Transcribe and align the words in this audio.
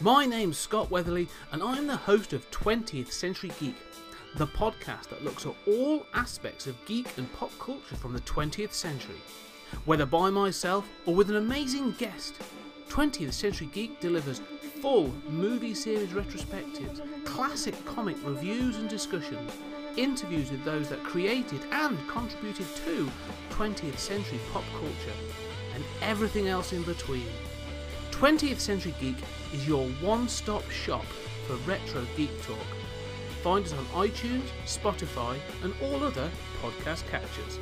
My 0.00 0.26
name's 0.26 0.58
Scott 0.58 0.90
Weatherly, 0.90 1.28
and 1.52 1.62
I'm 1.62 1.86
the 1.86 1.96
host 1.96 2.32
of 2.32 2.50
20th 2.50 3.12
Century 3.12 3.52
Geek, 3.60 3.76
the 4.34 4.48
podcast 4.48 5.08
that 5.10 5.22
looks 5.22 5.46
at 5.46 5.54
all 5.68 6.04
aspects 6.14 6.66
of 6.66 6.84
geek 6.84 7.06
and 7.16 7.32
pop 7.34 7.56
culture 7.60 7.94
from 7.94 8.12
the 8.12 8.20
20th 8.22 8.72
century. 8.72 9.20
Whether 9.84 10.04
by 10.04 10.30
myself 10.30 10.88
or 11.06 11.14
with 11.14 11.30
an 11.30 11.36
amazing 11.36 11.92
guest, 11.92 12.34
20th 12.88 13.34
Century 13.34 13.68
Geek 13.72 14.00
delivers 14.00 14.40
full 14.82 15.14
movie 15.28 15.74
series 15.74 16.08
retrospectives, 16.08 17.00
classic 17.24 17.76
comic 17.84 18.16
reviews 18.24 18.76
and 18.78 18.88
discussions, 18.88 19.52
interviews 19.96 20.50
with 20.50 20.64
those 20.64 20.88
that 20.88 21.04
created 21.04 21.60
and 21.70 21.96
contributed 22.08 22.66
to 22.84 23.08
20th 23.50 23.98
century 23.98 24.40
pop 24.52 24.64
culture, 24.72 25.18
and 25.72 25.84
everything 26.02 26.48
else 26.48 26.72
in 26.72 26.82
between. 26.82 27.28
20th 28.24 28.58
Century 28.58 28.94
Geek 28.98 29.16
is 29.52 29.68
your 29.68 29.86
one 30.00 30.26
stop 30.30 30.70
shop 30.70 31.04
for 31.46 31.56
retro 31.68 32.06
geek 32.16 32.30
talk. 32.42 32.56
Find 33.42 33.62
us 33.66 33.74
on 33.74 33.84
iTunes, 34.08 34.44
Spotify, 34.64 35.36
and 35.62 35.74
all 35.82 36.02
other 36.02 36.30
podcast 36.62 37.06
catchers. 37.10 37.58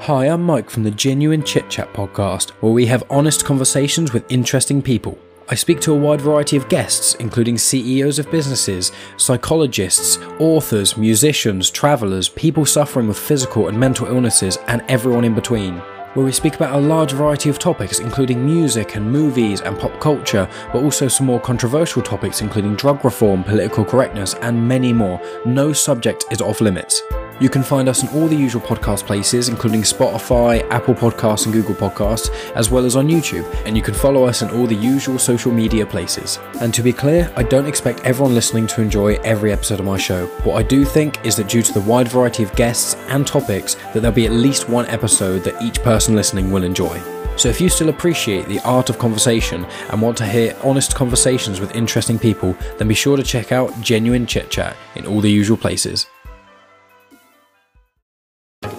Hi, 0.00 0.24
I'm 0.24 0.42
Mike 0.42 0.68
from 0.68 0.82
the 0.82 0.90
Genuine 0.90 1.44
Chit 1.44 1.70
Chat 1.70 1.92
podcast, 1.92 2.50
where 2.60 2.72
we 2.72 2.86
have 2.86 3.04
honest 3.08 3.44
conversations 3.44 4.12
with 4.12 4.24
interesting 4.28 4.82
people. 4.82 5.16
I 5.48 5.54
speak 5.54 5.78
to 5.82 5.92
a 5.92 5.96
wide 5.96 6.22
variety 6.22 6.56
of 6.56 6.68
guests, 6.68 7.14
including 7.20 7.56
CEOs 7.56 8.18
of 8.18 8.28
businesses, 8.32 8.90
psychologists, 9.16 10.18
authors, 10.40 10.96
musicians, 10.96 11.70
travellers, 11.70 12.28
people 12.28 12.66
suffering 12.66 13.06
with 13.06 13.16
physical 13.16 13.68
and 13.68 13.78
mental 13.78 14.08
illnesses, 14.08 14.58
and 14.66 14.82
everyone 14.88 15.22
in 15.22 15.34
between 15.34 15.80
where 16.14 16.24
we 16.24 16.32
speak 16.32 16.54
about 16.56 16.74
a 16.74 16.78
large 16.78 17.12
variety 17.12 17.50
of 17.50 17.58
topics, 17.58 17.98
including 17.98 18.44
music 18.44 18.96
and 18.96 19.10
movies 19.10 19.60
and 19.60 19.78
pop 19.78 20.00
culture, 20.00 20.48
but 20.72 20.82
also 20.82 21.08
some 21.08 21.26
more 21.26 21.40
controversial 21.40 22.02
topics, 22.02 22.40
including 22.40 22.74
drug 22.76 23.04
reform, 23.04 23.44
political 23.44 23.84
correctness, 23.84 24.34
and 24.34 24.66
many 24.66 24.92
more. 24.92 25.20
No 25.44 25.72
subject 25.72 26.24
is 26.30 26.40
off 26.40 26.60
limits. 26.60 27.02
You 27.40 27.48
can 27.48 27.64
find 27.64 27.88
us 27.88 28.02
in 28.02 28.08
all 28.10 28.28
the 28.28 28.36
usual 28.36 28.62
podcast 28.62 29.06
places, 29.06 29.48
including 29.48 29.82
Spotify, 29.82 30.68
Apple 30.70 30.94
Podcasts, 30.94 31.46
and 31.46 31.52
Google 31.52 31.74
Podcasts, 31.74 32.30
as 32.54 32.70
well 32.70 32.84
as 32.84 32.94
on 32.94 33.08
YouTube. 33.08 33.44
And 33.66 33.76
you 33.76 33.82
can 33.82 33.92
follow 33.92 34.24
us 34.24 34.42
in 34.42 34.50
all 34.50 34.68
the 34.68 34.74
usual 34.76 35.18
social 35.18 35.50
media 35.50 35.84
places. 35.84 36.38
And 36.60 36.72
to 36.72 36.82
be 36.82 36.92
clear, 36.92 37.32
I 37.36 37.42
don't 37.42 37.66
expect 37.66 38.04
everyone 38.04 38.34
listening 38.34 38.68
to 38.68 38.82
enjoy 38.82 39.14
every 39.24 39.50
episode 39.50 39.80
of 39.80 39.86
my 39.86 39.98
show. 39.98 40.26
What 40.44 40.56
I 40.56 40.62
do 40.62 40.84
think 40.84 41.24
is 41.26 41.34
that 41.36 41.48
due 41.48 41.62
to 41.62 41.72
the 41.72 41.80
wide 41.80 42.06
variety 42.08 42.44
of 42.44 42.54
guests 42.54 42.94
and 43.08 43.26
topics, 43.26 43.74
that 43.74 43.94
there'll 43.94 44.12
be 44.12 44.26
at 44.26 44.32
least 44.32 44.68
one 44.68 44.86
episode 44.86 45.42
that 45.42 45.60
each 45.60 45.82
person 45.82 46.14
listening 46.14 46.52
will 46.52 46.62
enjoy. 46.62 47.00
So 47.36 47.48
if 47.48 47.60
you 47.60 47.68
still 47.68 47.88
appreciate 47.88 48.46
the 48.46 48.60
art 48.60 48.90
of 48.90 48.98
conversation 48.98 49.64
and 49.90 50.00
want 50.00 50.16
to 50.18 50.26
hear 50.26 50.56
honest 50.62 50.94
conversations 50.94 51.58
with 51.58 51.74
interesting 51.74 52.16
people, 52.16 52.56
then 52.78 52.86
be 52.86 52.94
sure 52.94 53.16
to 53.16 53.24
check 53.24 53.50
out 53.50 53.78
Genuine 53.80 54.24
Chit 54.24 54.50
Chat 54.50 54.76
in 54.94 55.04
all 55.04 55.20
the 55.20 55.30
usual 55.30 55.56
places. 55.56 56.06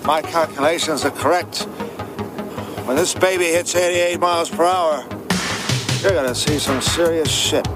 My 0.06 0.22
calculations 0.22 1.03
are 1.03 1.09
correct. 1.09 1.64
When 2.86 2.95
this 2.95 3.16
baby 3.16 3.45
hits 3.45 3.73
88 3.73 4.20
miles 4.20 4.52
per 4.52 4.64
hour, 4.64 5.03
you're 6.03 6.11
gonna 6.11 6.36
see 6.36 6.59
some 6.59 6.80
serious 6.80 7.28
shit. 7.28 7.67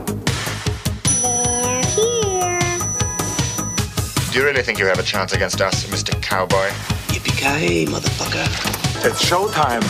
They're 1.24 1.82
here. 1.82 2.60
Do 4.32 4.38
you 4.38 4.46
really 4.46 4.62
think 4.62 4.78
you 4.78 4.86
have 4.86 5.00
a 5.00 5.04
chance 5.04 5.34
against 5.34 5.60
us, 5.60 5.86
Mr. 5.86 6.22
Cowboy? 6.22 6.70
Yippee-ki-yay, 7.08 7.88
motherfucker. 7.88 8.46
It's 9.04 9.26
showtime. 9.28 9.82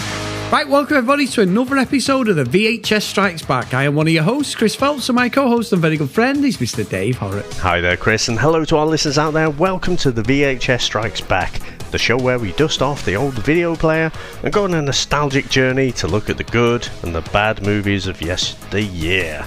Right, 0.49 0.67
welcome 0.67 0.95
everybody 0.95 1.27
to 1.27 1.41
another 1.41 1.77
episode 1.77 2.29
of 2.29 2.37
the 2.37 2.45
VHS 2.45 3.03
Strikes 3.03 3.41
Back. 3.41 3.73
I 3.73 3.83
am 3.83 3.95
one 3.95 4.07
of 4.07 4.13
your 4.13 4.23
hosts, 4.23 4.55
Chris 4.55 4.75
Phelps, 4.75 5.09
and 5.09 5.17
my 5.17 5.27
co-host 5.27 5.73
and 5.73 5.81
very 5.81 5.97
good 5.97 6.09
friend 6.09 6.45
is 6.45 6.55
Mr. 6.55 6.87
Dave 6.87 7.17
Horrocks. 7.17 7.57
Hi 7.57 7.81
there, 7.81 7.97
Chris, 7.97 8.29
and 8.29 8.39
hello 8.39 8.63
to 8.63 8.77
our 8.77 8.85
listeners 8.85 9.17
out 9.17 9.31
there. 9.31 9.49
Welcome 9.49 9.97
to 9.97 10.11
the 10.11 10.21
VHS 10.23 10.81
Strikes 10.81 11.19
Back, 11.19 11.59
the 11.91 11.97
show 11.97 12.17
where 12.17 12.39
we 12.39 12.51
dust 12.53 12.81
off 12.81 13.05
the 13.05 13.15
old 13.15 13.33
video 13.33 13.75
player 13.75 14.11
and 14.43 14.53
go 14.53 14.63
on 14.63 14.73
a 14.73 14.81
nostalgic 14.81 15.49
journey 15.49 15.91
to 15.93 16.07
look 16.07 16.29
at 16.29 16.37
the 16.37 16.43
good 16.43 16.87
and 17.03 17.13
the 17.13 17.21
bad 17.31 17.61
movies 17.63 18.07
of 18.07 18.21
yesteryear. 18.21 19.45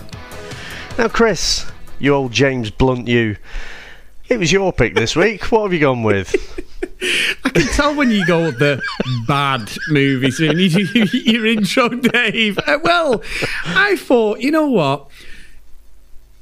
Now, 0.99 1.09
Chris, 1.09 1.71
you 1.99 2.15
old 2.15 2.33
James 2.33 2.71
Blunt, 2.71 3.09
you. 3.09 3.37
It 4.29 4.39
was 4.39 4.53
your 4.53 4.73
pick 4.73 4.95
this 4.95 5.15
week. 5.15 5.43
What 5.53 5.65
have 5.65 5.73
you 5.73 5.81
gone 5.81 6.03
with? 6.03 6.35
I 7.45 7.49
can 7.49 7.67
tell 7.69 7.95
when 7.95 8.11
you 8.11 8.27
go 8.27 8.45
with 8.47 8.59
the 8.59 8.81
bad 9.27 9.71
movies 9.89 10.41
when 10.41 10.59
you 10.59 10.69
do 10.69 11.05
your 11.19 11.47
intro, 11.47 11.89
Dave. 11.89 12.59
Uh, 12.59 12.79
well, 12.83 13.23
I 13.65 13.97
thought, 13.97 14.41
you 14.41 14.51
know 14.51 14.69
what? 14.69 15.09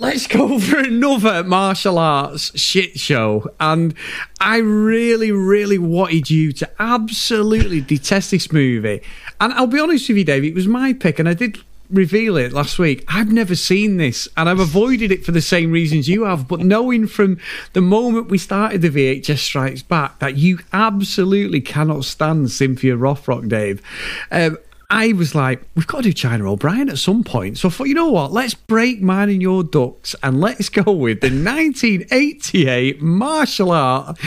Let's 0.00 0.26
go 0.26 0.58
for 0.58 0.78
another 0.78 1.44
martial 1.44 1.98
arts 1.98 2.58
shit 2.58 2.98
show. 2.98 3.52
And 3.60 3.94
I 4.40 4.56
really, 4.56 5.30
really 5.30 5.76
wanted 5.76 6.30
you 6.30 6.52
to 6.52 6.70
absolutely 6.78 7.82
detest 7.82 8.30
this 8.30 8.50
movie. 8.50 9.02
And 9.42 9.52
I'll 9.52 9.66
be 9.66 9.78
honest 9.78 10.08
with 10.08 10.16
you, 10.16 10.24
Dave, 10.24 10.42
it 10.42 10.54
was 10.54 10.66
my 10.66 10.94
pick, 10.94 11.18
and 11.18 11.28
I 11.28 11.34
did 11.34 11.62
reveal 11.90 12.38
it 12.38 12.54
last 12.54 12.78
week. 12.78 13.04
I've 13.08 13.30
never 13.30 13.54
seen 13.54 13.98
this, 13.98 14.26
and 14.38 14.48
I've 14.48 14.58
avoided 14.58 15.12
it 15.12 15.22
for 15.22 15.32
the 15.32 15.42
same 15.42 15.70
reasons 15.70 16.08
you 16.08 16.24
have. 16.24 16.48
But 16.48 16.60
knowing 16.60 17.06
from 17.06 17.38
the 17.74 17.82
moment 17.82 18.30
we 18.30 18.38
started 18.38 18.80
the 18.80 18.88
VHS 18.88 19.38
Strikes 19.38 19.82
Back 19.82 20.18
that 20.20 20.36
you 20.36 20.60
absolutely 20.72 21.60
cannot 21.60 22.06
stand 22.06 22.50
Cynthia 22.50 22.96
Rothrock, 22.96 23.50
Dave. 23.50 23.82
Um, 24.30 24.56
I 24.90 25.12
was 25.12 25.36
like, 25.36 25.62
we've 25.76 25.86
got 25.86 25.98
to 25.98 26.02
do 26.02 26.12
China 26.12 26.50
O'Brien 26.50 26.90
at 26.90 26.98
some 26.98 27.22
point. 27.22 27.58
So 27.58 27.68
I 27.68 27.70
thought, 27.70 27.86
you 27.86 27.94
know 27.94 28.10
what? 28.10 28.32
Let's 28.32 28.54
break 28.54 29.00
mine 29.00 29.30
and 29.30 29.40
your 29.40 29.62
ducks 29.62 30.16
and 30.22 30.40
let's 30.40 30.68
go 30.68 30.90
with 30.90 31.20
the 31.20 31.28
1988 31.28 33.00
martial 33.00 33.70
art 33.70 34.18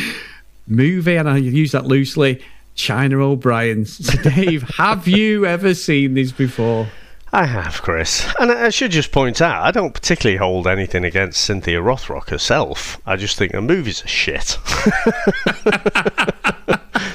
movie, 0.66 1.18
and 1.18 1.30
I 1.30 1.38
use 1.38 1.74
that 1.74 1.86
loosely. 1.86 2.42
China 2.76 3.18
O'Brien. 3.18 3.86
So, 3.86 4.18
Dave, 4.30 4.64
have 4.78 5.08
you 5.08 5.46
ever 5.46 5.74
seen 5.74 6.14
this 6.14 6.32
before? 6.32 6.88
I 7.32 7.46
have, 7.46 7.82
Chris. 7.82 8.26
And 8.40 8.52
I 8.52 8.70
should 8.70 8.92
just 8.92 9.12
point 9.12 9.42
out, 9.42 9.64
I 9.64 9.72
don't 9.72 9.94
particularly 9.94 10.38
hold 10.38 10.68
anything 10.68 11.04
against 11.04 11.44
Cynthia 11.44 11.82
Rothrock 11.82 12.30
herself. 12.30 13.02
I 13.06 13.16
just 13.16 13.38
think 13.38 13.52
the 13.52 13.62
movies 13.62 14.04
are 14.04 14.08
shit. 14.08 14.60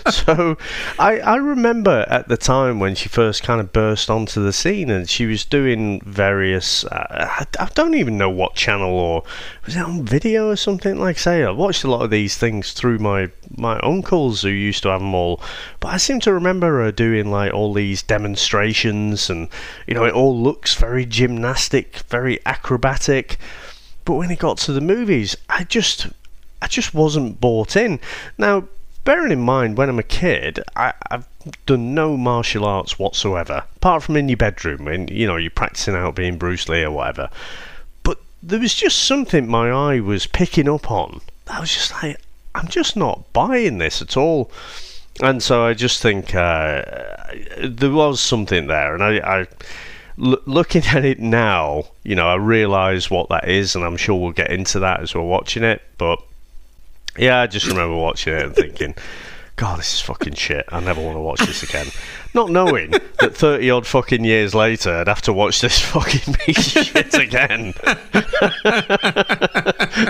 so 0.11 0.57
I, 0.99 1.19
I 1.21 1.37
remember 1.37 2.07
at 2.09 2.29
the 2.29 2.37
time 2.37 2.81
when 2.81 2.95
she 2.95 3.09
first 3.09 3.43
kind 3.43 3.61
of 3.61 3.73
burst 3.73 4.09
onto 4.09 4.43
the 4.43 4.53
scene 4.53 4.91
and 4.91 5.09
she 5.09 5.27
was 5.27 5.45
doing 5.45 6.01
various, 6.01 6.85
uh, 6.85 7.29
I, 7.39 7.47
I 7.59 7.69
don't 7.75 7.95
even 7.95 8.17
know 8.17 8.31
what 8.31 8.55
channel 8.55 8.91
or 8.91 9.23
was 9.65 9.77
it 9.77 9.81
on 9.81 10.05
video 10.05 10.49
or 10.49 10.57
something? 10.57 10.99
Like 10.99 11.19
say, 11.19 11.45
I 11.45 11.51
watched 11.51 11.85
a 11.85 11.91
lot 11.91 12.03
of 12.03 12.11
these 12.11 12.37
things 12.37 12.73
through 12.73 12.99
my, 12.99 13.31
my 13.57 13.79
uncles 13.81 14.43
who 14.43 14.49
used 14.49 14.83
to 14.85 14.91
have 14.91 15.01
them 15.01 15.15
all. 15.15 15.41
But 15.81 15.89
I 15.89 15.97
seem 15.97 16.21
to 16.21 16.33
remember 16.33 16.83
her 16.83 16.93
doing 16.93 17.31
like 17.31 17.53
all 17.53 17.73
these 17.73 18.03
demonstrations 18.03 19.29
and, 19.29 19.49
you 19.87 19.95
know, 19.95 20.05
it 20.05 20.15
all 20.15 20.39
looks 20.39 20.75
very 20.75 21.05
gymnastic, 21.05 21.99
very 22.09 22.39
acrobatic. 22.47 23.39
But 24.05 24.15
when 24.15 24.31
it 24.31 24.39
got 24.39 24.59
to 24.59 24.73
the 24.73 24.81
movies, 24.81 25.37
I 25.49 25.65
just 25.65 26.07
I 26.61 26.67
just 26.67 26.95
wasn't 26.95 27.41
bought 27.41 27.77
in. 27.77 28.01
Now, 28.37 28.69
bearing 29.09 29.33
in 29.33 29.41
mind 29.41 29.79
when 29.79 29.89
I'm 29.89 29.99
a 29.99 30.03
kid, 30.03 30.63
I, 30.77 30.93
I've 31.11 31.27
done 31.65 31.95
no 31.95 32.15
martial 32.19 32.67
arts 32.67 32.99
whatsoever, 32.99 33.65
apart 33.77 34.03
from 34.03 34.17
in 34.17 34.29
your 34.29 34.37
bedroom 34.37 34.85
when 34.85 35.09
you 35.09 35.27
know 35.27 35.37
you're 35.37 35.51
practicing 35.51 35.95
out 35.95 36.15
being 36.15 36.37
Bruce 36.37 36.69
Lee 36.69 36.83
or 36.83 36.91
whatever. 36.91 37.31
But 38.03 38.19
there 38.43 38.61
was 38.61 38.75
just 38.75 39.05
something 39.05 39.49
my 39.49 39.71
eye 39.71 40.01
was 40.01 40.27
picking 40.27 40.69
up 40.69 40.91
on. 40.91 41.23
I 41.47 41.59
was 41.59 41.73
just 41.73 41.91
like, 42.03 42.21
I'm 42.55 42.69
just 42.69 42.99
not 42.99 43.33
buying 43.33 43.79
this 43.79 44.03
at 44.03 44.19
all. 44.19 44.51
And 45.23 45.43
so 45.43 45.65
I 45.65 45.73
just 45.73 46.03
think 46.03 46.35
uh, 46.35 46.83
there 47.67 47.91
was 47.91 48.21
something 48.21 48.67
there, 48.67 48.93
and 48.93 49.03
I, 49.03 49.21
I 49.21 49.47
l- 50.23 50.43
looking 50.45 50.85
at 50.85 51.07
it 51.07 51.19
now, 51.19 51.85
you 52.03 52.15
know, 52.15 52.29
I 52.29 52.35
realise 52.35 53.11
what 53.11 53.31
that 53.31 53.49
is, 53.49 53.75
and 53.75 53.87
I'm 53.87 53.97
sure 53.97 54.21
we'll 54.21 54.33
get 54.33 54.53
into 54.53 54.81
that 54.81 55.01
as 55.01 55.15
we're 55.15 55.23
watching 55.23 55.63
it. 55.63 55.81
But 55.97 56.21
yeah, 57.19 57.41
I 57.41 57.47
just 57.47 57.67
remember 57.67 57.97
watching 57.97 58.35
it 58.35 58.43
and 58.43 58.55
thinking, 58.55 58.95
God, 59.57 59.81
this 59.81 59.95
is 59.95 60.01
fucking 60.01 60.35
shit. 60.35 60.65
I 60.69 60.81
never 60.81 61.03
want 61.03 61.17
to 61.17 61.21
watch 61.21 61.41
this 61.41 61.63
again. 61.63 61.89
Not 62.35 62.51
knowing 62.51 62.91
that 62.91 63.35
30 63.35 63.71
odd 63.71 63.87
fucking 63.87 64.25
years 64.25 64.55
later, 64.55 64.91
I'd 64.95 65.09
have 65.09 65.23
to 65.23 65.33
watch 65.33 65.61
this 65.61 65.79
fucking 65.81 66.35
piece 66.47 66.77
of 66.77 66.85
shit 66.85 67.15
again. 67.15 67.75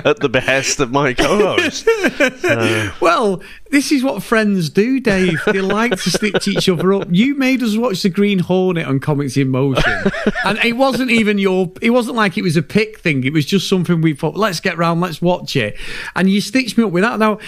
At 0.04 0.18
the 0.20 0.28
behest 0.30 0.80
of 0.80 0.90
my 0.90 1.14
co 1.14 1.56
host. 1.56 1.88
Well, 3.00 3.42
this 3.70 3.92
is 3.92 4.02
what 4.02 4.22
friends 4.22 4.70
do, 4.70 5.00
Dave. 5.00 5.40
They 5.46 5.60
like 5.60 5.92
to 5.92 6.10
stitch 6.10 6.48
each 6.48 6.68
other 6.68 6.92
up. 6.92 7.08
You 7.10 7.34
made 7.34 7.62
us 7.62 7.76
watch 7.76 8.02
the 8.02 8.08
Green 8.08 8.40
Hornet 8.40 8.86
on 8.86 9.00
Comics 9.00 9.36
in 9.36 9.48
Motion, 9.48 10.10
and 10.44 10.58
it 10.58 10.74
wasn't 10.74 11.10
even 11.10 11.38
your. 11.38 11.72
It 11.80 11.90
wasn't 11.90 12.16
like 12.16 12.36
it 12.36 12.42
was 12.42 12.56
a 12.56 12.62
pick 12.62 12.98
thing. 12.98 13.24
It 13.24 13.32
was 13.32 13.46
just 13.46 13.68
something 13.68 14.00
we 14.00 14.14
thought, 14.14 14.36
let's 14.36 14.60
get 14.60 14.76
round, 14.76 15.00
let's 15.00 15.22
watch 15.22 15.56
it, 15.56 15.76
and 16.16 16.28
you 16.28 16.40
stitched 16.40 16.76
me 16.76 16.84
up 16.84 16.90
with 16.92 17.02
that. 17.02 17.18
Now, 17.18 17.38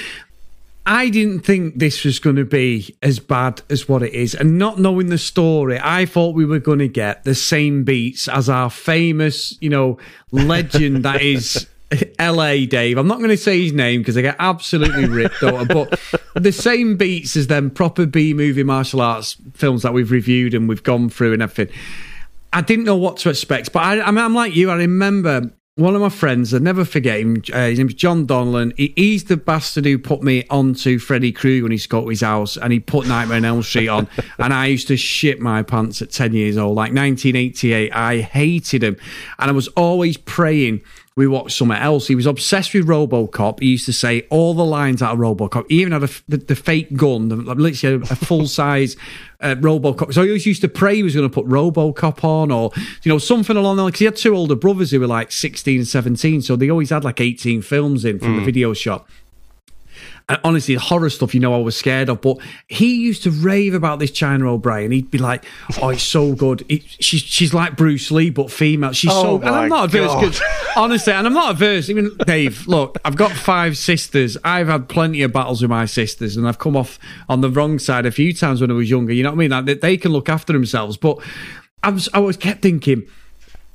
I 0.90 1.08
didn't 1.08 1.42
think 1.42 1.78
this 1.78 2.04
was 2.04 2.18
going 2.18 2.34
to 2.34 2.44
be 2.44 2.96
as 3.00 3.20
bad 3.20 3.62
as 3.70 3.88
what 3.88 4.02
it 4.02 4.12
is. 4.12 4.34
And 4.34 4.58
not 4.58 4.80
knowing 4.80 5.06
the 5.06 5.18
story, 5.18 5.78
I 5.80 6.04
thought 6.04 6.34
we 6.34 6.44
were 6.44 6.58
going 6.58 6.80
to 6.80 6.88
get 6.88 7.22
the 7.22 7.36
same 7.36 7.84
beats 7.84 8.26
as 8.26 8.48
our 8.48 8.68
famous, 8.70 9.56
you 9.60 9.70
know, 9.70 9.98
legend 10.32 11.04
that 11.04 11.22
is 11.22 11.68
LA 12.18 12.66
Dave. 12.66 12.98
I'm 12.98 13.06
not 13.06 13.18
going 13.18 13.30
to 13.30 13.36
say 13.36 13.62
his 13.62 13.72
name 13.72 14.00
because 14.00 14.16
I 14.16 14.22
get 14.22 14.34
absolutely 14.40 15.04
ripped 15.06 15.40
out, 15.44 15.68
but 15.68 16.00
the 16.34 16.50
same 16.50 16.96
beats 16.96 17.36
as 17.36 17.46
them 17.46 17.70
proper 17.70 18.04
B 18.04 18.34
movie 18.34 18.64
martial 18.64 19.00
arts 19.00 19.36
films 19.54 19.82
that 19.84 19.94
we've 19.94 20.10
reviewed 20.10 20.54
and 20.54 20.68
we've 20.68 20.82
gone 20.82 21.08
through 21.08 21.34
and 21.34 21.42
everything. 21.42 21.72
I 22.52 22.62
didn't 22.62 22.84
know 22.84 22.96
what 22.96 23.16
to 23.18 23.30
expect, 23.30 23.72
but 23.72 23.84
I, 23.84 24.00
I 24.00 24.10
mean, 24.10 24.24
I'm 24.24 24.34
like 24.34 24.56
you. 24.56 24.70
I 24.70 24.74
remember 24.74 25.52
one 25.80 25.94
of 25.94 26.00
my 26.00 26.08
friends, 26.08 26.54
I 26.54 26.58
never 26.58 26.84
forget 26.84 27.20
him. 27.20 27.42
Uh, 27.52 27.66
his 27.66 27.78
name's 27.78 27.94
John 27.94 28.26
Donlan. 28.26 28.72
He, 28.76 28.92
he's 28.96 29.24
the 29.24 29.36
bastard 29.36 29.84
who 29.84 29.98
put 29.98 30.22
me 30.22 30.44
onto 30.50 30.98
Freddy 30.98 31.32
Krueger 31.32 31.64
when 31.64 31.72
he 31.72 31.78
got 31.88 32.02
to 32.02 32.08
his 32.08 32.20
house, 32.20 32.56
and 32.56 32.72
he 32.72 32.80
put 32.80 33.08
Nightmare 33.08 33.38
on 33.38 33.44
Elm 33.44 33.62
Street 33.62 33.88
on. 33.88 34.08
and 34.38 34.52
I 34.52 34.66
used 34.66 34.88
to 34.88 34.96
shit 34.96 35.40
my 35.40 35.62
pants 35.62 36.02
at 36.02 36.10
ten 36.10 36.34
years 36.34 36.56
old, 36.56 36.76
like 36.76 36.92
1988. 36.92 37.92
I 37.92 38.18
hated 38.18 38.84
him, 38.84 38.96
and 39.38 39.50
I 39.50 39.52
was 39.52 39.68
always 39.68 40.16
praying 40.16 40.82
we 41.16 41.26
watched 41.26 41.58
something 41.58 41.76
else. 41.76 42.06
He 42.06 42.14
was 42.14 42.24
obsessed 42.24 42.72
with 42.72 42.86
RoboCop. 42.86 43.60
He 43.60 43.66
used 43.66 43.84
to 43.86 43.92
say 43.92 44.26
all 44.30 44.54
the 44.54 44.64
lines 44.64 45.02
out 45.02 45.12
of 45.12 45.18
RoboCop. 45.18 45.66
He 45.68 45.80
even 45.80 45.92
had 45.92 46.04
a, 46.04 46.08
the, 46.28 46.38
the 46.38 46.54
fake 46.54 46.96
gun, 46.96 47.28
the, 47.28 47.36
literally 47.36 47.96
a, 47.96 48.00
a 48.00 48.16
full 48.16 48.46
size 48.46 48.96
uh, 49.40 49.54
RoboCop. 49.56 50.12
So 50.12 50.22
he 50.22 50.28
always 50.28 50.46
used 50.46 50.60
to 50.62 50.68
pray 50.68 50.96
he 50.96 51.02
was 51.02 51.14
going 51.14 51.28
to 51.28 51.32
put 51.32 51.46
RoboCop 51.46 52.24
on, 52.24 52.50
or 52.50 52.70
you 53.02 53.10
know 53.10 53.18
something 53.18 53.56
along 53.56 53.76
the 53.76 53.82
line. 53.82 53.90
Because 53.90 53.98
he 54.00 54.04
had 54.06 54.16
two 54.16 54.34
older 54.34 54.54
brothers 54.54 54.90
who 54.90 55.00
were 55.00 55.06
like 55.06 55.32
sixteen 55.32 55.78
and 55.78 55.88
seventeen, 55.88 56.42
so 56.42 56.56
they 56.56 56.70
always 56.70 56.90
had 56.90 57.04
like 57.04 57.20
eighteen 57.20 57.62
films 57.62 58.04
in 58.04 58.18
from 58.18 58.36
the 58.36 58.44
video 58.44 58.72
shop. 58.74 59.08
And 60.28 60.38
honestly, 60.44 60.74
horror 60.74 61.10
stuff, 61.10 61.34
you 61.34 61.40
know, 61.40 61.54
I 61.54 61.58
was 61.58 61.76
scared 61.76 62.08
of. 62.08 62.20
But 62.20 62.36
he 62.68 62.94
used 62.94 63.22
to 63.24 63.30
rave 63.30 63.74
about 63.74 63.98
this 63.98 64.10
China 64.10 64.52
O'Brien. 64.52 64.92
He'd 64.92 65.10
be 65.10 65.18
like, 65.18 65.44
"Oh, 65.82 65.88
it's 65.88 66.02
so 66.02 66.34
good. 66.34 66.64
It, 66.68 66.82
she's 67.00 67.22
she's 67.22 67.52
like 67.52 67.76
Bruce 67.76 68.10
Lee, 68.10 68.30
but 68.30 68.50
female. 68.50 68.92
She's 68.92 69.10
Oh 69.12 69.22
so." 69.22 69.36
And 69.40 69.48
I'm 69.50 69.68
not 69.68 69.86
averse. 69.94 70.12
'cause- 70.12 70.42
honestly, 70.76 71.12
and 71.12 71.26
I'm 71.26 71.32
not 71.34 71.50
averse. 71.52 71.88
Even 71.90 72.16
Dave, 72.26 72.66
look, 72.68 72.96
I've 73.04 73.16
got 73.16 73.32
five 73.32 73.76
sisters. 73.76 74.36
I've 74.44 74.68
had 74.68 74.88
plenty 74.88 75.22
of 75.22 75.32
battles 75.32 75.62
with 75.62 75.70
my 75.70 75.86
sisters, 75.86 76.36
and 76.36 76.46
I've 76.46 76.58
come 76.58 76.76
off 76.76 76.98
on 77.28 77.40
the 77.40 77.50
wrong 77.50 77.78
side 77.78 78.06
a 78.06 78.12
few 78.12 78.32
times 78.32 78.60
when 78.60 78.70
I 78.70 78.74
was 78.74 78.88
younger. 78.90 79.12
You 79.12 79.22
know 79.24 79.30
what 79.30 79.36
I 79.36 79.38
mean? 79.38 79.50
Like, 79.50 79.64
they, 79.64 79.74
they 79.74 79.96
can 79.96 80.12
look 80.12 80.28
after 80.28 80.52
themselves, 80.52 80.96
but 80.96 81.18
I 81.82 81.90
was 81.90 82.08
I 82.14 82.18
was 82.20 82.36
kept 82.36 82.62
thinking. 82.62 83.02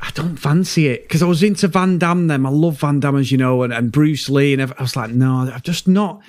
I 0.02 0.12
don't 0.12 0.36
fancy 0.36 0.88
it 0.88 1.04
because 1.04 1.24
I 1.24 1.26
was 1.26 1.42
into 1.42 1.68
Van 1.68 1.98
Damme. 1.98 2.28
Them, 2.28 2.46
I 2.46 2.50
love 2.50 2.80
Van 2.80 3.00
Damme, 3.00 3.18
as 3.18 3.32
you 3.32 3.38
know, 3.38 3.64
and, 3.64 3.74
and 3.74 3.92
Bruce 3.92 4.30
Lee, 4.30 4.54
and 4.54 4.62
I 4.62 4.82
was 4.82 4.96
like, 4.96 5.12
no, 5.12 5.50
I'm 5.52 5.62
just 5.62 5.88
not. 5.88 6.22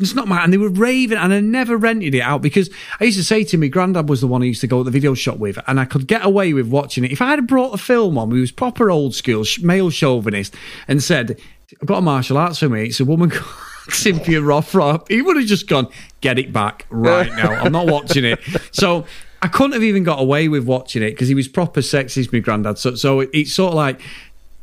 It's 0.00 0.14
not 0.14 0.26
my. 0.26 0.42
And 0.42 0.52
they 0.52 0.58
were 0.58 0.68
raving, 0.68 1.18
and 1.18 1.32
I 1.32 1.40
never 1.40 1.76
rented 1.76 2.14
it 2.14 2.20
out 2.20 2.42
because 2.42 2.68
I 2.98 3.04
used 3.04 3.18
to 3.18 3.24
say 3.24 3.44
to 3.44 3.56
me, 3.56 3.68
Grandad 3.68 4.08
was 4.08 4.20
the 4.20 4.26
one 4.26 4.42
I 4.42 4.46
used 4.46 4.60
to 4.62 4.66
go 4.66 4.78
to 4.78 4.84
the 4.84 4.90
video 4.90 5.14
shop 5.14 5.38
with, 5.38 5.58
and 5.66 5.78
I 5.78 5.84
could 5.84 6.06
get 6.06 6.24
away 6.24 6.52
with 6.52 6.66
watching 6.66 7.04
it. 7.04 7.12
If 7.12 7.22
I 7.22 7.30
had 7.30 7.46
brought 7.46 7.74
a 7.74 7.78
film 7.78 8.18
on, 8.18 8.30
who 8.30 8.40
was 8.40 8.50
proper 8.50 8.90
old 8.90 9.14
school, 9.14 9.44
male 9.62 9.90
chauvinist, 9.90 10.54
and 10.88 11.02
said, 11.02 11.40
"I've 11.80 11.86
got 11.86 11.98
a 11.98 12.02
martial 12.02 12.38
arts 12.38 12.58
for 12.58 12.68
me," 12.68 12.86
it's 12.86 13.00
a 13.00 13.04
woman 13.04 13.30
called 13.30 13.46
Cynthia 13.90 14.40
Rothrock. 14.40 15.08
He 15.08 15.22
would 15.22 15.36
have 15.36 15.46
just 15.46 15.68
gone, 15.68 15.86
"Get 16.20 16.38
it 16.40 16.52
back 16.52 16.86
right 16.90 17.32
now. 17.32 17.52
I'm 17.52 17.72
not 17.72 17.86
watching 17.86 18.24
it." 18.24 18.40
So. 18.72 19.06
I 19.44 19.48
couldn't 19.48 19.72
have 19.72 19.82
even 19.82 20.04
got 20.04 20.18
away 20.18 20.48
with 20.48 20.64
watching 20.64 21.02
it 21.02 21.10
because 21.10 21.28
he 21.28 21.34
was 21.34 21.48
proper 21.48 21.82
sexist, 21.82 22.32
my 22.32 22.38
granddad. 22.38 22.78
So, 22.78 22.94
so 22.94 23.20
it's 23.20 23.52
sort 23.52 23.72
of 23.72 23.74
like, 23.74 24.00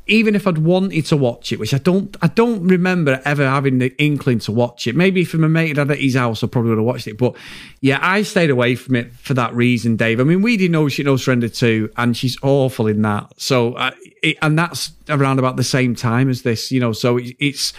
even 0.08 0.34
if 0.34 0.48
I'd 0.48 0.58
wanted 0.58 1.06
to 1.06 1.18
watch 1.18 1.52
it, 1.52 1.60
which 1.60 1.72
I 1.72 1.78
don't, 1.78 2.18
I 2.24 2.28
don't 2.30 2.68
remember 2.68 3.22
ever 3.24 3.48
having 3.48 3.78
the 3.78 3.94
inkling 4.00 4.40
to 4.40 4.52
watch 4.52 4.88
it. 4.88 4.96
Maybe 4.96 5.22
if 5.22 5.36
my 5.36 5.48
mate 5.48 5.78
had 5.78 5.92
at 5.92 6.00
his 6.00 6.16
house, 6.16 6.44
I 6.44 6.48
probably 6.48 6.70
would 6.70 6.80
have 6.80 6.86
watched 6.86 7.06
it. 7.06 7.16
But 7.16 7.36
yeah, 7.82 8.00
I 8.02 8.24
stayed 8.24 8.50
away 8.50 8.74
from 8.74 8.96
it 8.96 9.14
for 9.14 9.36
that 9.36 9.54
reason, 9.54 9.98
Dave. 9.98 10.20
I 10.20 10.24
mean, 10.24 10.42
we 10.42 10.58
didn't 10.58 10.72
know 10.72 10.90
she 10.90 11.04
knows 11.04 11.26
Surrender 11.26 11.48
too, 11.48 11.92
and 11.96 12.18
she's 12.18 12.36
awful 12.42 12.88
in 12.88 13.04
that. 13.04 13.40
So, 13.40 13.76
uh, 13.76 13.92
it, 14.24 14.40
and 14.42 14.58
that's 14.58 14.94
around 15.10 15.38
about 15.38 15.58
the 15.58 15.64
same 15.64 15.94
time 15.94 16.28
as 16.28 16.42
this, 16.42 16.72
you 16.72 16.80
know. 16.80 16.92
So 16.92 17.18
it, 17.18 17.36
it's, 17.38 17.74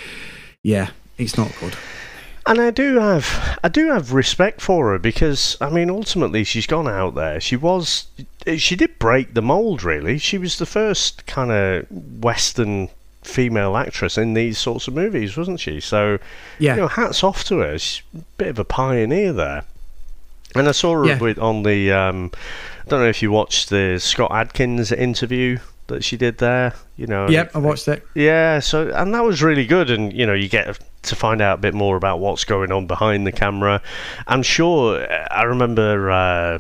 yeah, 0.63 0.91
it's 1.19 1.37
not 1.37 1.53
good. 1.59 1.75
And 2.47 2.61
I 2.61 2.71
do 2.71 2.99
have 2.99 3.59
I 3.63 3.69
do 3.69 3.91
have 3.93 4.13
respect 4.13 4.61
for 4.61 4.91
her 4.91 4.99
because 4.99 5.57
I 5.61 5.71
mean 5.71 5.89
ultimately 5.91 6.43
she's 6.45 6.67
gone 6.67 6.89
out 6.89 7.15
there. 7.15 7.41
She 7.41 7.55
was 7.57 8.07
she 8.57 8.75
did 8.75 8.99
break 8.99 9.35
the 9.35 9.43
mold 9.43 9.85
really. 9.85 10.19
She 10.19 10.39
was 10.39 10.59
the 10.59 10.67
first 10.67 11.25
kind 11.27 11.53
of 11.53 11.87
western 12.23 12.89
female 13.23 13.77
actress 13.77 14.19
in 14.19 14.35
these 14.35 14.59
sorts 14.59 14.89
of 14.89 14.95
movies, 14.95 15.37
wasn't 15.37 15.61
she? 15.61 15.79
So 15.79 16.19
Yeah. 16.59 16.75
you 16.75 16.81
know, 16.81 16.89
hats 16.89 17.23
off 17.23 17.45
to 17.45 17.59
her. 17.59 17.79
She's 17.79 18.03
a 18.17 18.23
bit 18.39 18.49
of 18.49 18.59
a 18.59 18.65
pioneer 18.65 19.33
there. 19.33 19.63
And 20.57 20.69
I 20.69 20.73
saw 20.73 20.95
her 20.95 21.07
Yeah. 21.07 21.19
with, 21.19 21.39
on 21.39 21.63
the 21.63 21.93
um, 21.93 22.33
I 22.85 22.89
don't 22.89 23.01
know 23.01 23.09
if 23.09 23.23
you 23.23 23.31
watched 23.31 23.71
the 23.71 23.99
Scott 24.01 24.33
Adkins 24.33 24.91
interview 24.91 25.59
that 25.89 26.05
she 26.05 26.17
did 26.17 26.39
there. 26.39 26.75
You 26.97 27.07
know, 27.07 27.29
Yep, 27.29 27.57
I 27.57 27.59
watched 27.59 27.89
it. 27.89 28.07
yeah, 28.15 28.61
so 28.61 28.91
and 28.95 29.15
that 29.15 29.25
was 29.25 29.43
really 29.43 29.67
good, 29.67 29.91
and 29.91 30.13
you 30.13 30.27
know 30.27 30.35
you 30.35 30.49
get 30.49 30.79
to 31.03 31.17
find 31.17 31.41
out 31.41 31.59
a 31.59 31.61
bit 31.63 31.75
more 31.75 31.97
about 31.97 32.21
what's 32.21 32.45
going 32.45 32.71
on 32.73 32.87
behind 32.87 33.27
the 33.27 33.33
camera. 33.33 33.83
I'm 34.27 34.43
sure 34.43 35.07
I 35.31 35.43
remember 35.43 36.11
uh, 36.11 36.59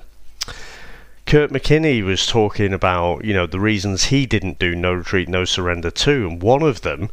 Kurt 1.26 1.50
McKinney 1.50 2.02
was 2.04 2.26
talking 2.26 2.72
about 2.72 3.24
you 3.24 3.32
know 3.34 3.46
the 3.46 3.60
reasons 3.60 4.04
he 4.04 4.26
didn't 4.26 4.58
do 4.58 4.74
No 4.74 4.92
Retreat, 4.92 5.28
No 5.28 5.44
Surrender 5.44 5.90
two, 5.90 6.26
and 6.28 6.42
one 6.42 6.62
of 6.62 6.82
them 6.82 7.08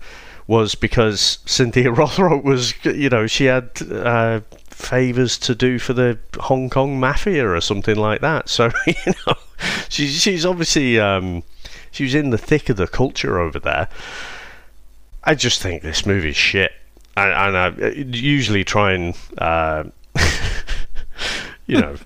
was 0.48 0.74
because 0.76 1.38
Cynthia 1.46 1.92
Rothrock 1.92 2.44
was 2.44 2.74
you 2.84 3.10
know 3.10 3.28
she 3.28 3.46
had. 3.46 3.70
Uh, 3.92 4.42
favors 4.72 5.38
to 5.38 5.54
do 5.54 5.78
for 5.78 5.92
the 5.92 6.18
Hong 6.40 6.70
Kong 6.70 7.02
mafia 7.02 7.46
or 7.46 7.60
something 7.60 7.98
like 7.98 8.22
that 8.22 8.48
so 8.48 8.72
you 8.88 8.94
know 9.28 9.34
she's 9.90 10.22
she's 10.22 10.46
obviously 10.46 10.98
um, 10.98 11.44
she 11.92 12.04
was 12.04 12.16
in 12.16 12.30
the 12.30 12.38
thick 12.38 12.70
of 12.70 12.78
the 12.78 12.88
culture 12.88 13.40
over 13.40 13.60
there 13.60 13.88
I 15.24 15.36
just 15.36 15.62
think 15.62 15.84
this 15.84 16.06
movie's 16.06 16.36
shit, 16.36 16.72
and, 17.18 17.56
and 17.56 17.58
I 17.58 17.90
usually 17.90 18.64
try 18.64 18.94
and 18.94 19.16
uh, 19.38 19.84
you 21.68 21.80
know 21.80 21.98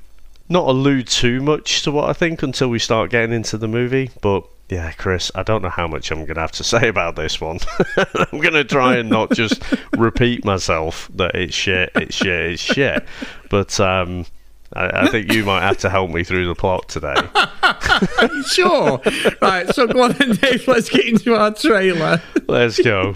not 0.50 0.68
allude 0.68 1.08
too 1.08 1.42
much 1.42 1.84
to 1.84 1.92
what 1.92 2.10
I 2.10 2.14
think 2.14 2.44
until 2.44 2.70
we 2.70 2.80
start 2.80 3.12
getting 3.12 3.34
into 3.34 3.58
the 3.58 3.68
movie. 3.68 4.10
But 4.22 4.46
yeah, 4.70 4.92
Chris, 4.94 5.32
I 5.36 5.44
don't 5.44 5.62
know 5.62 5.70
how 5.70 5.88
much 5.88 6.12
I'm 6.12 6.26
going 6.26 6.36
to 6.36 6.42
have 6.42 6.52
to 6.54 6.64
say 6.66 6.88
about 6.88 7.16
this 7.16 7.40
one. 7.40 7.60
I'm 7.98 8.40
going 8.40 8.54
to 8.54 8.64
try 8.64 8.98
and 8.98 9.10
not 9.10 9.32
just 9.32 9.64
repeat 9.96 10.44
myself 10.44 11.10
that 11.16 11.36
it's 11.36 11.56
shit, 11.56 11.92
it's 11.96 12.16
shit, 12.16 12.52
it's 12.52 12.62
shit. 12.62 13.06
But 13.50 13.80
um, 13.80 14.26
I, 14.76 15.04
I 15.04 15.08
think 15.08 15.32
you 15.32 15.46
might 15.46 15.62
have 15.62 15.78
to 15.80 15.90
help 15.90 16.12
me 16.12 16.24
through 16.24 16.48
the 16.48 16.56
plot 16.56 16.90
today. 16.90 17.16
Sure. 18.48 19.00
right. 19.42 19.70
So 19.74 19.88
go 19.88 20.04
on 20.04 20.14
then, 20.14 20.32
Dave. 20.32 20.68
Let's 20.68 20.90
get 20.90 21.06
into 21.06 21.36
our 21.36 21.54
trailer. 21.54 22.22
Let's 22.48 22.82
go. 22.82 23.16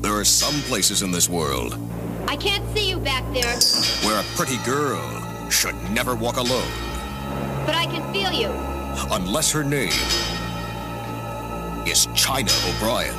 There 0.00 0.12
are 0.12 0.24
some 0.24 0.54
places 0.62 1.02
in 1.02 1.10
this 1.10 1.28
world 1.28 1.78
I 2.28 2.36
can't 2.36 2.64
see 2.76 2.88
you 2.88 2.98
back 2.98 3.24
there, 3.32 3.56
where 4.06 4.20
a 4.20 4.24
pretty 4.36 4.58
girl 4.64 5.50
should 5.50 5.74
never 5.90 6.14
walk 6.14 6.36
alone 6.36 6.68
but 7.66 7.74
I 7.74 7.86
can 7.86 8.12
feel 8.12 8.32
you. 8.32 8.50
unless 9.10 9.50
her 9.52 9.64
name 9.64 9.90
is 11.86 12.06
China 12.14 12.50
O'Brien. 12.66 13.14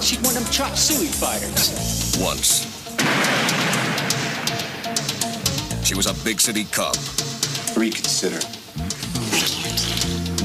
She's 0.00 0.18
one 0.20 0.36
of 0.36 0.42
them 0.42 0.52
chop 0.52 0.76
suey 0.76 1.06
fighters. 1.06 2.16
Once. 2.20 2.66
She 5.86 5.94
was 5.94 6.06
a 6.06 6.14
big 6.24 6.40
city 6.40 6.64
cop. 6.64 6.96
Reconsider. 7.76 8.40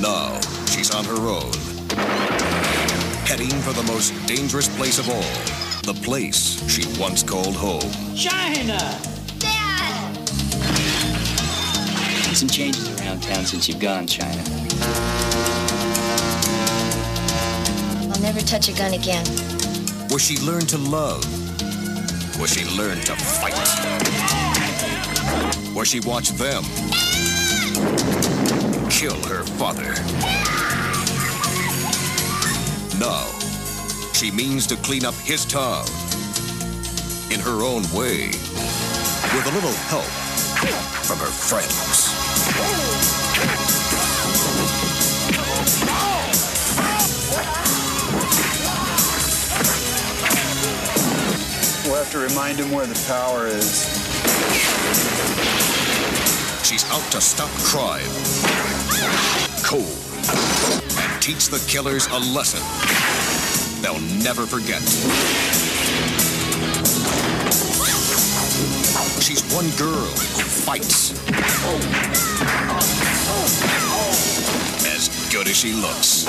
Now 0.02 0.40
she's 0.68 0.94
on 0.94 1.06
her 1.06 1.28
own. 1.28 1.54
Heading 3.26 3.50
for 3.62 3.74
the 3.74 3.84
most 3.88 4.14
dangerous 4.26 4.68
place 4.78 5.00
of 5.00 5.10
all. 5.10 5.94
The 5.94 6.00
place 6.04 6.62
she 6.70 6.84
once 7.00 7.24
called 7.24 7.56
home. 7.56 7.92
China! 8.16 9.17
Some 12.38 12.50
changes 12.50 12.88
around 13.02 13.24
town 13.24 13.46
since 13.46 13.68
you've 13.68 13.80
gone, 13.80 14.06
China. 14.06 14.44
I'll 18.14 18.22
never 18.22 18.42
touch 18.42 18.70
a 18.70 18.74
gun 18.74 18.94
again. 18.94 19.26
Where 20.12 20.20
she 20.20 20.38
learned 20.46 20.70
to 20.70 20.78
love. 20.78 21.26
Where 22.38 22.48
she 22.48 22.64
learned 22.78 23.02
to 23.08 23.16
fight. 23.16 23.56
Where 25.74 25.84
she 25.84 26.00
watched 26.02 26.38
them 26.38 26.64
kill 28.92 29.20
her 29.24 29.44
father. 29.58 29.96
Now, 33.00 33.26
she 34.14 34.30
means 34.30 34.68
to 34.68 34.76
clean 34.76 35.06
up 35.06 35.16
his 35.16 35.44
town 35.44 35.88
in 37.32 37.40
her 37.40 37.64
own 37.64 37.82
way. 37.98 38.28
with 39.34 39.46
a 39.48 39.52
little 39.56 39.74
help 39.90 40.06
from 41.08 41.20
her 41.20 41.26
friends. 41.26 42.27
Have 52.08 52.14
to 52.14 52.34
remind 52.34 52.58
him 52.58 52.72
where 52.72 52.86
the 52.86 53.06
power 53.08 53.48
is. 53.48 53.84
She's 56.64 56.86
out 56.92 57.12
to 57.12 57.20
stop 57.20 57.50
crime. 57.60 58.08
Cold. 59.64 59.84
And 61.00 61.22
teach 61.22 61.48
the 61.50 61.64
killers 61.68 62.08
a 62.08 62.20
lesson 62.34 62.62
they'll 63.82 64.00
never 64.24 64.46
forget. 64.46 64.82
She's 69.22 69.44
one 69.54 69.70
girl 69.78 70.08
who 70.08 70.44
fights. 70.44 71.12
As 74.96 75.10
good 75.32 75.48
as 75.48 75.58
she 75.58 75.74
looks. 75.74 76.26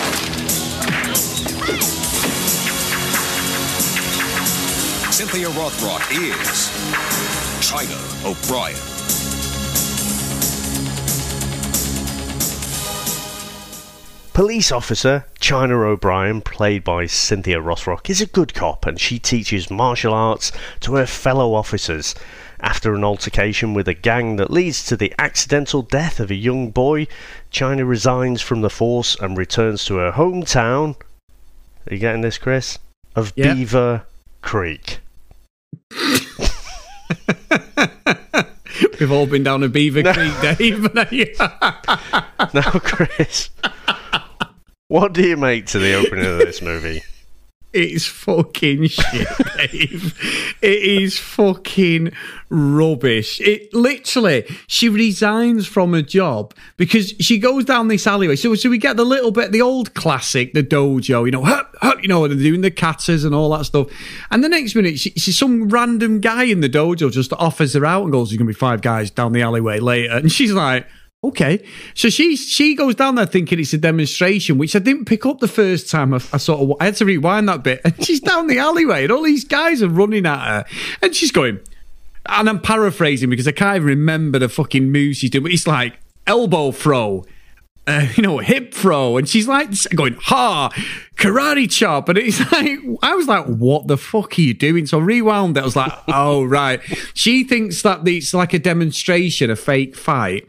Cynthia 5.18 5.48
Rothrock 5.48 6.12
is 6.12 6.70
China 7.60 7.98
O'Brien. 8.25 8.78
Police 14.32 14.70
officer 14.70 15.26
China 15.40 15.80
O'Brien, 15.80 16.40
played 16.40 16.84
by 16.84 17.06
Cynthia 17.06 17.60
Rothrock, 17.60 18.08
is 18.08 18.20
a 18.20 18.26
good 18.26 18.54
cop 18.54 18.87
and 18.87 19.00
she 19.00 19.18
teaches 19.18 19.72
martial 19.72 20.14
arts 20.14 20.52
to 20.78 20.94
her 20.94 21.04
fellow 21.04 21.52
officers. 21.52 22.14
After 22.60 22.94
an 22.94 23.02
altercation 23.02 23.75
with 23.75 23.88
a 23.88 23.94
gang 23.94 24.37
that 24.37 24.52
leads 24.52 24.87
to 24.87 24.96
the 24.96 25.12
accidental 25.18 25.82
death 25.82 26.20
of 26.20 26.30
a 26.30 26.37
young 26.37 26.70
boy, 26.70 27.08
China 27.50 27.84
resigns 27.84 28.40
from 28.40 28.60
the 28.60 28.70
force 28.70 29.16
and 29.16 29.37
returns 29.37 29.84
to 29.87 29.96
her 29.96 30.12
hometown. 30.12 30.94
Are 31.90 31.94
you 31.94 31.98
getting 31.98 32.20
this, 32.20 32.38
Chris? 32.38 32.78
Of 33.16 33.32
Yeah. 33.34 33.54
Beaver 33.54 34.04
Creek. 34.42 35.00
We've 39.00 39.12
all 39.12 39.26
been 39.26 39.42
down 39.42 39.62
a 39.62 39.68
Beaver 39.68 40.02
Creek, 40.02 40.40
Dave. 40.40 40.94
now, 42.54 42.70
Chris, 42.80 43.50
what 44.88 45.12
do 45.12 45.22
you 45.22 45.37
make 45.37 45.66
to 45.66 45.78
the 45.78 45.94
opening 45.94 46.26
of 46.26 46.38
this 46.38 46.62
movie? 46.62 47.02
It's 47.72 48.06
fucking 48.06 48.87
shit, 48.88 49.28
Dave. 49.56 50.56
It 50.62 50.82
is 50.82 51.18
fucking 51.18 52.12
rubbish. 52.48 53.42
It 53.42 53.75
literally, 53.75 54.46
she 54.66 54.88
resigns 54.88 55.66
from 55.66 55.92
her 55.92 56.00
job 56.00 56.54
because 56.78 57.12
she 57.20 57.38
goes 57.38 57.66
down 57.66 57.88
this 57.88 58.06
alleyway. 58.06 58.37
So, 58.37 58.54
so 58.54 58.70
we 58.70 58.78
get 58.78 58.96
the 58.96 59.04
little 59.04 59.30
bit, 59.30 59.52
the 59.52 59.60
old 59.60 59.92
classic, 59.92 60.54
the 60.54 60.62
dojo, 60.62 61.26
you 61.26 61.30
know, 61.30 61.44
hup, 61.44 61.75
hup, 61.82 62.00
you 62.00 62.08
know, 62.08 62.26
they're 62.26 62.38
doing 62.38 62.62
the 62.62 62.70
katas 62.70 63.26
and 63.26 63.34
all 63.34 63.50
that 63.50 63.66
stuff. 63.66 63.88
And 64.30 64.42
the 64.42 64.48
next 64.48 64.75
minute, 64.75 64.98
she, 64.98 65.10
some 65.18 65.68
random 65.68 66.20
guy 66.20 66.44
in 66.44 66.62
the 66.62 66.70
dojo 66.70 67.12
just 67.12 67.34
offers 67.34 67.75
her 67.75 67.84
out 67.84 68.04
and 68.04 68.12
goes, 68.12 68.30
"There's 68.30 68.38
gonna 68.38 68.48
be 68.48 68.54
five 68.54 68.80
guys 68.80 69.10
down 69.10 69.32
the 69.32 69.42
alleyway 69.42 69.78
later," 69.78 70.14
and 70.14 70.32
she's 70.32 70.52
like. 70.52 70.87
Okay, 71.25 71.64
so 71.94 72.10
she 72.10 72.37
she 72.37 72.76
goes 72.76 72.94
down 72.94 73.16
there 73.16 73.26
thinking 73.26 73.58
it's 73.58 73.72
a 73.72 73.78
demonstration, 73.78 74.56
which 74.56 74.76
I 74.76 74.78
didn't 74.78 75.06
pick 75.06 75.26
up 75.26 75.40
the 75.40 75.48
first 75.48 75.90
time. 75.90 76.14
I, 76.14 76.18
I 76.32 76.37
sort 76.37 76.60
of 76.60 76.76
I 76.78 76.84
had 76.84 76.96
to 76.96 77.04
rewind 77.04 77.48
that 77.48 77.64
bit, 77.64 77.80
and 77.84 78.04
she's 78.04 78.20
down 78.20 78.46
the 78.46 78.58
alleyway, 78.58 79.02
and 79.02 79.10
all 79.10 79.25
these 79.25 79.44
guys 79.44 79.82
are 79.82 79.88
running 79.88 80.26
at 80.26 80.46
her, 80.46 80.64
and 81.02 81.16
she's 81.16 81.32
going, 81.32 81.58
and 82.26 82.48
I'm 82.48 82.60
paraphrasing 82.60 83.30
because 83.30 83.48
I 83.48 83.52
can't 83.52 83.76
even 83.76 83.88
remember 83.88 84.38
the 84.38 84.48
fucking 84.48 84.92
moves 84.92 85.18
she's 85.18 85.30
doing, 85.30 85.42
but 85.42 85.52
it's 85.52 85.66
like 85.66 85.98
elbow 86.28 86.70
throw, 86.70 87.25
uh, 87.88 88.06
you 88.14 88.22
know, 88.22 88.38
hip 88.38 88.72
throw, 88.72 89.16
and 89.16 89.28
she's 89.28 89.48
like 89.48 89.70
going 89.96 90.14
ha, 90.20 90.70
karate 91.16 91.68
chop, 91.68 92.08
and 92.08 92.16
it's 92.16 92.38
like 92.52 92.78
I 93.02 93.16
was 93.16 93.26
like, 93.26 93.44
what 93.46 93.88
the 93.88 93.96
fuck 93.96 94.38
are 94.38 94.40
you 94.40 94.54
doing? 94.54 94.87
So 94.87 95.00
I 95.00 95.02
rewound 95.02 95.56
it. 95.56 95.62
I 95.62 95.64
was 95.64 95.75
like, 95.75 95.92
oh 96.06 96.44
right, 96.44 96.80
she 97.12 97.42
thinks 97.42 97.82
that 97.82 98.06
it's 98.06 98.32
like 98.32 98.54
a 98.54 98.60
demonstration, 98.60 99.50
a 99.50 99.56
fake 99.56 99.96
fight 99.96 100.46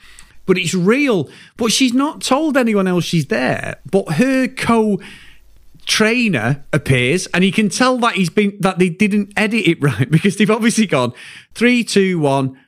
but 0.50 0.58
it's 0.58 0.74
real. 0.74 1.30
But 1.58 1.72
she's 1.72 1.94
not 1.94 2.22
told 2.22 2.58
anyone 2.58 2.88
else 2.88 3.06
she's 3.06 3.28
there. 3.28 3.76
But 3.90 4.14
her 4.14 4.48
co 4.48 5.00
trainer 5.86 6.66
appears 6.74 7.28
and 7.28 7.44
you 7.44 7.52
can 7.52 7.70
tell 7.70 7.98
that 8.00 8.16
he's 8.16 8.30
been 8.30 8.58
that 8.60 8.80
they 8.80 8.90
didn't 8.90 9.32
edit 9.38 9.68
it 9.68 9.82
right 9.82 10.10
because 10.10 10.38
they've 10.38 10.50
obviously 10.50 10.88
gone 10.88 11.14
three, 11.54 11.84
two, 11.84 12.20
one, 12.20 12.60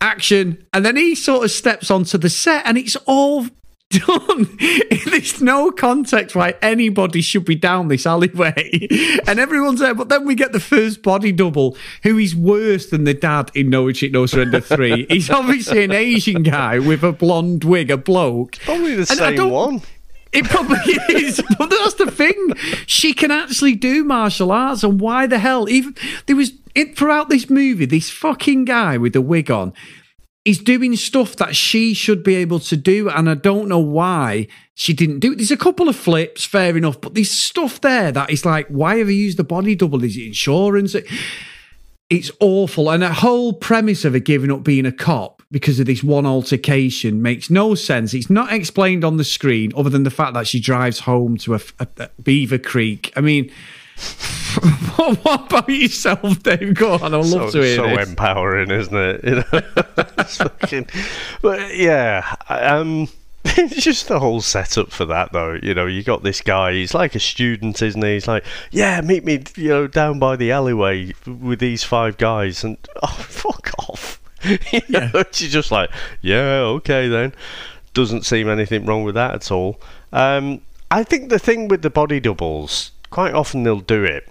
action, 0.00 0.64
and 0.72 0.86
then 0.86 0.96
he 0.96 1.16
sort 1.16 1.44
of 1.44 1.50
steps 1.50 1.90
onto 1.90 2.16
the 2.16 2.30
set 2.30 2.64
and 2.64 2.78
it's 2.78 2.96
all. 3.06 3.46
There's 5.10 5.40
no 5.40 5.70
context 5.70 6.34
why 6.36 6.54
anybody 6.62 7.20
should 7.20 7.44
be 7.44 7.54
down 7.54 7.88
this 7.88 8.06
alleyway. 8.06 8.88
And 9.26 9.38
everyone's 9.38 9.80
there. 9.80 9.94
But 9.94 10.08
then 10.08 10.26
we 10.26 10.34
get 10.34 10.52
the 10.52 10.60
first 10.60 11.02
body 11.02 11.32
double, 11.32 11.76
who 12.02 12.18
is 12.18 12.34
worse 12.36 12.86
than 12.86 13.04
the 13.04 13.14
dad 13.14 13.50
in 13.54 13.70
No 13.70 13.84
Retreat, 13.86 14.12
No 14.12 14.26
Surrender 14.26 14.60
3. 14.60 15.06
He's 15.10 15.30
obviously 15.30 15.84
an 15.84 15.92
Asian 15.92 16.42
guy 16.42 16.78
with 16.78 17.02
a 17.02 17.12
blonde 17.12 17.64
wig, 17.64 17.90
a 17.90 17.96
bloke. 17.96 18.58
Probably 18.64 18.94
the 18.94 19.02
And 19.10 19.20
I 19.20 19.28
same 19.30 19.36
don't- 19.36 19.50
one. 19.50 19.82
It 20.32 20.46
probably 20.46 20.76
is, 21.10 21.40
but 21.58 21.70
that's 21.70 21.94
the 21.94 22.10
thing. 22.10 22.54
She 22.86 23.14
can 23.14 23.30
actually 23.30 23.76
do 23.76 24.02
martial 24.02 24.50
arts, 24.50 24.82
and 24.82 25.00
why 25.00 25.28
the 25.28 25.38
hell? 25.38 25.68
Even 25.68 25.94
there 26.26 26.34
was 26.34 26.50
it 26.74 26.98
throughout 26.98 27.28
this 27.28 27.48
movie. 27.48 27.86
This 27.86 28.10
fucking 28.10 28.64
guy 28.64 28.98
with 28.98 29.12
the 29.12 29.20
wig 29.20 29.48
on 29.48 29.72
is 30.44 30.58
doing 30.58 30.94
stuff 30.96 31.36
that 31.36 31.56
she 31.56 31.94
should 31.94 32.22
be 32.22 32.34
able 32.34 32.60
to 32.60 32.76
do, 32.76 33.08
and 33.08 33.30
I 33.30 33.34
don't 33.34 33.68
know 33.68 33.78
why 33.78 34.46
she 34.74 34.92
didn't 34.92 35.20
do 35.20 35.32
it. 35.32 35.36
There's 35.36 35.50
a 35.50 35.56
couple 35.56 35.88
of 35.88 35.96
flips, 35.96 36.44
fair 36.44 36.76
enough, 36.76 37.00
but 37.00 37.14
there's 37.14 37.30
stuff 37.30 37.80
there 37.80 38.12
that 38.12 38.30
is 38.30 38.44
like, 38.44 38.66
why 38.68 38.96
have 38.98 39.08
you 39.08 39.14
used 39.14 39.38
the 39.38 39.44
body 39.44 39.74
double? 39.74 40.04
Is 40.04 40.16
it 40.16 40.26
insurance? 40.26 40.94
It's 42.10 42.30
awful, 42.40 42.90
and 42.90 43.02
the 43.02 43.12
whole 43.12 43.54
premise 43.54 44.04
of 44.04 44.12
her 44.12 44.18
giving 44.18 44.52
up 44.52 44.62
being 44.62 44.84
a 44.84 44.92
cop 44.92 45.42
because 45.50 45.80
of 45.80 45.86
this 45.86 46.02
one 46.02 46.26
altercation 46.26 47.22
makes 47.22 47.48
no 47.48 47.74
sense. 47.74 48.12
It's 48.12 48.28
not 48.28 48.52
explained 48.52 49.04
on 49.04 49.16
the 49.16 49.24
screen, 49.24 49.72
other 49.74 49.88
than 49.88 50.02
the 50.02 50.10
fact 50.10 50.34
that 50.34 50.46
she 50.46 50.60
drives 50.60 51.00
home 51.00 51.38
to 51.38 51.54
a, 51.54 51.60
a- 51.80 51.86
a 51.98 52.10
Beaver 52.22 52.58
Creek. 52.58 53.12
I 53.16 53.22
mean, 53.22 53.50
what, 54.96 55.46
about 55.46 55.68
yourself, 55.68 56.42
Dave? 56.42 56.74
Go 56.74 56.94
on, 56.94 57.02
I'd 57.02 57.12
love 57.12 57.50
so, 57.50 57.60
to 57.60 57.62
hear 57.62 57.72
it. 57.72 57.76
so 57.76 57.96
this. 57.96 58.08
empowering, 58.08 58.70
isn't 58.70 58.96
it? 58.96 59.24
You 59.24 59.34
know? 59.36 59.62
It's 60.18 60.38
fucking- 60.38 60.88
but 61.42 61.76
yeah, 61.76 62.34
um, 62.48 63.08
it's 63.44 63.82
just 63.82 64.08
the 64.08 64.20
whole 64.20 64.40
setup 64.40 64.90
for 64.90 65.04
that, 65.04 65.32
though. 65.32 65.58
You 65.62 65.74
know, 65.74 65.84
you 65.84 66.02
got 66.02 66.22
this 66.22 66.40
guy. 66.40 66.72
He's 66.72 66.94
like 66.94 67.14
a 67.14 67.20
student, 67.20 67.82
isn't 67.82 68.02
he? 68.02 68.14
He's 68.14 68.26
like, 68.26 68.44
yeah, 68.70 69.00
meet 69.02 69.24
me, 69.24 69.42
you 69.56 69.68
know, 69.68 69.86
down 69.86 70.18
by 70.18 70.36
the 70.36 70.50
alleyway 70.50 71.12
with 71.26 71.58
these 71.58 71.84
five 71.84 72.16
guys, 72.16 72.64
and 72.64 72.78
oh, 73.02 73.06
fuck 73.06 73.70
off. 73.90 74.18
you 74.72 74.80
know, 74.88 75.24
she's 75.32 75.52
just 75.52 75.70
like, 75.70 75.90
yeah, 76.22 76.60
okay 76.60 77.08
then. 77.08 77.34
Doesn't 77.92 78.24
seem 78.24 78.48
anything 78.48 78.86
wrong 78.86 79.04
with 79.04 79.14
that 79.14 79.34
at 79.34 79.50
all. 79.50 79.78
Um, 80.12 80.62
I 80.90 81.02
think 81.04 81.28
the 81.28 81.38
thing 81.38 81.68
with 81.68 81.82
the 81.82 81.90
body 81.90 82.20
doubles, 82.20 82.92
quite 83.14 83.32
often 83.32 83.62
they'll 83.62 83.78
do 83.80 84.02
it 84.02 84.28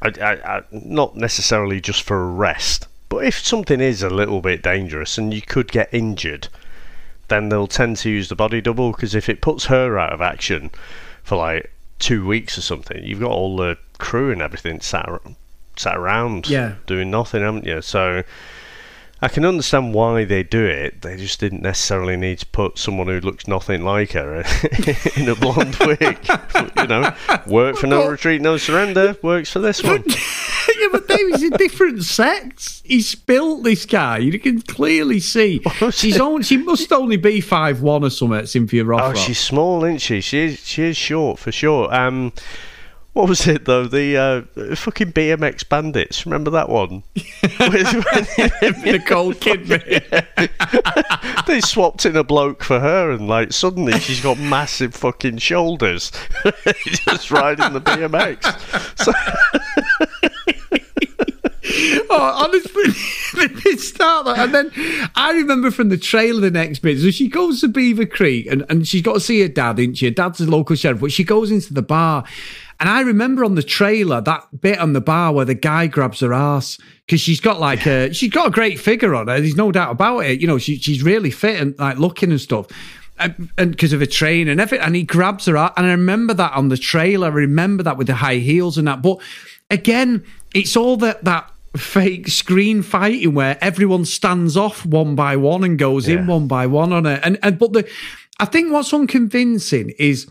I, 0.00 0.12
I, 0.20 0.56
I, 0.56 0.62
not 0.70 1.16
necessarily 1.16 1.80
just 1.80 2.02
for 2.02 2.20
a 2.20 2.26
rest, 2.26 2.86
but 3.08 3.24
if 3.24 3.38
something 3.38 3.80
is 3.80 4.02
a 4.02 4.10
little 4.10 4.40
bit 4.40 4.62
dangerous 4.62 5.16
and 5.16 5.32
you 5.32 5.42
could 5.42 5.70
get 5.70 5.92
injured, 5.92 6.48
then 7.28 7.48
they'll 7.48 7.68
tend 7.68 7.98
to 7.98 8.10
use 8.10 8.28
the 8.28 8.34
body 8.34 8.60
double 8.60 8.90
because 8.90 9.14
if 9.14 9.28
it 9.28 9.40
puts 9.40 9.66
her 9.66 9.98
out 9.98 10.12
of 10.12 10.20
action 10.20 10.70
for 11.22 11.36
like 11.36 11.72
two 12.00 12.26
weeks 12.26 12.58
or 12.58 12.62
something, 12.62 13.02
you've 13.04 13.20
got 13.20 13.30
all 13.30 13.56
the 13.56 13.78
crew 13.98 14.32
and 14.32 14.42
everything 14.42 14.80
sat 14.80 15.08
sat 15.76 15.96
around 15.96 16.48
Yeah. 16.48 16.74
doing 16.86 17.10
nothing, 17.10 17.42
haven't 17.42 17.66
you? 17.66 17.80
So 17.80 18.24
I 19.22 19.28
can 19.28 19.44
understand 19.44 19.94
why 19.94 20.24
they 20.24 20.42
do 20.42 20.66
it. 20.66 21.02
They 21.02 21.16
just 21.16 21.38
didn't 21.38 21.62
necessarily 21.62 22.16
need 22.16 22.40
to 22.40 22.46
put 22.46 22.76
someone 22.76 23.06
who 23.06 23.20
looks 23.20 23.46
nothing 23.46 23.84
like 23.84 24.12
her 24.12 24.34
in 25.16 25.28
a 25.28 25.36
blonde 25.36 25.76
wig. 25.76 26.18
you 26.76 26.86
know, 26.88 27.14
work 27.46 27.76
for 27.76 27.86
no 27.86 28.08
retreat, 28.08 28.42
no 28.42 28.56
surrender. 28.56 29.16
Works 29.22 29.52
for 29.52 29.60
this 29.60 29.80
one. 29.80 30.02
yeah, 30.80 30.88
but 30.90 31.06
David's 31.06 31.44
a 31.44 31.50
different 31.50 32.02
sex. 32.02 32.82
He's 32.84 33.14
built 33.14 33.62
this 33.62 33.86
guy. 33.86 34.18
You 34.18 34.36
can 34.40 34.60
clearly 34.60 35.20
see. 35.20 35.62
She's 35.92 36.18
only, 36.18 36.42
she 36.42 36.56
must 36.56 36.92
only 36.92 37.16
be 37.16 37.40
five 37.40 37.80
one 37.80 38.02
or 38.02 38.10
something, 38.10 38.44
Cynthia 38.46 38.82
Rothrock. 38.82 39.12
Oh, 39.12 39.14
she's 39.14 39.38
small, 39.38 39.84
isn't 39.84 39.98
she? 39.98 40.20
She 40.20 40.38
is. 40.38 40.66
She 40.66 40.82
is 40.82 40.96
short 40.96 41.38
for 41.38 41.52
sure. 41.52 41.94
Um, 41.94 42.32
what 43.12 43.28
was 43.28 43.46
it 43.46 43.66
though? 43.66 43.86
The 43.86 44.16
uh, 44.16 44.40
fucking 44.74 45.12
BMX 45.12 45.68
Bandits. 45.68 46.24
Remember 46.24 46.50
that 46.50 46.70
one? 46.70 47.02
Nicole 47.14 47.22
Kidman. 49.34 50.48
they 51.46 51.60
swapped 51.60 52.06
in 52.06 52.16
a 52.16 52.24
bloke 52.24 52.64
for 52.64 52.80
her, 52.80 53.10
and 53.10 53.28
like 53.28 53.52
suddenly 53.52 53.98
she's 53.98 54.22
got 54.22 54.38
massive 54.38 54.94
fucking 54.94 55.36
shoulders, 55.38 56.10
just 56.84 57.30
riding 57.30 57.74
the 57.74 57.80
BMX. 57.80 58.44
So, 58.98 59.12
oh, 62.10 62.46
honestly, 62.46 63.48
they 63.48 63.76
start 63.76 64.26
that. 64.26 64.38
And 64.38 64.54
then 64.54 64.70
I 65.14 65.32
remember 65.32 65.70
from 65.70 65.88
the 65.90 65.98
trailer 65.98 66.40
the 66.40 66.50
next 66.50 66.80
bit. 66.80 66.98
So 66.98 67.10
she 67.10 67.28
goes 67.28 67.60
to 67.60 67.68
Beaver 67.68 68.06
Creek 68.06 68.46
and, 68.46 68.64
and 68.68 68.88
she's 68.88 69.02
got 69.02 69.14
to 69.14 69.20
see 69.20 69.40
her 69.42 69.48
dad, 69.48 69.78
isn't 69.78 69.94
she? 69.96 70.06
Her 70.06 70.12
dad's 70.12 70.40
a 70.40 70.46
local 70.46 70.76
sheriff, 70.76 71.00
but 71.00 71.12
she 71.12 71.24
goes 71.24 71.50
into 71.50 71.74
the 71.74 71.82
bar. 71.82 72.24
And 72.82 72.90
I 72.90 73.02
remember 73.02 73.44
on 73.44 73.54
the 73.54 73.62
trailer 73.62 74.20
that 74.22 74.60
bit 74.60 74.80
on 74.80 74.92
the 74.92 75.00
bar 75.00 75.32
where 75.32 75.44
the 75.44 75.54
guy 75.54 75.86
grabs 75.86 76.18
her 76.18 76.32
ass 76.32 76.78
because 77.06 77.20
she's 77.20 77.38
got 77.38 77.60
like 77.60 77.86
a 77.86 78.12
she's 78.12 78.32
got 78.32 78.48
a 78.48 78.50
great 78.50 78.80
figure 78.80 79.14
on 79.14 79.28
her. 79.28 79.38
There's 79.38 79.54
no 79.54 79.70
doubt 79.70 79.92
about 79.92 80.24
it. 80.24 80.40
You 80.40 80.48
know, 80.48 80.58
she, 80.58 80.78
she's 80.78 81.00
really 81.00 81.30
fit 81.30 81.60
and 81.60 81.78
like 81.78 81.98
looking 81.98 82.32
and 82.32 82.40
stuff. 82.40 82.66
And 83.20 83.52
because 83.56 83.92
of 83.92 84.00
her 84.00 84.06
train 84.06 84.48
and 84.48 84.60
everything, 84.60 84.84
and 84.84 84.96
he 84.96 85.04
grabs 85.04 85.46
her 85.46 85.56
out. 85.56 85.74
And 85.76 85.86
I 85.86 85.92
remember 85.92 86.34
that 86.34 86.54
on 86.54 86.70
the 86.70 86.76
trailer. 86.76 87.28
I 87.28 87.30
remember 87.30 87.84
that 87.84 87.96
with 87.96 88.08
the 88.08 88.16
high 88.16 88.38
heels 88.38 88.76
and 88.76 88.88
that. 88.88 89.00
But 89.00 89.20
again, 89.70 90.24
it's 90.52 90.76
all 90.76 90.96
that 90.96 91.22
that 91.22 91.52
fake 91.76 92.26
screen 92.26 92.82
fighting 92.82 93.32
where 93.32 93.58
everyone 93.60 94.04
stands 94.06 94.56
off 94.56 94.84
one 94.84 95.14
by 95.14 95.36
one 95.36 95.62
and 95.62 95.78
goes 95.78 96.08
in 96.08 96.26
one 96.26 96.48
by 96.48 96.66
one 96.66 96.92
on 96.92 97.06
it. 97.06 97.20
And 97.22 97.38
and 97.44 97.60
but 97.60 97.74
the 97.74 97.88
I 98.40 98.44
think 98.44 98.72
what's 98.72 98.92
unconvincing 98.92 99.90
is 100.00 100.26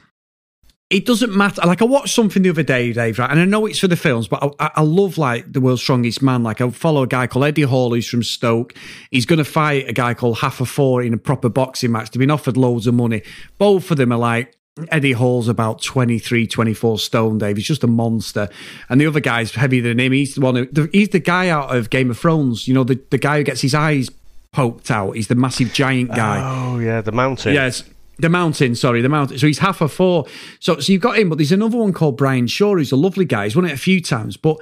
it 0.91 1.05
doesn't 1.05 1.33
matter. 1.33 1.61
Like 1.65 1.81
I 1.81 1.85
watched 1.85 2.13
something 2.13 2.43
the 2.43 2.49
other 2.49 2.63
day, 2.63 2.91
Dave, 2.91 3.17
right? 3.17 3.31
And 3.31 3.39
I 3.39 3.45
know 3.45 3.65
it's 3.65 3.79
for 3.79 3.87
the 3.87 3.95
films, 3.95 4.27
but 4.27 4.55
I, 4.59 4.71
I 4.75 4.81
love 4.81 5.17
like 5.17 5.51
the 5.51 5.61
world's 5.61 5.81
strongest 5.81 6.21
man. 6.21 6.43
Like 6.43 6.59
I 6.59 6.69
follow 6.69 7.03
a 7.03 7.07
guy 7.07 7.27
called 7.27 7.45
Eddie 7.45 7.61
Hall 7.61 7.93
who's 7.93 8.07
from 8.09 8.23
Stoke. 8.23 8.73
He's 9.09 9.25
going 9.25 9.37
to 9.37 9.45
fight 9.45 9.87
a 9.87 9.93
guy 9.93 10.13
called 10.13 10.37
Hafthor 10.37 11.05
in 11.05 11.13
a 11.13 11.17
proper 11.17 11.47
boxing 11.47 11.93
match. 11.93 12.11
They've 12.11 12.19
been 12.19 12.29
offered 12.29 12.57
loads 12.57 12.87
of 12.87 12.93
money. 12.93 13.23
Both 13.57 13.89
of 13.89 13.97
them 13.97 14.11
are 14.11 14.19
like 14.19 14.55
Eddie 14.89 15.13
Hall's 15.13 15.47
about 15.47 15.81
23, 15.81 16.45
24 16.45 16.99
stone, 16.99 17.37
Dave. 17.37 17.55
He's 17.55 17.65
just 17.65 17.83
a 17.83 17.87
monster. 17.87 18.49
And 18.89 18.99
the 18.99 19.07
other 19.07 19.21
guy's 19.21 19.51
heavier 19.51 19.81
than 19.81 19.99
him. 19.99 20.11
He's 20.11 20.35
the 20.35 20.41
one 20.41 20.55
who, 20.55 20.89
he's 20.91 21.09
the 21.09 21.19
guy 21.19 21.49
out 21.49 21.75
of 21.75 21.89
Game 21.89 22.11
of 22.11 22.17
Thrones. 22.17 22.67
You 22.67 22.73
know, 22.73 22.83
the, 22.83 22.99
the 23.09 23.17
guy 23.17 23.37
who 23.37 23.43
gets 23.43 23.61
his 23.61 23.73
eyes 23.73 24.09
poked 24.51 24.91
out. 24.91 25.13
He's 25.13 25.27
the 25.27 25.35
massive 25.35 25.73
giant 25.73 26.09
guy. 26.09 26.41
Oh, 26.43 26.79
yeah, 26.79 26.99
the 26.99 27.13
mountain. 27.13 27.53
Yes. 27.53 27.83
The 28.21 28.29
mountain, 28.29 28.75
sorry, 28.75 29.01
the 29.01 29.09
mountain. 29.09 29.37
So 29.37 29.47
he's 29.47 29.59
Hafthor. 29.59 30.29
So, 30.59 30.79
so 30.79 30.91
you've 30.91 31.01
got 31.01 31.17
him, 31.17 31.29
but 31.29 31.37
there's 31.37 31.51
another 31.51 31.77
one 31.77 31.91
called 31.91 32.17
Brian 32.17 32.47
Shaw, 32.47 32.75
who's 32.75 32.91
a 32.91 32.95
lovely 32.95 33.25
guy. 33.25 33.45
He's 33.45 33.55
won 33.55 33.65
it 33.65 33.71
a 33.73 33.77
few 33.77 34.01
times, 34.01 34.37
but 34.37 34.57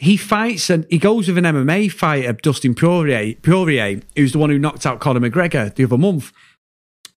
he 0.00 0.16
fights 0.16 0.70
and 0.70 0.86
he 0.90 0.98
goes 0.98 1.28
with 1.28 1.38
an 1.38 1.44
MMA 1.44 1.92
fighter, 1.92 2.32
Dustin 2.32 2.74
Poirier, 2.74 3.34
Poirier, 3.42 4.00
who's 4.16 4.32
the 4.32 4.38
one 4.38 4.50
who 4.50 4.58
knocked 4.58 4.86
out 4.86 5.00
Conor 5.00 5.20
McGregor 5.20 5.74
the 5.74 5.84
other 5.84 5.98
month. 5.98 6.32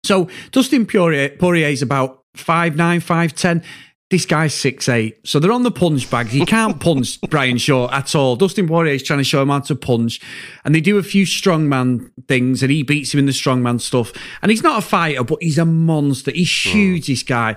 So 0.04 0.30
Dustin 0.52 0.86
Poirier, 0.86 1.30
Poirier's 1.30 1.82
about 1.82 2.22
five 2.36 2.76
nine, 2.76 3.00
five 3.00 3.34
ten. 3.34 3.64
This 4.12 4.26
guy's 4.28 4.54
six 4.54 4.88
eight, 4.88 5.18
so 5.28 5.40
they're 5.40 5.52
on 5.52 5.64
the 5.64 5.72
punch 5.72 6.10
bags. 6.12 6.32
He 6.32 6.46
can't 6.46 6.80
punch 6.80 7.20
Brian 7.22 7.58
Shaw 7.58 7.90
at 7.92 8.14
all. 8.14 8.36
Dustin 8.36 8.68
Poirier 8.68 8.94
is 8.94 9.02
trying 9.02 9.18
to 9.18 9.24
show 9.24 9.42
him 9.42 9.50
how 9.50 9.62
to 9.62 9.76
punch, 9.76 10.22
and 10.64 10.76
they 10.76 10.82
do 10.82 11.00
a 11.00 11.04
few 11.04 11.26
strongman 11.26 12.12
things, 12.28 12.62
and 12.62 12.72
he 12.72 12.84
beats 12.84 13.16
him 13.16 13.20
in 13.20 13.26
the 13.26 13.32
strongman 13.32 13.82
stuff. 13.82 14.14
And 14.44 14.52
he's 14.52 14.62
not 14.62 14.78
a 14.78 14.86
fighter, 14.86 15.24
but 15.24 15.42
he's 15.42 15.58
a 15.58 15.66
monster. 15.66 16.30
He's 16.32 16.52
huge. 16.52 17.08
This 17.08 17.24
guy. 17.24 17.56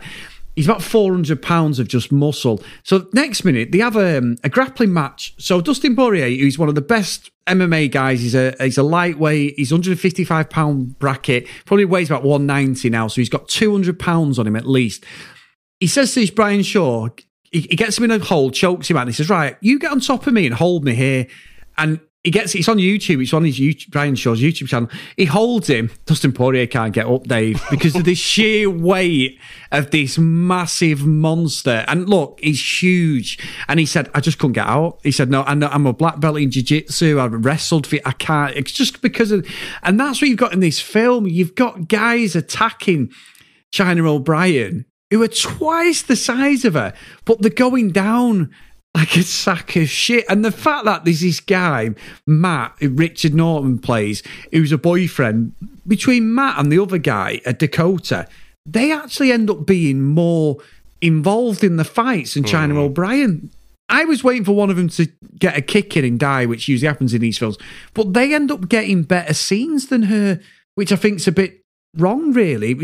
He's 0.56 0.66
about 0.66 0.82
400 0.82 1.40
pounds 1.40 1.78
of 1.78 1.86
just 1.86 2.10
muscle. 2.10 2.60
So 2.82 3.06
next 3.12 3.44
minute, 3.44 3.70
they 3.70 3.78
have 3.78 3.94
a, 3.94 4.18
um, 4.18 4.38
a 4.42 4.48
grappling 4.48 4.92
match. 4.92 5.32
So 5.38 5.60
Dustin 5.60 5.94
Poirier, 5.94 6.30
who's 6.30 6.58
one 6.58 6.68
of 6.68 6.74
the 6.74 6.80
best 6.80 7.30
MMA 7.46 7.92
guys, 7.92 8.20
he's 8.22 8.34
a 8.34 8.56
he's 8.58 8.76
a 8.76 8.82
lightweight. 8.82 9.54
He's 9.56 9.70
155 9.70 10.50
pound 10.50 10.98
bracket. 10.98 11.46
Probably 11.66 11.84
weighs 11.84 12.10
about 12.10 12.24
190 12.24 12.90
now. 12.90 13.06
So 13.06 13.20
he's 13.20 13.28
got 13.28 13.48
200 13.48 14.00
pounds 14.00 14.38
on 14.38 14.46
him 14.46 14.56
at 14.56 14.66
least. 14.66 15.04
He 15.80 15.86
says 15.86 16.12
to 16.14 16.20
his 16.20 16.30
Brian 16.30 16.62
Shaw, 16.62 17.08
he, 17.50 17.60
he 17.60 17.76
gets 17.76 17.98
him 17.98 18.04
in 18.04 18.10
a 18.10 18.18
hole, 18.18 18.50
chokes 18.50 18.90
him 18.90 18.96
out, 18.96 19.02
and 19.02 19.10
he 19.10 19.14
says, 19.14 19.30
"Right, 19.30 19.56
you 19.60 19.78
get 19.78 19.92
on 19.92 20.00
top 20.00 20.26
of 20.26 20.34
me 20.34 20.46
and 20.46 20.54
hold 20.54 20.84
me 20.84 20.94
here." 20.94 21.26
And 21.76 22.00
he 22.24 22.32
gets 22.32 22.54
it's 22.54 22.68
on 22.68 22.78
YouTube. 22.78 23.22
It's 23.22 23.32
on 23.32 23.44
his 23.44 23.58
YouTube, 23.58 23.90
Brian 23.90 24.16
Shaw's 24.16 24.40
YouTube 24.40 24.68
channel. 24.68 24.90
He 25.16 25.24
holds 25.24 25.68
him. 25.68 25.90
Dustin 26.04 26.32
Poirier 26.32 26.66
can't 26.66 26.92
get 26.92 27.06
up, 27.06 27.24
Dave, 27.24 27.62
because 27.70 27.94
of 27.94 28.04
the 28.04 28.14
sheer 28.16 28.68
weight 28.68 29.38
of 29.70 29.92
this 29.92 30.18
massive 30.18 31.06
monster. 31.06 31.84
And 31.86 32.08
look, 32.08 32.40
he's 32.42 32.82
huge. 32.82 33.38
And 33.68 33.78
he 33.78 33.86
said, 33.86 34.10
"I 34.14 34.20
just 34.20 34.38
couldn't 34.38 34.54
get 34.54 34.66
out." 34.66 34.98
He 35.04 35.12
said, 35.12 35.30
"No, 35.30 35.42
I'm, 35.44 35.62
I'm 35.62 35.86
a 35.86 35.92
black 35.92 36.18
belt 36.18 36.38
in 36.38 36.50
jiu-jitsu. 36.50 37.20
I've 37.20 37.44
wrestled 37.44 37.86
for. 37.86 37.98
I 38.04 38.12
can't. 38.12 38.56
It's 38.56 38.72
just 38.72 39.00
because 39.00 39.30
of." 39.30 39.46
And 39.82 39.98
that's 39.98 40.20
what 40.20 40.28
you've 40.28 40.38
got 40.38 40.52
in 40.52 40.60
this 40.60 40.80
film. 40.80 41.26
You've 41.26 41.54
got 41.54 41.88
guys 41.88 42.34
attacking 42.34 43.12
China 43.70 44.10
O'Brien 44.10 44.84
who 45.10 45.22
are 45.22 45.28
twice 45.28 46.02
the 46.02 46.16
size 46.16 46.64
of 46.64 46.74
her, 46.74 46.92
but 47.24 47.40
they're 47.40 47.50
going 47.50 47.90
down 47.90 48.50
like 48.94 49.16
a 49.16 49.22
sack 49.22 49.76
of 49.76 49.88
shit. 49.88 50.24
And 50.28 50.44
the 50.44 50.50
fact 50.50 50.84
that 50.84 51.04
there's 51.04 51.20
this 51.20 51.40
guy, 51.40 51.90
Matt, 52.26 52.74
Richard 52.80 53.34
Norton 53.34 53.78
plays, 53.78 54.22
who's 54.52 54.72
a 54.72 54.78
boyfriend, 54.78 55.52
between 55.86 56.34
Matt 56.34 56.58
and 56.58 56.72
the 56.72 56.80
other 56.80 56.98
guy, 56.98 57.40
a 57.46 57.52
Dakota, 57.52 58.26
they 58.66 58.92
actually 58.92 59.32
end 59.32 59.50
up 59.50 59.66
being 59.66 60.02
more 60.02 60.58
involved 61.00 61.62
in 61.62 61.76
the 61.76 61.84
fights 61.84 62.34
than 62.34 62.44
China 62.44 62.74
mm. 62.74 62.78
O'Brien. 62.78 63.50
I 63.88 64.04
was 64.04 64.22
waiting 64.22 64.44
for 64.44 64.52
one 64.52 64.68
of 64.68 64.76
them 64.76 64.90
to 64.90 65.06
get 65.38 65.56
a 65.56 65.62
kick 65.62 65.96
in 65.96 66.04
and 66.04 66.18
die, 66.18 66.44
which 66.44 66.68
usually 66.68 66.88
happens 66.88 67.14
in 67.14 67.22
these 67.22 67.38
films, 67.38 67.56
but 67.94 68.12
they 68.12 68.34
end 68.34 68.50
up 68.50 68.68
getting 68.68 69.02
better 69.02 69.32
scenes 69.32 69.86
than 69.86 70.04
her, 70.04 70.40
which 70.74 70.92
I 70.92 70.96
think's 70.96 71.26
a 71.26 71.32
bit 71.32 71.62
wrong, 71.96 72.32
really. 72.32 72.76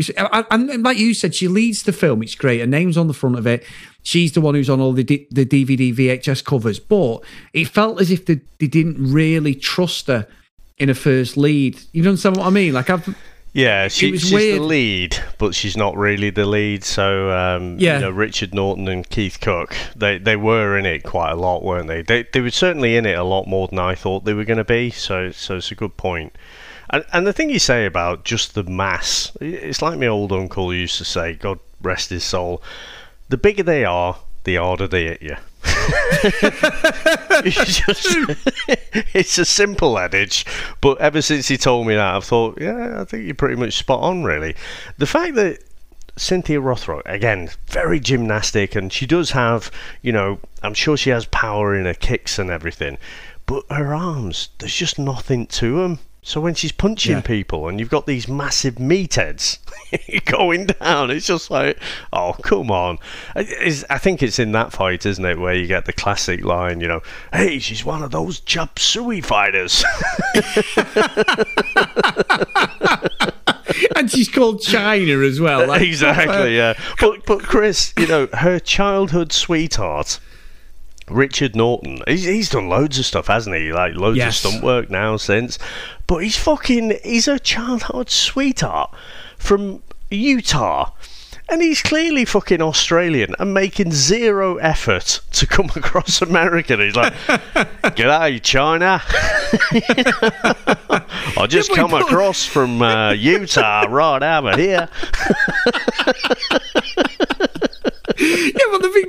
And 0.51 0.83
like 0.83 0.97
you 0.97 1.13
said, 1.13 1.35
she 1.35 1.47
leads 1.47 1.83
the 1.83 1.91
film. 1.93 2.21
It's 2.23 2.35
great. 2.35 2.59
Her 2.59 2.65
name's 2.67 2.97
on 2.97 3.07
the 3.07 3.13
front 3.13 3.37
of 3.37 3.45
it. 3.47 3.63
She's 4.03 4.33
the 4.33 4.41
one 4.41 4.55
who's 4.55 4.69
on 4.69 4.79
all 4.79 4.93
the 4.93 5.03
D- 5.03 5.27
the 5.31 5.45
DVD 5.45 5.93
VHS 5.95 6.43
covers. 6.43 6.79
But 6.79 7.23
it 7.53 7.67
felt 7.67 7.99
as 8.01 8.11
if 8.11 8.25
they, 8.25 8.41
they 8.59 8.67
didn't 8.67 9.11
really 9.11 9.55
trust 9.55 10.07
her 10.07 10.27
in 10.77 10.89
a 10.89 10.93
first 10.93 11.37
lead. 11.37 11.79
You 11.91 12.03
understand 12.03 12.37
what 12.37 12.45
I 12.47 12.49
mean? 12.49 12.73
Like 12.73 12.89
I've 12.89 13.15
Yeah, 13.53 13.87
she, 13.87 14.11
was 14.11 14.21
she's 14.21 14.33
weird. 14.33 14.59
the 14.59 14.63
lead, 14.65 15.17
but 15.37 15.55
she's 15.55 15.77
not 15.77 15.95
really 15.95 16.29
the 16.29 16.45
lead. 16.45 16.83
So, 16.83 17.31
um, 17.31 17.79
Yeah. 17.79 17.95
you 17.95 18.01
know, 18.01 18.09
Richard 18.11 18.53
Norton 18.53 18.87
and 18.89 19.09
Keith 19.09 19.39
Cooke, 19.39 19.73
they 19.95 20.17
they 20.17 20.35
were 20.35 20.77
in 20.77 20.85
it 20.85 21.03
quite 21.03 21.31
a 21.31 21.35
lot, 21.35 21.63
weren't 21.63 21.87
they? 21.87 22.01
They 22.01 22.25
they 22.33 22.41
were 22.41 22.51
certainly 22.51 22.95
in 22.97 23.05
it 23.05 23.17
a 23.17 23.23
lot 23.23 23.47
more 23.47 23.67
than 23.69 23.79
I 23.79 23.95
thought 23.95 24.25
they 24.25 24.33
were 24.33 24.43
going 24.45 24.57
to 24.57 24.65
be. 24.65 24.89
So, 24.91 25.31
so 25.31 25.55
it's 25.57 25.71
a 25.71 25.75
good 25.75 25.95
point. 25.97 26.35
And 26.89 27.05
and 27.13 27.27
the 27.27 27.33
thing 27.33 27.49
you 27.49 27.59
say 27.59 27.85
about 27.85 28.23
just 28.23 28.55
the 28.55 28.63
mass, 28.63 29.35
it's 29.41 29.81
like 29.81 29.99
my 29.99 30.07
old 30.07 30.31
uncle 30.31 30.73
used 30.73 30.97
to 30.97 31.05
say, 31.05 31.33
God 31.33 31.59
rest 31.81 32.09
his 32.09 32.23
soul. 32.23 32.61
The 33.29 33.37
bigger 33.37 33.63
they 33.63 33.85
are, 33.85 34.17
the 34.43 34.55
harder 34.55 34.87
they 34.87 35.05
hit 35.05 35.21
you. 35.21 35.35
it's, 37.43 37.79
just, 37.79 38.17
it's 39.13 39.37
a 39.37 39.45
simple 39.45 39.97
adage, 39.97 40.45
but 40.79 40.99
ever 40.99 41.21
since 41.21 41.47
he 41.47 41.57
told 41.57 41.87
me 41.87 41.95
that, 41.95 42.15
I've 42.15 42.23
thought, 42.23 42.59
yeah, 42.61 43.01
I 43.01 43.03
think 43.03 43.25
you're 43.25 43.35
pretty 43.35 43.55
much 43.55 43.77
spot 43.77 44.01
on, 44.01 44.23
really. 44.23 44.55
The 44.97 45.07
fact 45.07 45.35
that 45.35 45.59
Cynthia 46.17 46.61
Rothrock, 46.61 47.01
again, 47.05 47.49
very 47.67 47.99
gymnastic, 47.99 48.75
and 48.75 48.93
she 48.93 49.05
does 49.05 49.31
have, 49.31 49.71
you 50.01 50.11
know, 50.11 50.39
I'm 50.63 50.73
sure 50.73 50.97
she 50.97 51.09
has 51.09 51.25
power 51.25 51.75
in 51.75 51.85
her 51.85 51.93
kicks 51.93 52.39
and 52.39 52.49
everything, 52.49 52.97
but 53.45 53.63
her 53.69 53.93
arms, 53.93 54.49
there's 54.59 54.75
just 54.75 54.97
nothing 54.97 55.47
to 55.47 55.81
them. 55.81 55.99
So 56.27 56.41
when 56.41 56.55
she's 56.55 56.71
punching 56.71 57.11
Yeah. 57.17 57.21
people 57.21 57.67
and 57.67 57.79
you've 57.79 57.91
got 57.91 58.07
these 58.07 58.27
massive 58.27 58.75
meatheads 58.75 59.59
going 60.25 60.65
down, 60.65 61.11
it's 61.11 61.27
just 61.27 61.51
like, 61.51 61.77
oh, 62.11 62.33
come 62.41 62.71
on. 62.71 62.97
It's, 63.35 63.85
I 63.91 63.99
think 63.99 64.23
it's 64.23 64.39
in 64.39 64.51
that 64.53 64.73
fight, 64.73 65.05
isn't 65.05 65.23
it, 65.23 65.37
where 65.37 65.53
you 65.53 65.67
get 65.67 65.85
the 65.85 65.93
classic 65.93 66.43
line, 66.43 66.81
you 66.81 66.87
know, 66.87 67.01
hey, 67.31 67.59
she's 67.59 67.85
one 67.85 68.01
of 68.01 68.09
those 68.09 68.39
chop 68.39 68.79
suey 68.79 69.21
fighters. 69.21 69.85
and 73.95 74.09
she's 74.09 74.27
called 74.29 74.63
China 74.63 75.19
as 75.19 75.39
well. 75.39 75.67
Like, 75.67 75.83
exactly, 75.83 76.55
yeah. 76.57 76.73
But 76.99 77.23
but 77.27 77.43
Chris, 77.43 77.93
you 77.99 78.07
know, 78.07 78.27
her 78.33 78.59
childhood 78.59 79.31
sweetheart, 79.31 80.19
Richard 81.07 81.55
Norton, 81.55 81.99
he's, 82.07 82.23
he's 82.23 82.49
done 82.49 82.67
loads 82.69 82.97
of 82.97 83.05
stuff, 83.05 83.27
hasn't 83.27 83.55
he? 83.55 83.71
Like 83.71 83.93
loads 83.95 84.17
Yes. 84.17 84.43
of 84.43 84.49
stunt 84.51 84.63
work 84.63 84.89
now 84.89 85.17
since. 85.17 85.59
But 86.07 86.17
he's 86.17 86.37
fucking 86.37 86.97
he's 87.03 87.27
a 87.27 87.39
childhood 87.39 88.09
sweetheart 88.09 88.93
from 89.37 89.81
Utah. 90.09 90.91
And 91.47 91.61
he's 91.61 91.83
clearly 91.83 92.25
fucking 92.25 92.59
Australian 92.59 93.35
and 93.37 93.53
making 93.53 93.91
zero 93.91 94.57
effort 94.57 95.21
to 95.33 95.45
come 95.45 95.65
across 95.75 96.19
American. 96.23 96.79
He's 96.79 96.95
like, 96.95 97.13
G'day, 97.93 98.41
China. 98.41 98.99
I 101.37 101.45
just 101.47 101.71
come 101.71 101.91
put- 101.91 102.01
across 102.01 102.47
from 102.47 102.81
uh, 102.81 103.11
Utah 103.11 103.85
right 103.87 104.23
over 104.23 104.57
here. 104.57 104.89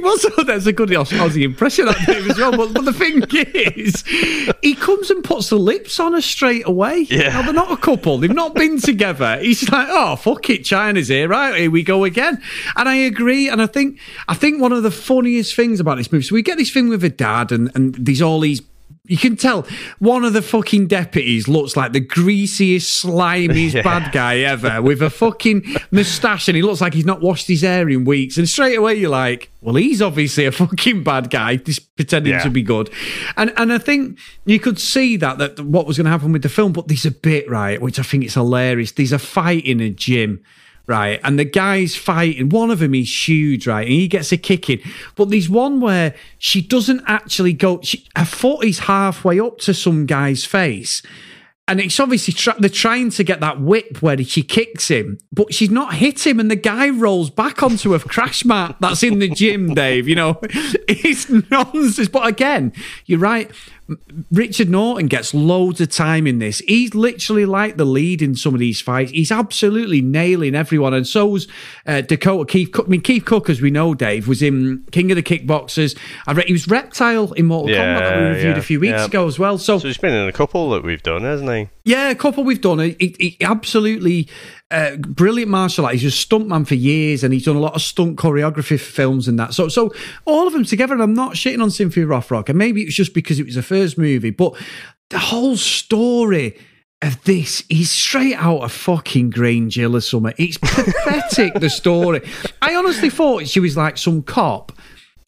Yeah, 0.06 0.12
but 0.12 0.20
the 0.20 0.28
thing 0.28 0.36
was, 0.36 0.46
that's 0.46 0.66
a 0.66 0.72
good 0.72 0.88
Aussie 0.90 1.42
impression 1.42 1.86
that 1.86 2.06
Dave 2.06 2.28
as 2.30 2.38
well. 2.38 2.56
But, 2.56 2.74
but 2.74 2.84
the 2.84 2.92
thing 2.92 3.22
is, 3.32 4.04
he 4.62 4.74
comes 4.74 5.10
and 5.10 5.22
puts 5.22 5.50
the 5.50 5.58
lips 5.58 5.98
on 6.00 6.12
her 6.12 6.20
straight 6.20 6.66
away. 6.66 7.06
Yeah. 7.08 7.28
Now, 7.28 7.42
they're 7.42 7.52
not 7.52 7.70
a 7.70 7.76
couple. 7.76 8.18
They've 8.18 8.32
not 8.32 8.54
been 8.54 8.78
together. 8.78 9.38
He's 9.38 9.70
like, 9.70 9.88
oh 9.90 10.16
fuck 10.16 10.48
it, 10.50 10.64
China's 10.64 11.08
here, 11.08 11.28
right? 11.28 11.58
Here 11.60 11.70
we 11.70 11.82
go 11.82 12.04
again. 12.04 12.40
And 12.76 12.88
I 12.88 12.96
agree. 12.96 13.48
And 13.48 13.60
I 13.62 13.66
think 13.66 13.98
I 14.28 14.34
think 14.34 14.60
one 14.60 14.72
of 14.72 14.82
the 14.82 14.90
funniest 14.90 15.54
things 15.54 15.80
about 15.80 15.96
this 15.96 16.10
movie, 16.10 16.24
so 16.24 16.34
we 16.34 16.42
get 16.42 16.58
this 16.58 16.70
thing 16.70 16.88
with 16.88 17.04
a 17.04 17.10
dad, 17.10 17.52
and 17.52 17.70
and 17.74 17.94
there's 17.94 18.22
all 18.22 18.40
these 18.40 18.62
You 19.08 19.16
can 19.16 19.36
tell 19.36 19.66
one 19.98 20.24
of 20.24 20.32
the 20.32 20.42
fucking 20.42 20.88
deputies 20.88 21.48
looks 21.48 21.76
like 21.76 21.92
the 21.92 22.00
greasiest, 22.00 23.04
slimiest 23.04 23.72
Yeah. 23.74 23.82
bad 23.82 24.12
guy 24.12 24.38
ever 24.38 24.80
with 24.82 25.02
a 25.02 25.10
fucking 25.10 25.64
moustache 25.90 26.48
and 26.48 26.56
he 26.56 26.62
looks 26.62 26.80
like 26.80 26.94
he's 26.94 27.04
not 27.04 27.20
washed 27.20 27.46
his 27.48 27.62
hair 27.62 27.88
in 27.88 28.04
weeks. 28.04 28.36
And 28.36 28.48
straight 28.48 28.76
away 28.76 28.94
you're 28.94 29.10
like, 29.10 29.50
well, 29.60 29.74
he's 29.76 30.00
obviously 30.02 30.44
a 30.46 30.52
fucking 30.52 31.02
bad 31.04 31.30
guy, 31.30 31.56
just 31.56 31.94
pretending 31.96 32.32
Yeah. 32.34 32.42
to 32.42 32.50
be 32.50 32.62
good. 32.62 32.90
And 33.36 33.52
and 33.56 33.72
I 33.72 33.78
think 33.78 34.18
you 34.44 34.58
could 34.60 34.78
see 34.78 35.16
that 35.18 35.38
that 35.38 35.60
what 35.60 35.86
was 35.86 35.96
going 35.96 36.04
to 36.04 36.10
happen 36.10 36.32
with 36.32 36.42
the 36.42 36.48
film, 36.48 36.72
but 36.72 36.88
there's 36.88 37.06
a 37.06 37.10
bit, 37.10 37.48
right, 37.50 37.80
which 37.80 37.98
I 37.98 38.02
think 38.02 38.24
is 38.24 38.34
hilarious. 38.34 38.92
There's 38.92 39.12
a 39.12 39.18
fight 39.18 39.64
in 39.64 39.80
a 39.80 39.90
gym 39.90 40.42
right? 40.86 41.20
And 41.24 41.38
the 41.38 41.44
guy's 41.44 41.96
fighting. 41.96 42.48
One 42.48 42.70
of 42.70 42.78
them 42.78 42.94
is 42.94 43.28
huge, 43.28 43.66
right? 43.66 43.86
And 43.86 43.92
he 43.92 44.08
gets 44.08 44.32
a 44.32 44.36
kick 44.36 44.70
in. 44.70 44.80
But 45.14 45.30
there's 45.30 45.48
one 45.48 45.80
where 45.80 46.14
she 46.38 46.62
doesn't 46.62 47.02
actually 47.06 47.52
go. 47.52 47.80
She, 47.82 48.06
her 48.16 48.24
foot 48.24 48.64
is 48.64 48.80
halfway 48.80 49.40
up 49.40 49.58
to 49.58 49.74
some 49.74 50.06
guy's 50.06 50.44
face. 50.44 51.02
And 51.68 51.80
it's 51.80 51.98
obviously 51.98 52.32
tr- 52.32 52.52
they're 52.60 52.70
trying 52.70 53.10
to 53.10 53.24
get 53.24 53.40
that 53.40 53.60
whip 53.60 54.00
where 54.00 54.16
she 54.22 54.44
kicks 54.44 54.86
him, 54.86 55.18
but 55.32 55.52
she's 55.52 55.70
not 55.70 55.94
hit 55.94 56.24
him, 56.24 56.38
and 56.38 56.48
the 56.48 56.54
guy 56.54 56.88
rolls 56.88 57.28
back 57.28 57.60
onto 57.60 57.92
a 57.92 57.98
crash 57.98 58.44
mat 58.44 58.76
that's 58.78 59.02
in 59.02 59.18
the 59.18 59.28
gym. 59.28 59.74
Dave, 59.74 60.06
you 60.06 60.14
know, 60.14 60.38
it's 60.42 61.28
nonsense. 61.50 62.08
But 62.08 62.28
again, 62.28 62.72
you're 63.06 63.18
right. 63.18 63.50
Richard 64.32 64.68
Norton 64.68 65.06
gets 65.06 65.32
loads 65.32 65.80
of 65.80 65.90
time 65.90 66.26
in 66.26 66.40
this. 66.40 66.58
He's 66.66 66.94
literally 66.94 67.46
like 67.46 67.76
the 67.76 67.84
lead 67.84 68.20
in 68.20 68.34
some 68.34 68.52
of 68.52 68.58
these 68.60 68.80
fights. 68.80 69.12
He's 69.12 69.30
absolutely 69.30 70.00
nailing 70.00 70.54
everyone, 70.56 70.92
and 70.92 71.06
so's 71.06 71.46
uh, 71.86 72.00
Dakota 72.00 72.50
Keith 72.50 72.72
Cooke. 72.72 72.86
I 72.86 72.88
mean, 72.88 73.00
Keith 73.00 73.24
Cooke, 73.24 73.48
as 73.48 73.60
we 73.60 73.70
know, 73.70 73.94
Dave, 73.94 74.26
was 74.26 74.42
in 74.42 74.84
King 74.90 75.12
of 75.12 75.16
the 75.16 75.22
Kickboxers. 75.22 75.96
I 76.26 76.32
read 76.32 76.46
he 76.46 76.52
was 76.52 76.66
Reptile 76.66 77.32
in 77.34 77.46
Mortal 77.46 77.76
Kombat 77.76 78.00
that 78.00 78.18
we 78.18 78.24
reviewed 78.24 78.56
yeah, 78.56 78.58
a 78.58 78.62
few 78.62 78.80
weeks 78.80 78.98
yeah. 78.98 79.04
ago 79.04 79.26
as 79.28 79.38
well. 79.38 79.56
So, 79.58 79.78
So 79.78 79.86
he's 79.86 79.98
been 79.98 80.14
in 80.14 80.28
a 80.28 80.32
couple 80.32 80.70
that 80.70 80.82
we've 80.82 81.02
done, 81.02 81.22
hasn't 81.22 81.50
he? 81.50 81.68
Yeah, 81.86 82.10
a 82.10 82.16
couple 82.16 82.42
we've 82.42 82.60
done. 82.60 82.80
He, 82.80 83.14
he 83.18 83.36
absolutely 83.40 84.28
uh, 84.72 84.96
brilliant 84.96 85.52
martial 85.52 85.84
art. 85.84 85.94
He's 85.94 86.04
a 86.04 86.08
stuntman 86.08 86.66
for 86.66 86.74
years, 86.74 87.22
and 87.22 87.32
he's 87.32 87.44
done 87.44 87.54
a 87.54 87.60
lot 87.60 87.76
of 87.76 87.80
stunt 87.80 88.18
choreography 88.18 88.70
for 88.70 88.78
films 88.78 89.28
and 89.28 89.38
that. 89.38 89.54
So, 89.54 89.68
so 89.68 89.94
all 90.24 90.48
of 90.48 90.52
them 90.52 90.64
together. 90.64 90.94
And 90.94 91.02
I'm 91.02 91.14
not 91.14 91.34
shitting 91.34 91.62
on 91.62 91.68
of 91.68 92.08
Rothrock, 92.08 92.48
and 92.48 92.58
maybe 92.58 92.82
it 92.82 92.86
was 92.86 92.96
just 92.96 93.14
because 93.14 93.38
it 93.38 93.46
was 93.46 93.54
the 93.54 93.62
first 93.62 93.98
movie, 93.98 94.30
but 94.30 94.60
the 95.10 95.20
whole 95.20 95.56
story 95.56 96.58
of 97.02 97.22
this 97.22 97.62
is 97.68 97.88
straight 97.88 98.34
out 98.34 98.62
of 98.62 98.72
fucking 98.72 99.30
Grange 99.30 99.76
Hill 99.76 99.94
or 99.94 100.00
something. 100.00 100.34
It's 100.38 100.58
pathetic. 100.58 101.54
the 101.54 101.70
story. 101.70 102.28
I 102.60 102.74
honestly 102.74 103.10
thought 103.10 103.46
she 103.46 103.60
was 103.60 103.76
like 103.76 103.96
some 103.96 104.24
cop 104.24 104.72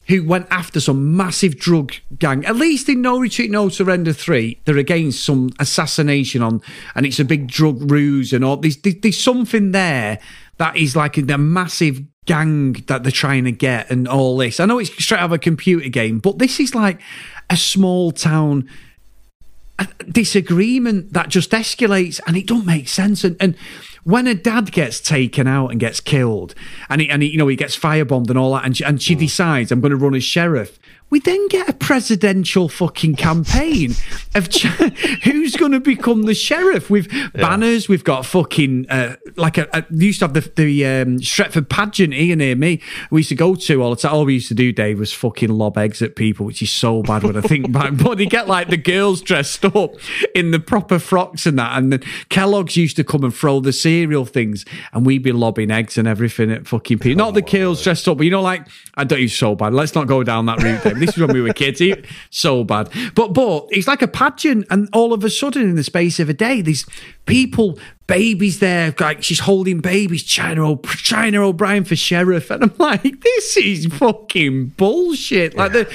who 0.09 0.23
went 0.23 0.47
after 0.49 0.79
some 0.79 1.15
massive 1.15 1.57
drug 1.57 1.93
gang. 2.17 2.43
At 2.45 2.55
least 2.55 2.89
in 2.89 3.01
No 3.01 3.19
Retreat, 3.19 3.51
No 3.51 3.69
Surrender 3.69 4.11
3, 4.11 4.59
they're 4.65 4.77
against 4.77 5.23
some 5.23 5.51
assassination 5.59 6.41
on, 6.41 6.61
and 6.95 7.05
it's 7.05 7.19
a 7.19 7.25
big 7.25 7.47
drug 7.47 7.91
ruse 7.91 8.33
and 8.33 8.43
all. 8.43 8.57
There's, 8.57 8.77
there's, 8.77 9.19
something 9.19 9.71
there 9.71 10.19
that 10.57 10.75
is 10.75 10.95
like 10.95 11.17
a, 11.17 11.37
massive 11.37 12.01
gang 12.25 12.73
that 12.87 13.03
they're 13.03 13.11
trying 13.11 13.43
to 13.43 13.51
get 13.51 13.91
and 13.91 14.07
all 14.07 14.35
this. 14.37 14.59
I 14.59 14.65
know 14.65 14.79
it's 14.79 14.91
straight 15.01 15.19
out 15.19 15.25
of 15.25 15.31
a 15.31 15.37
computer 15.37 15.89
game, 15.89 16.17
but 16.17 16.39
this 16.39 16.59
is 16.59 16.73
like 16.73 16.99
a 17.49 17.55
small 17.55 18.11
town 18.11 18.67
disagreement 20.09 21.13
that 21.13 21.29
just 21.29 21.51
escalates 21.51 22.19
and 22.25 22.35
it 22.35 22.47
don't 22.47 22.65
make 22.65 22.89
sense. 22.89 23.23
And, 23.23 23.37
and 23.39 23.55
when 24.03 24.27
a 24.27 24.35
dad 24.35 24.71
gets 24.71 24.99
taken 24.99 25.47
out 25.47 25.71
and 25.71 25.79
gets 25.79 25.99
killed, 25.99 26.55
and 26.89 27.01
he, 27.01 27.09
and 27.09 27.21
he, 27.21 27.29
you 27.29 27.37
know 27.37 27.47
he 27.47 27.55
gets 27.55 27.77
firebombed 27.77 28.29
and 28.29 28.37
all 28.37 28.53
that, 28.53 28.65
and 28.65 28.75
she, 28.77 28.83
and 28.83 29.01
she 29.01 29.15
mm. 29.15 29.19
decides 29.19 29.71
I'm 29.71 29.81
going 29.81 29.91
to 29.91 29.97
run 29.97 30.15
as 30.15 30.23
sheriff. 30.23 30.79
We 31.09 31.19
then 31.19 31.47
get 31.47 31.67
a 31.67 31.73
presidential 31.73 32.69
fucking 32.69 33.15
campaign 33.15 33.95
of 34.35 34.49
ch- 34.49 34.63
who's 35.23 35.55
going 35.55 35.71
to 35.71 35.79
become 35.79 36.23
the 36.23 36.35
sheriff 36.35 36.89
with 36.89 37.09
banners. 37.33 37.89
We've 37.89 38.03
got 38.03 38.25
fucking 38.25 38.89
uh, 38.89 39.15
like 39.35 39.57
a, 39.57 39.67
a 39.73 39.85
we 39.89 40.07
used 40.07 40.19
to 40.19 40.25
have 40.25 40.33
the 40.33 40.41
the 40.55 40.85
um, 40.85 41.17
Stretford 41.19 41.67
pageant 41.69 42.13
here 42.13 42.35
near 42.35 42.55
me. 42.55 42.81
We 43.09 43.21
used 43.21 43.29
to 43.29 43.35
go 43.35 43.55
to 43.55 43.81
all 43.81 43.89
the 43.91 43.95
time. 43.95 44.13
All 44.13 44.25
we 44.25 44.35
used 44.35 44.49
to 44.49 44.53
do, 44.53 44.71
Dave, 44.71 44.99
was 44.99 45.11
fucking 45.11 45.49
lob 45.49 45.77
eggs 45.77 46.01
at 46.01 46.15
people, 46.15 46.45
which 46.45 46.61
is 46.61 46.71
so 46.71 47.01
bad 47.01 47.23
when 47.23 47.35
I 47.37 47.41
think 47.41 47.71
back. 47.71 47.93
But 47.97 48.19
they 48.19 48.27
get 48.27 48.47
like 48.47 48.69
the 48.69 48.77
girls 48.77 49.21
dressed 49.21 49.65
up 49.65 49.95
in 50.35 50.51
the 50.51 50.59
proper 50.59 50.99
frocks 50.99 51.45
and 51.45 51.57
that, 51.57 51.77
and 51.77 51.91
then 51.91 52.01
Kellogg's 52.29 52.77
used 52.77 52.95
to 52.97 53.03
come 53.03 53.23
and 53.23 53.33
throw 53.33 53.59
the 53.59 53.73
cereal 53.73 54.25
things, 54.25 54.63
and 54.93 55.05
we'd 55.05 55.23
be 55.23 55.31
lobbing 55.31 55.71
eggs 55.71 55.97
and 55.97 56.07
everything 56.07 56.51
at 56.51 56.67
fucking 56.67 56.99
people. 56.99 57.17
Not 57.17 57.33
the 57.33 57.41
girls 57.41 57.83
dressed 57.83 58.07
up, 58.07 58.17
but 58.17 58.25
you 58.25 58.31
know, 58.31 58.41
like 58.41 58.67
I 58.95 59.03
don't 59.03 59.21
use 59.21 59.35
so 59.35 59.55
bad. 59.55 59.73
Let's 59.73 59.95
not 59.95 60.07
go 60.07 60.23
down 60.23 60.45
that 60.45 60.61
route. 60.61 60.98
This 60.99 61.09
is 61.11 61.17
when 61.17 61.33
we 61.33 61.41
were 61.41 61.53
kids. 61.53 61.79
He- 61.79 61.95
So 62.29 62.63
bad. 62.63 62.89
But 63.15 63.33
but 63.33 63.67
it's 63.69 63.87
like 63.87 64.01
a 64.01 64.07
pageant, 64.07 64.65
and 64.69 64.87
all 64.93 65.13
of 65.13 65.23
a 65.23 65.29
sudden, 65.29 65.63
in 65.63 65.75
the 65.75 65.83
space 65.83 66.19
of 66.19 66.29
a 66.29 66.33
day, 66.33 66.61
these 66.61 66.85
people, 67.25 67.79
babies 68.07 68.59
there, 68.59 68.93
like 68.99 69.23
she's 69.23 69.39
holding 69.39 69.79
babies. 69.79 70.23
China, 70.23 70.71
o- 70.71 70.81
China 70.95 71.47
O'Brien 71.47 71.83
for 71.83 71.95
sheriff, 71.95 72.49
and 72.51 72.63
I'm 72.63 72.73
like, 72.77 73.21
this 73.21 73.57
is 73.57 73.85
fucking 73.87 74.67
bullshit. 74.77 75.55
Like 75.55 75.71
the. 75.73 75.91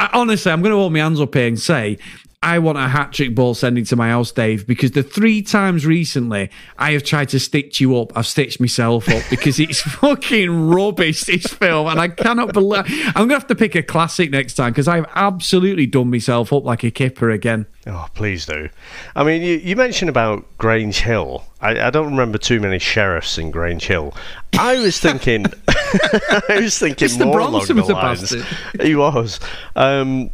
I, 0.00 0.10
honestly, 0.12 0.52
I'm 0.52 0.62
going 0.62 0.70
to 0.72 0.76
hold 0.78 0.92
my 0.92 1.00
hands 1.00 1.20
up 1.20 1.34
here 1.34 1.48
and 1.48 1.58
say. 1.58 1.98
I 2.40 2.60
want 2.60 2.78
a 2.78 2.86
hat 2.86 3.12
trick 3.12 3.34
ball 3.34 3.54
sending 3.54 3.84
to 3.86 3.96
my 3.96 4.10
house, 4.10 4.30
Dave, 4.30 4.64
because 4.64 4.92
the 4.92 5.02
three 5.02 5.42
times 5.42 5.84
recently 5.84 6.50
I 6.78 6.92
have 6.92 7.02
tried 7.02 7.30
to 7.30 7.40
stitch 7.40 7.80
you 7.80 7.98
up, 7.98 8.16
I've 8.16 8.28
stitched 8.28 8.60
myself 8.60 9.08
up 9.08 9.24
because 9.28 9.58
it's 9.58 9.80
fucking 9.82 10.68
rubbish, 10.70 11.22
this 11.22 11.48
film. 11.48 11.88
And 11.88 11.98
I 12.00 12.06
cannot 12.06 12.52
believe 12.52 12.84
I'm 12.86 13.12
going 13.26 13.30
to 13.30 13.34
have 13.34 13.48
to 13.48 13.56
pick 13.56 13.74
a 13.74 13.82
classic 13.82 14.30
next 14.30 14.54
time 14.54 14.70
because 14.70 14.86
I've 14.86 15.06
absolutely 15.16 15.86
done 15.86 16.12
myself 16.12 16.52
up 16.52 16.62
like 16.64 16.84
a 16.84 16.92
kipper 16.92 17.28
again. 17.30 17.66
Oh, 17.88 18.06
please 18.14 18.46
do. 18.46 18.68
I 19.16 19.24
mean, 19.24 19.42
you, 19.42 19.56
you 19.56 19.74
mentioned 19.74 20.08
about 20.08 20.46
Grange 20.58 21.00
Hill. 21.00 21.44
I, 21.60 21.88
I 21.88 21.90
don't 21.90 22.10
remember 22.10 22.38
too 22.38 22.60
many 22.60 22.78
sheriffs 22.78 23.36
in 23.36 23.50
Grange 23.50 23.84
Hill. 23.84 24.14
I 24.56 24.76
was 24.78 25.00
thinking, 25.00 25.46
I 25.68 26.60
was 26.60 26.78
thinking 26.78 27.08
Mr. 27.08 27.26
more 27.26 27.40
along 27.40 27.66
the 27.66 27.74
was 27.74 27.88
a 27.88 27.94
lines. 27.94 28.20
bastard. 28.20 28.46
He 28.80 28.94
was 28.94 29.40
um, 29.74 30.30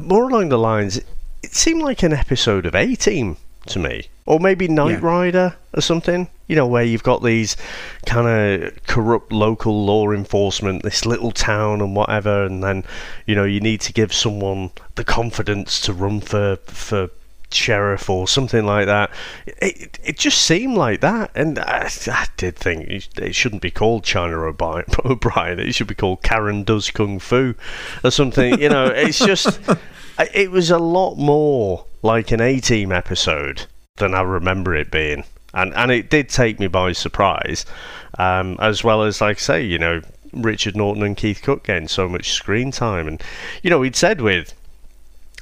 more 0.00 0.30
along 0.30 0.48
the 0.48 0.58
lines. 0.58 1.00
It 1.54 1.58
seemed 1.58 1.82
like 1.82 2.02
an 2.02 2.12
episode 2.12 2.66
of 2.66 2.74
A 2.74 2.96
Team 2.96 3.36
to 3.66 3.78
me, 3.78 4.08
or 4.26 4.40
maybe 4.40 4.66
Knight 4.66 4.94
Yeah. 5.00 5.06
Rider 5.06 5.54
or 5.72 5.80
something. 5.82 6.26
You 6.48 6.56
know, 6.56 6.66
where 6.66 6.82
you've 6.82 7.04
got 7.04 7.22
these 7.22 7.56
kind 8.06 8.26
of 8.26 8.84
corrupt 8.88 9.30
local 9.30 9.84
law 9.84 10.10
enforcement, 10.10 10.82
this 10.82 11.06
little 11.06 11.30
town 11.30 11.80
and 11.80 11.94
whatever, 11.94 12.44
and 12.44 12.60
then 12.64 12.82
you 13.24 13.36
know 13.36 13.44
you 13.44 13.60
need 13.60 13.80
to 13.82 13.92
give 13.92 14.12
someone 14.12 14.72
the 14.96 15.04
confidence 15.04 15.80
to 15.82 15.92
run 15.92 16.20
for 16.22 16.56
for 16.66 17.10
sheriff 17.52 18.10
or 18.10 18.26
something 18.26 18.66
like 18.66 18.86
that. 18.86 19.12
It 19.46 20.00
it 20.02 20.18
just 20.18 20.40
seemed 20.40 20.76
like 20.76 21.02
that, 21.02 21.30
and 21.36 21.60
I, 21.60 21.88
I 22.08 22.26
did 22.36 22.56
think 22.56 22.88
it 23.16 23.34
shouldn't 23.36 23.62
be 23.62 23.70
called 23.70 24.02
China 24.02 24.42
O'Brien. 24.42 24.86
O'Brien. 25.04 25.60
It 25.60 25.72
should 25.76 25.86
be 25.86 25.94
called 25.94 26.24
Karen 26.24 26.64
Does 26.64 26.90
Kung 26.90 27.20
Fu 27.20 27.54
or 28.02 28.10
something. 28.10 28.60
You 28.60 28.70
know, 28.70 28.86
it's 28.86 29.20
just 29.20 29.60
it 30.18 30.50
was 30.50 30.70
a 30.70 30.78
lot 30.78 31.16
more 31.16 31.84
like 32.02 32.30
an 32.30 32.40
A 32.40 32.60
Team 32.60 32.92
episode 32.92 33.66
than 33.96 34.14
I 34.14 34.22
remember 34.22 34.74
it 34.74 34.90
being. 34.90 35.24
And, 35.52 35.72
and 35.74 35.92
it 35.92 36.10
did 36.10 36.28
take 36.28 36.58
me 36.58 36.66
by 36.66 36.92
surprise, 36.92 37.64
um, 38.18 38.56
as 38.60 38.82
well 38.82 39.04
as, 39.04 39.20
like 39.20 39.36
I 39.36 39.40
say, 39.40 39.62
you 39.64 39.78
know, 39.78 40.02
Richard 40.32 40.76
Norton 40.76 41.04
and 41.04 41.16
Keith 41.16 41.42
Cooke 41.42 41.64
getting 41.64 41.86
so 41.86 42.08
much 42.08 42.32
screen 42.32 42.72
time. 42.72 43.06
And, 43.06 43.22
you 43.62 43.70
know, 43.70 43.78
we'd 43.78 43.94
said 43.94 44.20
with 44.20 44.52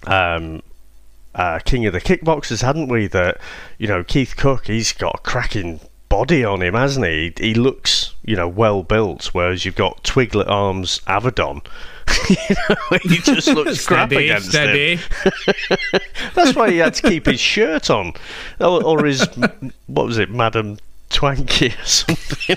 um, 0.07 0.63
uh, 1.35 1.59
King 1.61 1.87
of 1.87 1.93
the 1.93 2.01
Kickboxers, 2.01 2.63
hadn't 2.63 2.89
we? 2.89 3.07
That 3.07 3.39
you 3.79 3.89
know 3.89 4.05
Keith 4.05 4.37
Cooke, 4.37 4.67
he's 4.67 4.93
got 4.93 5.17
a 5.17 5.23
cracking 5.23 5.81
body 6.09 6.45
on 6.45 6.63
him, 6.63 6.75
hasn't 6.75 7.07
he? 7.07 7.33
He 7.39 7.55
looks, 7.55 8.15
you 8.25 8.37
know, 8.37 8.49
well 8.49 8.83
built. 8.83 9.27
Whereas 9.33 9.65
you've 9.65 9.77
got 9.77 10.03
Twiglet 10.05 10.49
Arms 10.49 11.01
Avedon. 11.07 11.65
you 12.29 12.57
know, 12.69 12.99
he 13.03 13.19
just 13.19 13.49
looks 13.49 13.87
crap 13.87 14.11
Steady, 14.11 14.29
against 14.29 14.51
steady. 14.51 14.97
him. 14.97 15.03
That's 16.35 16.55
why 16.55 16.71
he 16.71 16.79
had 16.79 16.95
to 16.95 17.09
keep 17.09 17.27
his 17.27 17.41
shirt 17.41 17.91
on, 17.91 18.15
or, 18.61 18.85
or 18.85 19.05
his 19.05 19.27
what 19.87 20.07
was 20.07 20.19
it, 20.19 20.31
Madam 20.31 20.79
Twanky 21.13 21.79
or 21.79 21.85
something. 21.85 22.57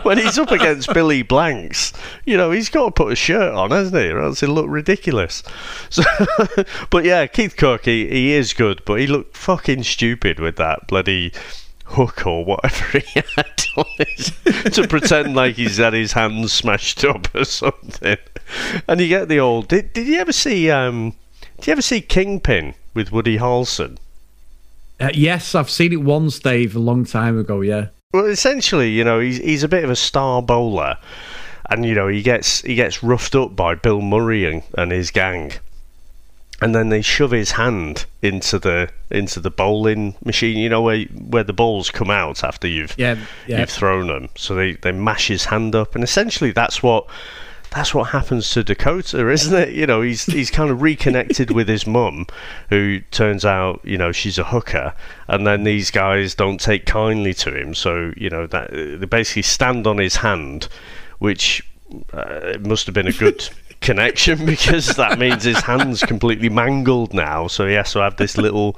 When 0.04 0.18
he's 0.18 0.38
up 0.38 0.50
against 0.50 0.92
Billy 0.92 1.22
Blanks, 1.22 1.92
you 2.24 2.36
know, 2.36 2.50
he's 2.50 2.68
got 2.68 2.86
to 2.86 2.90
put 2.90 3.12
a 3.12 3.16
shirt 3.16 3.54
on, 3.54 3.70
hasn't 3.70 3.96
he? 3.96 4.10
Or 4.10 4.20
else 4.20 4.40
he'll 4.40 4.50
look 4.50 4.66
ridiculous. 4.68 5.42
So, 5.88 6.02
but 6.90 7.04
yeah, 7.04 7.26
Keith 7.26 7.56
Cooke, 7.56 7.84
he, 7.84 8.08
he 8.08 8.32
is 8.32 8.52
good, 8.52 8.82
but 8.84 9.00
he 9.00 9.06
looked 9.06 9.36
fucking 9.36 9.84
stupid 9.84 10.40
with 10.40 10.56
that 10.56 10.86
bloody 10.86 11.32
hook 11.84 12.26
or 12.26 12.44
whatever 12.44 12.98
he 12.98 13.22
had 13.36 13.64
on 13.76 13.84
his, 13.98 14.32
to 14.74 14.86
pretend 14.88 15.34
like 15.34 15.56
he's 15.56 15.78
had 15.78 15.92
his 15.92 16.12
hands 16.12 16.52
smashed 16.52 17.04
up 17.04 17.32
or 17.34 17.44
something. 17.44 18.16
And 18.88 19.00
you 19.00 19.08
get 19.08 19.28
the 19.28 19.40
old. 19.40 19.68
Did, 19.68 19.92
did 19.92 20.06
you 20.06 20.18
ever 20.18 20.32
see? 20.32 20.70
Um, 20.70 21.14
did 21.56 21.66
you 21.68 21.72
ever 21.72 21.82
see 21.82 22.00
Kingpin 22.00 22.74
with 22.94 23.12
Woody 23.12 23.38
Harrelson? 23.38 23.98
Uh, 25.00 25.10
yes, 25.12 25.54
I've 25.54 25.70
seen 25.70 25.92
it 25.92 26.02
once, 26.02 26.38
Dave, 26.38 26.76
a 26.76 26.78
long 26.78 27.04
time 27.04 27.38
ago. 27.38 27.60
Yeah. 27.60 27.88
Well, 28.12 28.26
essentially, 28.26 28.90
you 28.90 29.02
know, 29.02 29.18
he's 29.18 29.38
he's 29.38 29.62
a 29.64 29.68
bit 29.68 29.82
of 29.82 29.90
a 29.90 29.96
star 29.96 30.40
bowler, 30.40 30.98
and 31.68 31.84
you 31.84 31.94
know 31.94 32.08
he 32.08 32.22
gets 32.22 32.60
he 32.62 32.74
gets 32.74 33.02
roughed 33.02 33.34
up 33.34 33.56
by 33.56 33.74
Bill 33.74 34.00
Murray 34.00 34.44
and, 34.44 34.62
and 34.78 34.92
his 34.92 35.10
gang, 35.10 35.52
and 36.64 36.74
then 36.74 36.88
they 36.88 37.02
shove 37.02 37.32
his 37.32 37.50
hand 37.50 38.06
into 38.22 38.58
the 38.58 38.88
into 39.10 39.38
the 39.38 39.50
bowling 39.50 40.14
machine. 40.24 40.56
You 40.56 40.70
know 40.70 40.80
where 40.80 41.04
where 41.04 41.44
the 41.44 41.52
balls 41.52 41.90
come 41.90 42.10
out 42.10 42.42
after 42.42 42.66
you've 42.66 42.94
Yeah, 42.96 43.18
yeah. 43.46 43.60
you've 43.60 43.68
thrown 43.68 44.06
them. 44.06 44.30
So 44.34 44.54
they 44.54 44.72
they 44.72 44.90
mash 44.90 45.28
his 45.28 45.44
hand 45.44 45.74
up, 45.74 45.94
and 45.94 46.02
essentially 46.02 46.52
that's 46.52 46.82
what 46.82 47.06
that's 47.70 47.92
what 47.92 48.04
happens 48.10 48.48
to 48.52 48.64
Dakota, 48.64 49.28
isn't 49.28 49.54
it? 49.54 49.74
You 49.74 49.86
know, 49.86 50.00
he's 50.00 50.24
he's 50.24 50.50
kind 50.50 50.70
of 50.70 50.80
reconnected 50.80 51.50
with 51.50 51.68
his 51.68 51.86
mum, 51.86 52.26
who 52.70 53.00
turns 53.10 53.44
out 53.44 53.82
you 53.84 53.98
know 53.98 54.10
she's 54.10 54.38
a 54.38 54.44
hooker, 54.44 54.94
and 55.28 55.46
then 55.46 55.64
these 55.64 55.90
guys 55.90 56.34
don't 56.34 56.58
take 56.58 56.86
kindly 56.86 57.34
to 57.34 57.54
him. 57.54 57.74
So 57.74 58.14
you 58.16 58.30
know 58.30 58.46
that 58.46 58.70
they 58.70 59.04
basically 59.04 59.42
stand 59.42 59.86
on 59.86 59.98
his 59.98 60.16
hand, 60.16 60.68
which 61.18 61.62
uh, 62.14 62.54
it 62.54 62.66
must 62.66 62.86
have 62.86 62.94
been 62.94 63.06
a 63.06 63.12
good. 63.12 63.46
connection 63.84 64.44
because 64.54 64.88
that 64.96 65.18
means 65.18 65.44
his 65.44 65.60
hand's 65.60 66.02
completely 66.02 66.48
mangled 66.48 67.14
now 67.14 67.46
so 67.46 67.66
he 67.66 67.74
has 67.74 67.92
to 67.92 68.00
have 68.00 68.16
this 68.16 68.36
little 68.36 68.76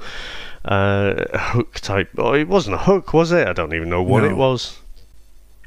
uh, 0.65 1.23
hook 1.37 1.79
type 1.79 2.09
oh 2.17 2.33
it 2.33 2.47
wasn't 2.47 2.73
a 2.75 2.77
hook 2.79 3.13
was 3.13 3.31
it 3.31 3.47
i 3.47 3.53
don't 3.53 3.73
even 3.73 3.89
know 3.89 4.03
what 4.03 4.23
No. 4.23 4.29
it 4.29 4.35
was 4.35 4.77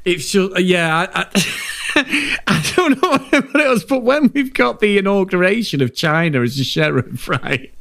It's 0.05 0.31
just 0.31 0.59
yeah. 0.59 1.07
I, 1.13 1.21
I, 1.21 2.39
I 2.47 2.73
don't 2.75 3.01
know 3.01 3.09
what 3.17 3.33
it 3.33 3.53
was, 3.53 3.83
but 3.83 4.01
when 4.01 4.31
we've 4.33 4.53
got 4.53 4.79
the 4.79 4.97
inauguration 4.97 5.81
of 5.81 5.93
China 5.93 6.41
as 6.41 6.57
a 6.59 6.63
sheriff, 6.63 7.27
right? 7.27 7.71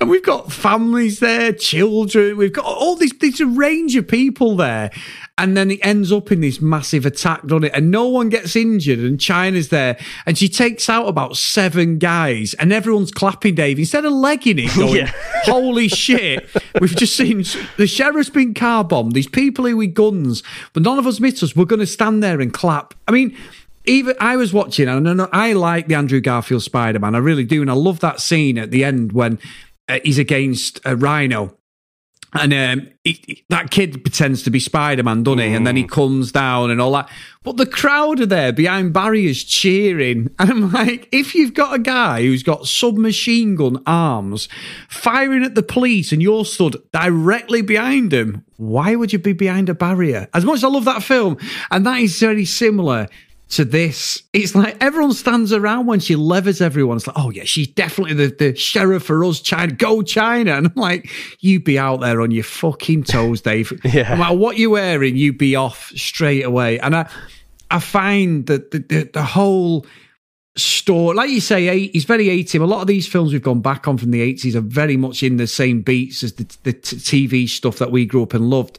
And 0.00 0.10
we've 0.10 0.22
got 0.24 0.52
families 0.52 1.20
there, 1.20 1.52
children. 1.52 2.36
We've 2.36 2.52
got 2.52 2.64
all 2.64 2.96
this. 2.96 3.12
There's 3.20 3.40
a 3.40 3.46
range 3.46 3.94
of 3.94 4.08
people 4.08 4.56
there, 4.56 4.90
and 5.38 5.56
then 5.56 5.70
it 5.70 5.78
ends 5.82 6.10
up 6.10 6.32
in 6.32 6.40
this 6.40 6.60
massive 6.60 7.06
attack 7.06 7.50
on 7.52 7.62
it, 7.64 7.72
and 7.72 7.90
no 7.90 8.08
one 8.08 8.28
gets 8.30 8.56
injured. 8.56 8.98
And 8.98 9.20
China's 9.20 9.68
there, 9.68 9.96
and 10.26 10.36
she 10.36 10.48
takes 10.48 10.88
out 10.88 11.06
about 11.06 11.36
seven 11.36 11.98
guys, 11.98 12.54
and 12.54 12.72
everyone's 12.72 13.12
clapping. 13.12 13.54
Dave 13.54 13.78
instead 13.78 14.04
of 14.04 14.12
legging 14.12 14.58
it, 14.58 14.74
going, 14.76 14.96
Yeah. 14.96 15.12
"Holy 15.44 15.86
shit!" 15.88 16.48
We've 16.80 16.94
just 16.96 17.14
seen 17.16 17.44
the 17.76 17.86
sheriff's 17.86 18.30
been 18.30 18.54
car 18.54 18.82
bombed. 18.82 19.12
These 19.12 19.28
people 19.28 19.66
here 19.66 19.76
with 19.76 19.94
guns, 19.94 20.42
but 20.72 20.82
none 20.82 20.98
of 20.98 21.06
us 21.06 21.20
miss 21.20 21.42
us. 21.44 21.54
We're 21.54 21.64
going 21.64 21.78
to 21.80 21.86
stand 21.86 22.22
there 22.22 22.40
and 22.40 22.52
clap. 22.52 22.94
I 23.06 23.12
mean. 23.12 23.36
Even 23.86 24.14
I 24.20 24.36
was 24.36 24.52
watching, 24.52 24.88
and 24.88 25.08
I 25.08 25.12
know 25.12 25.28
I 25.32 25.52
like 25.52 25.88
the 25.88 25.94
Andrew 25.94 26.20
Garfield 26.20 26.62
Spider 26.62 26.98
Man. 26.98 27.14
I 27.14 27.18
really 27.18 27.44
do, 27.44 27.60
and 27.60 27.70
I 27.70 27.74
love 27.74 28.00
that 28.00 28.20
scene 28.20 28.58
at 28.58 28.70
the 28.70 28.82
end 28.84 29.12
when 29.12 29.38
uh, 29.88 29.98
he's 30.02 30.18
against 30.18 30.80
uh, 30.86 30.96
Rhino, 30.96 31.56
and 32.32 32.52
um, 32.54 32.88
he- 33.04 33.22
he- 33.26 33.44
that 33.50 33.70
kid 33.70 34.02
pretends 34.02 34.42
to 34.44 34.50
be 34.50 34.58
Spider 34.58 35.02
Man, 35.02 35.22
doesn't 35.22 35.38
he? 35.40 35.52
And 35.52 35.66
then 35.66 35.76
he 35.76 35.84
comes 35.84 36.32
down 36.32 36.70
and 36.70 36.80
all 36.80 36.92
that. 36.92 37.10
But 37.42 37.58
the 37.58 37.66
crowd 37.66 38.20
are 38.20 38.26
there 38.26 38.52
behind 38.54 38.94
barriers 38.94 39.44
cheering. 39.44 40.30
And 40.38 40.50
I'm 40.50 40.72
like, 40.72 41.06
if 41.12 41.34
you've 41.34 41.52
got 41.54 41.74
a 41.74 41.78
guy 41.78 42.22
who's 42.22 42.42
got 42.42 42.66
submachine 42.66 43.54
gun 43.54 43.82
arms 43.86 44.48
firing 44.88 45.44
at 45.44 45.54
the 45.54 45.62
police 45.62 46.10
and 46.10 46.22
you're 46.22 46.46
stood 46.46 46.76
directly 46.90 47.60
behind 47.60 48.12
him, 48.14 48.44
why 48.56 48.94
would 48.96 49.12
you 49.12 49.18
be 49.18 49.34
behind 49.34 49.68
a 49.68 49.74
barrier? 49.74 50.26
As 50.32 50.44
much 50.46 50.56
as 50.56 50.64
I 50.64 50.68
love 50.68 50.86
that 50.86 51.02
film, 51.02 51.36
and 51.70 51.84
that 51.84 52.00
is 52.00 52.18
very 52.18 52.46
similar 52.46 53.08
to 53.50 53.64
this. 53.64 54.22
It's 54.32 54.54
like 54.54 54.76
everyone 54.82 55.12
stands 55.12 55.52
around 55.52 55.86
when 55.86 56.00
she 56.00 56.16
levers 56.16 56.60
everyone. 56.60 56.96
It's 56.96 57.06
like, 57.06 57.18
oh 57.18 57.30
yeah, 57.30 57.44
she's 57.44 57.68
definitely 57.68 58.14
the, 58.14 58.34
the 58.34 58.56
sheriff 58.56 59.04
for 59.04 59.24
us, 59.24 59.40
China. 59.40 59.72
Go 59.72 60.02
China. 60.02 60.52
And 60.52 60.66
I'm 60.66 60.72
like, 60.74 61.10
"You'd 61.40 61.64
be 61.64 61.78
out 61.78 62.00
there 62.00 62.20
on 62.20 62.30
your 62.30 62.44
fucking 62.44 63.04
toes, 63.04 63.40
Dave. 63.40 63.72
Yeah. 63.84 64.10
No 64.10 64.16
matter 64.16 64.36
what 64.36 64.58
you're 64.58 64.70
wearing, 64.70 65.16
you'd 65.16 65.38
be 65.38 65.54
off 65.54 65.92
straight 65.94 66.44
away. 66.44 66.80
And 66.80 66.96
I 66.96 67.08
I 67.70 67.78
find 67.78 68.46
that 68.46 68.70
the, 68.70 68.78
the, 68.78 69.10
the 69.12 69.22
whole 69.22 69.86
story, 70.56 71.16
like 71.16 71.30
you 71.30 71.40
say, 71.40 71.68
eight, 71.68 71.92
he's 71.92 72.04
very 72.04 72.28
80. 72.28 72.58
A 72.58 72.64
lot 72.64 72.80
of 72.80 72.86
these 72.86 73.06
films 73.06 73.32
we've 73.32 73.42
gone 73.42 73.60
back 73.60 73.88
on 73.88 73.98
from 73.98 74.10
the 74.10 74.20
80s 74.34 74.54
are 74.54 74.60
very 74.60 74.96
much 74.96 75.22
in 75.22 75.36
the 75.36 75.46
same 75.46 75.82
beats 75.82 76.22
as 76.22 76.34
the, 76.34 76.44
the 76.62 76.72
t- 76.72 76.96
TV 76.96 77.48
stuff 77.48 77.78
that 77.78 77.90
we 77.90 78.06
grew 78.06 78.22
up 78.22 78.34
and 78.34 78.50
loved 78.50 78.78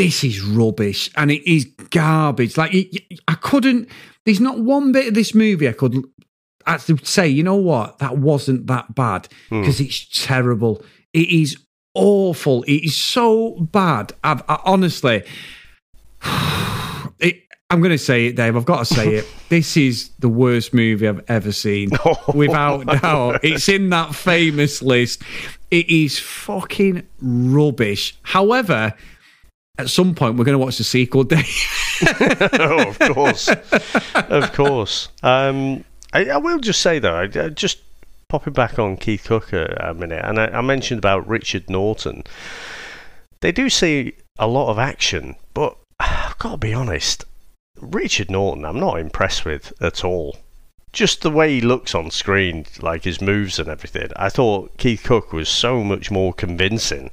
this 0.00 0.24
is 0.24 0.40
rubbish 0.40 1.10
and 1.14 1.30
it 1.30 1.46
is 1.46 1.66
garbage. 1.90 2.56
Like 2.56 2.74
I 3.28 3.34
couldn't. 3.34 3.88
There's 4.24 4.40
not 4.40 4.58
one 4.58 4.92
bit 4.92 5.08
of 5.08 5.14
this 5.14 5.34
movie 5.34 5.68
I 5.68 5.72
could 5.72 6.02
actually 6.66 7.04
say. 7.04 7.28
You 7.28 7.42
know 7.42 7.56
what? 7.56 7.98
That 7.98 8.16
wasn't 8.16 8.66
that 8.68 8.94
bad 8.94 9.28
hmm. 9.50 9.60
because 9.60 9.78
it's 9.78 10.08
terrible. 10.24 10.82
It 11.12 11.28
is 11.28 11.58
awful. 11.94 12.62
It 12.62 12.84
is 12.84 12.96
so 12.96 13.56
bad. 13.60 14.14
I've, 14.24 14.42
I 14.48 14.60
honestly. 14.64 15.22
It, 17.18 17.42
I'm 17.68 17.80
going 17.80 17.90
to 17.90 17.98
say 17.98 18.28
it, 18.28 18.36
Dave. 18.36 18.56
I've 18.56 18.64
got 18.64 18.78
to 18.78 18.94
say 18.94 19.16
it. 19.16 19.26
This 19.50 19.76
is 19.76 20.08
the 20.20 20.28
worst 20.28 20.72
movie 20.72 21.06
I've 21.06 21.22
ever 21.28 21.52
seen, 21.52 21.90
without 22.34 22.86
doubt. 22.86 23.40
It's 23.42 23.68
in 23.68 23.90
that 23.90 24.14
famous 24.14 24.80
list. 24.80 25.22
It 25.70 25.90
is 25.90 26.18
fucking 26.18 27.06
rubbish. 27.20 28.16
However, 28.22 28.94
at 29.78 29.88
some 29.88 30.14
point 30.14 30.36
we're 30.36 30.44
going 30.44 30.58
to 30.58 30.64
watch 30.64 30.78
the 30.78 30.84
sequel, 30.84 31.24
Dave. 31.24 31.46
oh, 32.52 32.88
of 32.88 32.98
course, 32.98 33.48
of 34.14 34.52
course. 34.52 35.08
Um, 35.22 35.84
I, 36.12 36.26
I 36.30 36.36
will 36.38 36.58
just 36.58 36.80
say 36.80 36.98
though, 36.98 37.14
I, 37.14 37.22
I 37.22 37.48
just 37.48 37.78
popping 38.28 38.52
back 38.52 38.78
on 38.78 38.96
Keith 38.96 39.24
Cooke 39.24 39.52
a, 39.52 39.88
a 39.90 39.94
minute, 39.94 40.24
and 40.24 40.38
I, 40.40 40.46
I 40.46 40.60
mentioned 40.60 40.98
about 40.98 41.26
Richard 41.28 41.68
Norton. 41.68 42.24
They 43.40 43.52
do 43.52 43.68
see 43.68 44.14
a 44.38 44.46
lot 44.46 44.70
of 44.70 44.78
action, 44.78 45.36
but 45.54 45.76
I've 45.98 46.38
got 46.38 46.52
to 46.52 46.56
be 46.56 46.72
honest. 46.72 47.24
Richard 47.78 48.30
Norton, 48.30 48.64
I'm 48.64 48.80
not 48.80 48.98
impressed 48.98 49.44
with 49.44 49.72
at 49.80 50.04
all. 50.04 50.36
Just 50.92 51.22
the 51.22 51.30
way 51.30 51.54
he 51.54 51.60
looks 51.60 51.94
on 51.94 52.10
screen, 52.10 52.66
like 52.80 53.04
his 53.04 53.20
moves 53.20 53.58
and 53.58 53.68
everything. 53.68 54.08
I 54.16 54.28
thought 54.28 54.76
Keith 54.76 55.04
Cooke 55.04 55.32
was 55.32 55.48
so 55.48 55.84
much 55.84 56.10
more 56.10 56.32
convincing. 56.32 57.10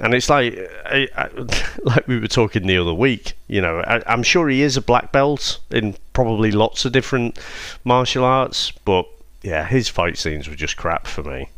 And 0.00 0.14
it's 0.14 0.30
like, 0.30 0.58
I, 0.86 1.08
I, 1.16 1.28
like 1.82 2.08
we 2.08 2.18
were 2.18 2.26
talking 2.28 2.66
the 2.66 2.78
other 2.78 2.94
week. 2.94 3.34
You 3.48 3.60
know, 3.60 3.80
I, 3.80 4.02
I'm 4.06 4.22
sure 4.22 4.48
he 4.48 4.62
is 4.62 4.76
a 4.76 4.82
black 4.82 5.12
belt 5.12 5.58
in 5.70 5.96
probably 6.12 6.50
lots 6.50 6.84
of 6.84 6.92
different 6.92 7.38
martial 7.84 8.24
arts, 8.24 8.72
but 8.84 9.06
yeah, 9.42 9.66
his 9.66 9.88
fight 9.88 10.18
scenes 10.18 10.48
were 10.48 10.54
just 10.56 10.76
crap 10.76 11.06
for 11.06 11.22
me. 11.22 11.48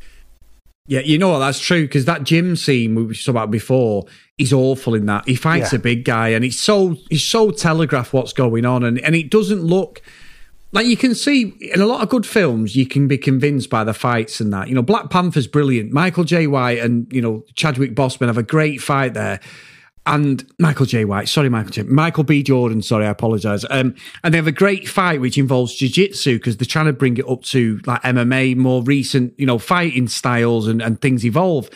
Yeah, 0.89 1.01
you 1.01 1.17
know 1.17 1.31
what? 1.31 1.39
That's 1.39 1.61
true 1.61 1.83
because 1.83 2.07
that 2.07 2.25
gym 2.25 2.57
scene 2.57 2.95
we 2.97 3.15
talked 3.15 3.29
about 3.29 3.51
before, 3.53 4.05
is 4.37 4.53
awful 4.53 4.95
in 4.95 5.07
that. 5.07 5.27
He 5.29 5.37
fights 5.37 5.73
Yeah. 5.73 5.79
a 5.79 5.81
big 5.81 6.05
guy, 6.05 6.31
and 6.31 6.45
it's 6.45 6.59
so 6.59 6.97
he's 7.09 7.23
so 7.23 7.51
telegraph 7.53 8.13
what's 8.13 8.33
going 8.33 8.65
on, 8.67 8.83
and 8.83 8.99
and 9.01 9.15
it 9.15 9.31
doesn't 9.31 9.63
look 9.63 10.03
like 10.73 10.87
you 10.87 10.97
can 10.97 11.15
see 11.15 11.55
in 11.61 11.81
a 11.81 11.87
lot 11.87 12.03
of 12.03 12.09
good 12.09 12.27
films. 12.27 12.75
You 12.75 12.87
can 12.87 13.07
be 13.07 13.19
convinced 13.19 13.71
by 13.71 13.85
the 13.85 13.95
fights 13.95 14.41
and 14.41 14.53
that. 14.53 14.69
You 14.69 14.75
know, 14.75 14.83
Black 14.83 15.11
Panther's 15.11 15.47
brilliant. 15.47 15.93
Michael 15.93 16.25
Jai 16.25 16.47
White 16.47 16.79
and 16.79 17.13
you 17.13 17.21
know 17.21 17.45
Chadwick 17.55 17.95
Boseman 17.95 18.27
have 18.27 18.39
a 18.39 18.43
great 18.43 18.81
fight 18.81 19.15
there. 19.15 19.41
And 20.05 20.45
Michael 20.59 20.87
Jai 20.87 21.05
White, 21.05 21.29
sorry, 21.29 21.49
Michael 21.49 21.71
J. 21.71 21.83
Michael 21.85 22.25
B. 22.25 22.43
Jordan, 22.43 22.83
sorry, 22.83 23.07
I 23.07 23.11
apologize. 23.11 23.65
Um, 23.71 23.95
and 24.25 24.35
they 24.35 24.39
have 24.39 24.49
a 24.49 24.53
great 24.53 24.89
fight 24.89 25.21
which 25.21 25.39
involves 25.39 25.77
jiu-jitsu 25.77 26.39
because 26.39 26.57
they're 26.57 26.67
trying 26.67 26.87
to 26.87 26.93
bring 26.93 27.19
it 27.19 27.29
up 27.29 27.43
to 27.45 27.81
like 27.87 28.03
MMA, 28.03 28.57
more 28.57 28.83
recent, 28.83 29.33
you 29.39 29.47
know, 29.47 29.59
fighting 29.59 30.09
styles 30.09 30.67
and, 30.67 30.83
and 30.83 31.01
things 31.01 31.25
evolve. 31.25 31.71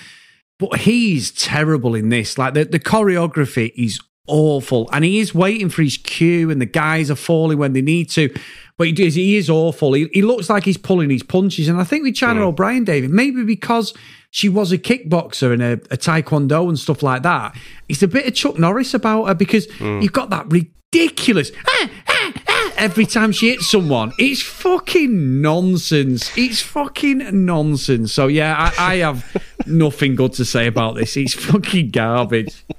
But 0.59 0.81
he's 0.81 1.31
terrible 1.31 1.95
in 1.95 2.09
this. 2.09 2.37
Like 2.37 2.55
the, 2.55 2.65
the 2.65 2.81
choreography 2.81 3.73
is 3.77 4.01
awful. 4.27 4.89
And 4.93 5.05
he 5.05 5.19
is 5.19 5.35
waiting 5.35 5.69
for 5.69 5.83
his 5.83 5.97
cue 5.97 6.51
and 6.51 6.61
the 6.61 6.67
guys 6.67 7.11
are 7.11 7.17
falling 7.17 7.59
when 7.59 7.73
they 7.73 7.83
need 7.83 8.11
to. 8.11 8.35
But 8.79 8.89
he 8.89 9.07
is, 9.07 9.15
he 9.15 9.37
is 9.37 9.49
awful. 9.49 9.95
He, 9.95 10.09
he 10.13 10.23
looks 10.23 10.51
like 10.51 10.65
he's 10.65 10.77
pulling 10.77 11.09
his 11.11 11.23
punches. 11.23 11.69
And 11.69 11.81
I 11.81 11.85
think 11.85 12.05
with 12.05 12.15
China 12.15 12.47
O'Brien, 12.47 12.85
David, 12.85 13.11
maybe 13.11 13.43
because 13.43 13.95
she 14.31 14.49
was 14.51 14.71
a 14.71 14.77
kickboxer 14.79 15.53
and 15.53 15.63
a, 15.63 15.73
a 15.73 15.97
taekwondo 15.97 16.69
and 16.69 16.79
stuff 16.79 17.03
like 17.03 17.23
that, 17.23 17.57
it's 17.89 18.03
a 18.03 18.09
bit 18.09 18.27
of 18.27 18.35
Chuck 18.35 18.59
Norris 18.59 18.93
about 18.93 19.27
her 19.29 19.35
because 19.35 19.67
you've 19.81 20.13
got 20.13 20.29
that 20.31 20.47
ridiculous 20.53 21.51
"Ah, 21.67 21.91
ah, 22.09 22.33
ah," 22.49 22.73
every 22.77 23.07
time 23.07 23.33
she 23.33 23.49
hits 23.49 23.71
someone. 23.71 24.13
It's 24.19 24.43
fucking 24.43 25.41
nonsense. 25.41 26.37
It's 26.37 26.61
fucking 26.61 27.47
nonsense. 27.47 28.13
So 28.13 28.27
yeah, 28.27 28.73
I, 28.77 28.93
I 28.93 28.97
have 28.97 29.25
nothing 29.67 30.17
good 30.17 30.35
to 30.35 30.45
say 30.45 30.67
about 30.67 30.97
this. 30.97 31.17
It's 31.17 31.33
fucking 31.33 31.91
garbage. 31.91 32.63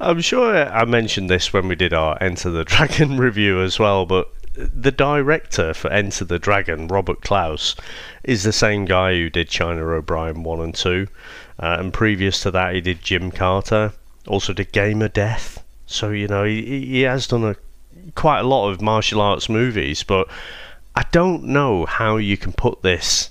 I'm 0.00 0.22
sure 0.22 0.56
I 0.56 0.86
mentioned 0.86 1.28
this 1.28 1.52
when 1.52 1.68
we 1.68 1.74
did 1.74 1.92
our 1.92 2.16
Enter 2.22 2.50
the 2.50 2.64
Dragon 2.64 3.16
review 3.18 3.60
as 3.60 3.78
well, 3.78 4.06
but 4.06 4.32
the 4.54 4.90
director 4.90 5.74
for 5.74 5.92
Enter 5.92 6.24
the 6.24 6.38
Dragon, 6.38 6.88
Robert 6.88 7.20
Clouse, 7.20 7.76
is 8.24 8.42
the 8.42 8.52
same 8.52 8.86
guy 8.86 9.14
who 9.14 9.28
did 9.28 9.50
China 9.50 9.86
O'Brien 9.88 10.42
1 10.42 10.60
and 10.60 10.74
2. 10.74 11.06
Uh, 11.62 11.76
and 11.78 11.92
previous 11.92 12.40
to 12.40 12.50
that, 12.50 12.74
he 12.74 12.80
did 12.80 13.02
Gymkata, 13.02 13.92
also 14.26 14.54
did 14.54 14.72
Game 14.72 15.02
of 15.02 15.12
Death. 15.12 15.62
So, 15.84 16.10
you 16.10 16.28
know, 16.28 16.44
he, 16.44 16.86
he 16.86 17.02
has 17.02 17.26
done 17.26 17.44
a 17.44 17.56
quite 18.14 18.40
a 18.40 18.44
lot 18.44 18.70
of 18.70 18.80
martial 18.80 19.20
arts 19.20 19.50
movies, 19.50 20.02
but 20.02 20.28
I 20.96 21.04
don't 21.12 21.44
know 21.44 21.84
how 21.84 22.16
you 22.16 22.38
can 22.38 22.52
put 22.52 22.80
this 22.82 23.30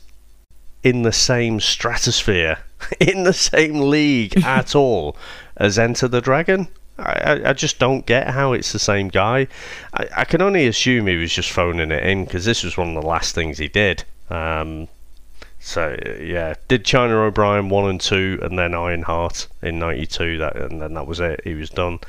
in 0.83 1.01
the 1.01 1.11
same 1.11 1.59
stratosphere, 1.59 2.59
in 2.99 3.23
the 3.23 3.33
same 3.33 3.89
league 3.89 4.37
at 4.43 4.75
all 4.75 5.17
as 5.59 5.77
Enter 5.77 6.07
the 6.07 6.21
Dragon. 6.21 6.69
I, 6.97 7.41
I, 7.45 7.53
just 7.53 7.79
don't 7.79 8.05
get 8.05 8.27
how 8.27 8.51
it's 8.51 8.73
the 8.73 8.79
same 8.79 9.07
guy. 9.07 9.47
I, 9.93 10.07
I 10.17 10.25
can 10.25 10.41
only 10.41 10.67
assume 10.67 11.07
he 11.07 11.15
was 11.15 11.31
just 11.31 11.51
phoning 11.51 11.91
it 11.91 12.03
in 12.03 12.25
because 12.25 12.43
this 12.43 12.63
was 12.63 12.75
one 12.75 12.89
of 12.89 13.01
the 13.01 13.07
last 13.07 13.33
things 13.35 13.57
he 13.57 13.69
did. 13.69 14.03
Um, 14.29 14.89
So 15.59 15.97
yeah, 16.21 16.55
did 16.69 16.85
China 16.85 17.19
O'Brien 17.19 17.69
one 17.69 17.89
and 17.89 18.01
two, 18.01 18.39
and 18.41 18.57
then 18.57 18.73
Ironheart 18.73 19.47
in 19.61 19.77
'92. 19.77 20.37
That 20.37 20.55
and 20.55 20.81
then 20.81 20.93
that 20.93 21.05
was 21.05 21.19
it. 21.19 21.41
He 21.43 21.53
was 21.53 21.69
done. 21.69 21.99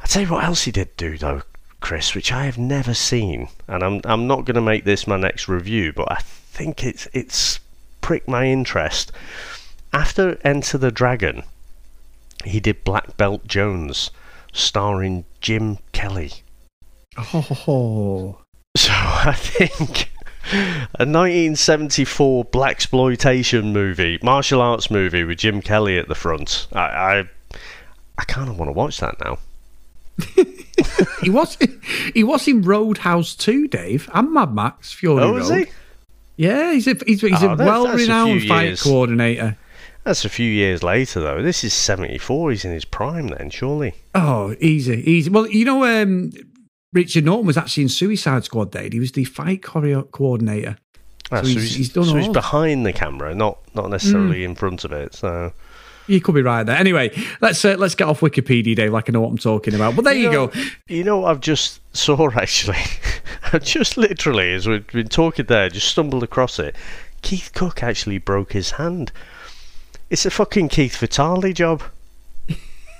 I 0.00 0.06
tell 0.06 0.22
you 0.22 0.28
what 0.28 0.44
else 0.44 0.64
he 0.64 0.72
did 0.72 0.96
do 0.96 1.16
though, 1.16 1.42
Chris, 1.80 2.14
which 2.14 2.32
I 2.32 2.44
have 2.46 2.58
never 2.58 2.94
seen, 2.94 3.48
and 3.68 3.84
I'm 3.84 4.00
I'm 4.04 4.26
not 4.26 4.44
going 4.44 4.56
to 4.56 4.60
make 4.60 4.84
this 4.84 5.06
my 5.06 5.16
next 5.16 5.48
review, 5.48 5.92
but 5.92 6.10
I 6.10 6.18
think 6.20 6.84
it's 6.84 7.06
it's 7.12 7.60
pricked 8.00 8.28
my 8.28 8.46
interest. 8.46 9.12
After 9.92 10.38
Enter 10.42 10.78
the 10.78 10.90
Dragon, 10.90 11.44
he 12.44 12.60
did 12.60 12.84
Black 12.84 13.16
Belt 13.16 13.46
Jones, 13.46 14.10
starring 14.52 15.24
Jim 15.40 15.78
Kelly. 15.92 16.32
Oh. 17.16 18.38
So 18.76 18.90
I 18.94 19.34
think 19.36 20.10
a 20.98 21.04
1974 21.06 22.44
black 22.46 22.70
exploitation 22.72 23.72
movie, 23.72 24.18
martial 24.22 24.60
arts 24.60 24.90
movie 24.90 25.24
with 25.24 25.38
Jim 25.38 25.60
Kelly 25.60 25.98
at 25.98 26.08
the 26.08 26.14
front. 26.14 26.66
I 26.72 26.80
I, 26.80 27.24
I 28.18 28.24
kind 28.24 28.48
of 28.48 28.58
want 28.58 28.68
to 28.68 28.72
watch 28.72 28.98
that 29.00 29.16
now. 29.24 29.38
he 31.22 31.30
was 31.30 31.56
he 32.14 32.24
was 32.24 32.46
in 32.48 32.62
Roadhouse 32.62 33.34
too, 33.34 33.68
Dave, 33.68 34.08
and 34.14 34.32
Mad 34.32 34.54
Max 34.54 34.92
Fury 34.92 35.22
Oh, 35.22 35.32
Road. 35.32 35.42
is 35.42 35.48
he? 35.50 35.66
Yeah, 36.36 36.72
he's 36.72 36.86
a 36.86 36.94
he's, 37.06 37.20
he's 37.20 37.42
Oh, 37.42 37.50
a 37.50 37.52
a 37.52 37.56
well-renowned 37.56 38.40
few 38.40 38.48
fight 38.48 38.62
years. 38.68 38.82
coordinator. 38.82 39.56
That's 40.04 40.24
a 40.24 40.28
few 40.28 40.50
years 40.50 40.82
later 40.82 41.20
though. 41.20 41.42
This 41.42 41.62
is 41.64 41.72
74. 41.72 42.50
He's 42.50 42.64
in 42.64 42.72
his 42.72 42.84
prime 42.84 43.28
then, 43.28 43.50
surely. 43.50 43.94
Oh, 44.14 44.54
easy, 44.60 45.08
easy. 45.08 45.30
Well, 45.30 45.46
you 45.46 45.64
know, 45.64 45.84
um, 45.84 46.32
Richard 46.92 47.24
Norton 47.24 47.46
was 47.46 47.56
actually 47.56 47.84
in 47.84 47.88
Suicide 47.88 48.44
Squad. 48.44 48.70
Dave, 48.72 48.92
he 48.92 48.98
was 49.00 49.12
the 49.12 49.24
fight 49.24 49.62
choreo 49.62 50.10
coordinator. 50.10 50.76
Ah, 51.30 51.42
So 51.42 51.48
he's- 51.48 51.74
he's 51.74 51.88
done 51.88 52.04
so 52.04 52.16
he's 52.16 52.28
behind 52.28 52.84
the 52.84 52.92
camera, 52.92 53.34
not 53.34 53.58
not 53.74 53.90
necessarily 53.90 54.44
in 54.44 54.54
front 54.54 54.84
of 54.84 54.92
it. 54.92 55.14
So 55.14 55.52
You 56.08 56.20
could 56.20 56.34
be 56.34 56.42
right 56.42 56.64
there. 56.64 56.76
Anyway, 56.76 57.10
let's 57.40 57.64
uh, 57.64 57.76
let's 57.78 57.94
get 57.94 58.08
off 58.08 58.20
Wikipedia, 58.20 58.74
Dave. 58.74 58.92
Like 58.92 59.08
I 59.08 59.12
know 59.12 59.20
what 59.20 59.30
I'm 59.30 59.38
talking 59.38 59.72
about. 59.74 59.94
But 59.94 60.04
there 60.04 60.14
you, 60.14 60.30
know, 60.30 60.48
go. 60.48 60.60
You 60.88 61.04
know 61.04 61.18
what 61.20 61.30
I've 61.30 61.40
just 61.40 61.80
saw 61.96 62.28
actually? 62.36 62.76
I've 63.52 63.62
just 63.64 63.96
literally, 63.96 64.52
as 64.52 64.66
we've 64.66 64.86
been 64.88 65.08
talking 65.08 65.46
there, 65.46 65.68
just 65.70 65.88
stumbled 65.88 66.24
across 66.24 66.58
it. 66.58 66.74
Keith 67.22 67.52
Cooke 67.54 67.82
actually 67.84 68.18
broke 68.18 68.52
his 68.52 68.72
hand. 68.72 69.12
It's 70.12 70.26
a 70.26 70.30
fucking 70.30 70.68
Keith 70.68 70.98
Vitale 70.98 71.54
job. 71.54 71.82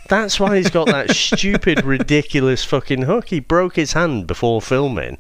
That's 0.08 0.40
why 0.40 0.56
he's 0.56 0.70
got 0.70 0.86
that 0.86 1.10
stupid, 1.14 1.84
ridiculous 1.84 2.64
fucking 2.64 3.02
hook. 3.02 3.28
He 3.28 3.38
broke 3.38 3.76
his 3.76 3.92
hand 3.92 4.26
before 4.26 4.62
filming. 4.62 5.18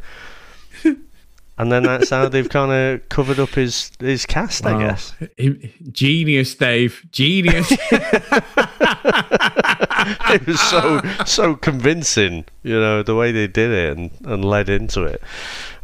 And 1.58 1.70
then 1.70 1.82
that's 1.82 2.08
how 2.10 2.28
they've 2.28 2.48
kind 2.48 2.72
of 2.72 3.08
covered 3.10 3.38
up 3.38 3.50
his, 3.50 3.92
his 4.00 4.24
cast, 4.26 4.64
I 4.64 4.78
guess. 4.80 5.14
Genius, 5.92 6.54
Dave. 6.54 7.04
Genius. 7.12 7.70
it 10.30 10.46
was 10.46 10.60
so 10.60 11.00
so 11.26 11.54
convincing, 11.54 12.44
you 12.62 12.78
know, 12.80 13.02
the 13.02 13.14
way 13.14 13.32
they 13.32 13.46
did 13.46 13.70
it 13.70 13.96
and, 13.98 14.10
and 14.24 14.44
led 14.44 14.68
into 14.68 15.04
it. 15.04 15.22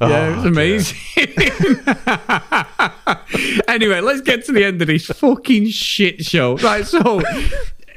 Yeah, 0.01 0.29
it 0.29 0.33
Oh, 0.33 0.37
was 0.37 0.45
amazing. 0.47 0.99
anyway, 3.69 4.01
let's 4.01 4.23
get 4.23 4.45
to 4.47 4.53
the 4.53 4.65
end 4.65 4.81
of 4.81 4.89
this 4.89 5.07
fucking 5.07 5.69
shit 5.69 6.25
show. 6.25 6.57
Right, 6.57 6.87
so 6.87 7.21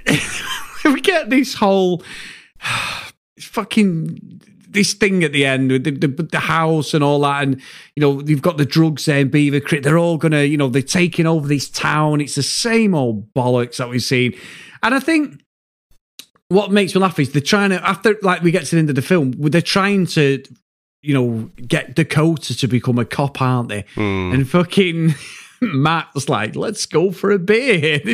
we 0.86 1.00
get 1.02 1.30
this 1.30 1.54
whole 1.56 2.04
fucking 3.40 4.42
this 4.72 4.94
thing 4.94 5.24
at 5.24 5.34
the 5.34 5.46
end 5.46 5.72
with 5.72 5.84
the, 5.84 5.92
the, 5.92 6.08
the 6.24 6.40
house 6.40 6.94
and 6.94 7.04
all 7.04 7.20
that, 7.22 7.44
and 7.44 7.62
you 7.96 8.02
know 8.02 8.22
you've 8.22 8.42
got 8.42 8.58
the 8.58 8.66
drugs 8.66 9.06
there 9.06 9.20
in 9.20 9.30
Beaver 9.30 9.60
Creek. 9.60 9.84
They're 9.84 9.98
all 9.98 10.18
gonna, 10.18 10.44
you 10.44 10.58
know, 10.58 10.70
they're 10.70 10.82
taking 10.82 11.28
over 11.28 11.48
this 11.48 11.70
town. 11.70 12.22
It's 12.22 12.36
the 12.36 12.44
same 12.44 12.96
old 12.96 13.34
bollocks 13.34 13.78
that 13.78 13.90
we've 13.90 14.02
seen, 14.02 14.34
and 14.84 14.96
I 14.96 15.00
think 15.00 15.42
what 16.50 16.72
makes 16.72 16.94
me 16.94 17.02
laugh 17.02 17.20
is 17.20 17.32
they're 17.32 17.42
trying 17.42 17.70
to 17.70 17.88
after 17.88 18.18
like 18.22 18.42
we 18.42 18.52
get 18.52 18.66
to 18.66 18.76
the 18.76 18.80
end 18.80 18.90
of 18.90 18.96
the 18.96 19.02
film, 19.02 19.32
they're 19.32 19.62
trying 19.62 20.06
to 20.08 20.44
you 21.02 21.14
know, 21.14 21.50
get 21.68 21.96
Dakota 21.96 22.56
to 22.58 22.68
become 22.68 23.00
a 23.00 23.06
cop, 23.06 23.42
aren't 23.42 23.70
they? 23.70 23.86
Hmm. 23.96 24.32
And 24.34 24.50
fucking 24.50 25.16
Matt's 25.62 26.30
like, 26.30 26.56
let's 26.56 26.86
go 26.86 27.12
for 27.12 27.32
a 27.32 27.40
beer. 27.40 28.00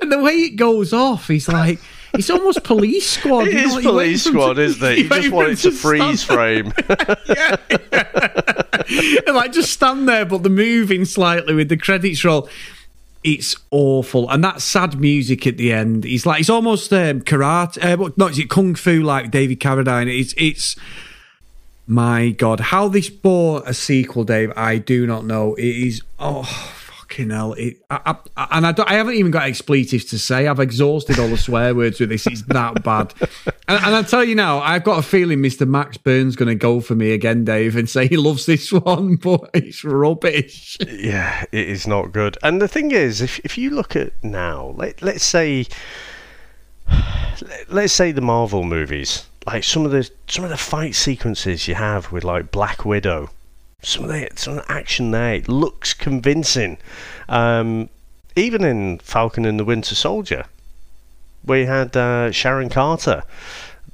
And 0.00 0.12
the 0.12 0.20
way 0.22 0.34
it 0.34 0.56
goes 0.56 0.92
off, 0.92 1.28
he's 1.28 1.48
like, 1.48 1.78
it's 2.14 2.30
almost 2.30 2.62
police 2.64 3.10
squad. 3.10 3.48
It 3.48 3.54
is 3.54 3.74
like, 3.74 3.84
you 3.84 3.92
wait 3.92 4.04
police 4.04 4.24
squad, 4.24 4.54
to- 4.54 4.62
isn't 4.62 4.92
it? 4.92 4.98
You 4.98 5.08
just 5.08 5.30
want 5.30 5.48
it 5.48 5.56
to 5.56 5.72
stand 5.72 5.78
freeze 5.78 6.22
frame. 6.24 6.72
and 9.26 9.36
like 9.36 9.52
just 9.52 9.72
stand 9.72 10.08
there, 10.08 10.24
but 10.24 10.42
the 10.42 10.48
moving 10.50 11.04
slightly 11.04 11.54
with 11.54 11.68
the 11.68 11.76
credits 11.76 12.24
roll. 12.24 12.48
It's 13.24 13.56
awful, 13.70 14.30
and 14.30 14.42
that 14.44 14.62
sad 14.62 14.98
music 15.00 15.46
at 15.46 15.56
the 15.56 15.72
end. 15.72 16.04
He's 16.04 16.24
like, 16.24 16.40
it's 16.40 16.48
almost 16.48 16.92
um, 16.92 17.20
karate. 17.22 17.82
Uh, 17.82 18.10
not 18.16 18.30
is 18.32 18.38
it 18.38 18.48
kung 18.48 18.74
fu 18.74 19.02
like 19.02 19.30
David 19.30 19.60
Carradine? 19.60 20.08
It's 20.08 20.34
it's 20.38 20.76
my 21.86 22.30
god, 22.30 22.60
how 22.60 22.88
this 22.88 23.10
bore 23.10 23.62
a 23.66 23.74
sequel, 23.74 24.24
Dave. 24.24 24.52
I 24.56 24.78
do 24.78 25.06
not 25.06 25.24
know. 25.24 25.54
It 25.56 25.64
is 25.64 26.02
oh 26.18 26.74
fucking 27.08 27.30
hell. 27.30 27.52
It 27.54 27.78
I, 27.90 28.16
I, 28.36 28.48
and 28.52 28.66
I 28.66 28.74
I 28.86 28.94
haven't 28.94 29.14
even 29.14 29.30
got 29.30 29.44
expletives 29.44 30.04
to 30.06 30.18
say. 30.18 30.46
I've 30.46 30.60
exhausted 30.60 31.18
all 31.18 31.28
the 31.28 31.36
swear 31.36 31.74
words 31.74 32.00
with 32.00 32.10
this. 32.10 32.26
It's 32.26 32.42
that 32.42 32.82
bad. 32.82 33.14
And, 33.68 33.84
and 33.84 33.94
I 33.94 34.02
tell 34.02 34.24
you 34.24 34.34
now, 34.34 34.60
I've 34.60 34.84
got 34.84 34.98
a 34.98 35.02
feeling 35.02 35.38
Mr. 35.38 35.66
Max 35.66 35.96
Burns 35.96 36.36
going 36.36 36.48
to 36.48 36.54
go 36.54 36.80
for 36.80 36.94
me 36.94 37.12
again, 37.12 37.44
Dave, 37.44 37.76
and 37.76 37.88
say 37.88 38.08
he 38.08 38.16
loves 38.16 38.46
this 38.46 38.72
one, 38.72 39.16
but 39.16 39.50
it's 39.54 39.84
rubbish. 39.84 40.78
yeah, 40.88 41.44
it 41.52 41.68
is 41.68 41.86
not 41.86 42.12
good. 42.12 42.38
And 42.42 42.60
the 42.60 42.68
thing 42.68 42.90
is, 42.92 43.20
if 43.20 43.38
if 43.40 43.58
you 43.58 43.70
look 43.70 43.96
at 43.96 44.12
now, 44.22 44.74
let 44.76 45.02
let's 45.02 45.24
say, 45.24 45.66
let's 47.68 47.92
say 47.92 48.12
the 48.12 48.20
Marvel 48.20 48.64
movies, 48.64 49.26
like 49.46 49.64
some 49.64 49.84
of 49.84 49.92
the 49.92 50.08
some 50.26 50.44
of 50.44 50.50
the 50.50 50.56
fight 50.56 50.94
sequences 50.94 51.68
you 51.68 51.74
have 51.74 52.12
with 52.12 52.24
like 52.24 52.50
Black 52.50 52.84
Widow, 52.84 53.30
some 53.82 54.04
of 54.04 54.10
the 54.10 54.28
some 54.36 54.58
of 54.58 54.66
the 54.66 54.72
action 54.72 55.10
there 55.10 55.34
it 55.34 55.48
looks 55.48 55.94
convincing. 55.94 56.78
Um, 57.28 57.88
even 58.36 58.64
in 58.64 58.98
Falcon 58.98 59.44
and 59.44 59.58
the 59.58 59.64
Winter 59.64 59.94
Soldier, 59.94 60.44
we 61.44 61.64
had 61.64 61.96
uh, 61.96 62.30
Sharon 62.30 62.68
Carter 62.68 63.24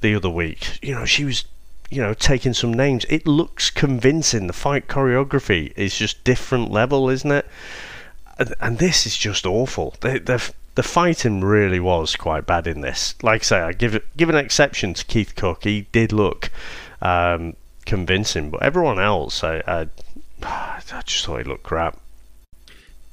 the 0.01 0.15
other 0.15 0.29
week. 0.29 0.79
You 0.81 0.93
know, 0.93 1.05
she 1.05 1.25
was 1.25 1.45
you 1.89 2.01
know, 2.01 2.13
taking 2.13 2.53
some 2.53 2.73
names. 2.73 3.05
It 3.09 3.27
looks 3.27 3.69
convincing. 3.69 4.47
The 4.47 4.53
fight 4.53 4.87
choreography 4.87 5.71
is 5.75 5.95
just 5.95 6.23
different 6.23 6.71
level, 6.71 7.09
isn't 7.09 7.31
it? 7.31 7.45
And, 8.37 8.53
and 8.59 8.77
this 8.79 9.05
is 9.05 9.15
just 9.15 9.45
awful. 9.45 9.95
The, 10.01 10.19
the 10.19 10.51
the 10.75 10.83
fighting 10.83 11.39
really 11.41 11.79
was 11.79 12.17
quite 12.17 12.45
bad 12.45 12.67
in 12.67 12.81
this. 12.81 13.15
Like 13.21 13.41
I 13.41 13.45
say, 13.45 13.59
I 13.61 13.71
give 13.71 14.03
give 14.17 14.29
an 14.29 14.35
exception 14.35 14.93
to 14.93 15.05
Keith 15.05 15.35
Cooke. 15.35 15.63
He 15.63 15.81
did 15.91 16.11
look 16.11 16.49
um, 17.01 17.55
convincing, 17.85 18.49
but 18.49 18.63
everyone 18.63 18.99
else, 18.99 19.43
I, 19.43 19.61
I 19.67 19.87
I 20.43 21.01
just 21.05 21.25
thought 21.25 21.37
he 21.37 21.43
looked 21.43 21.63
crap. 21.63 21.99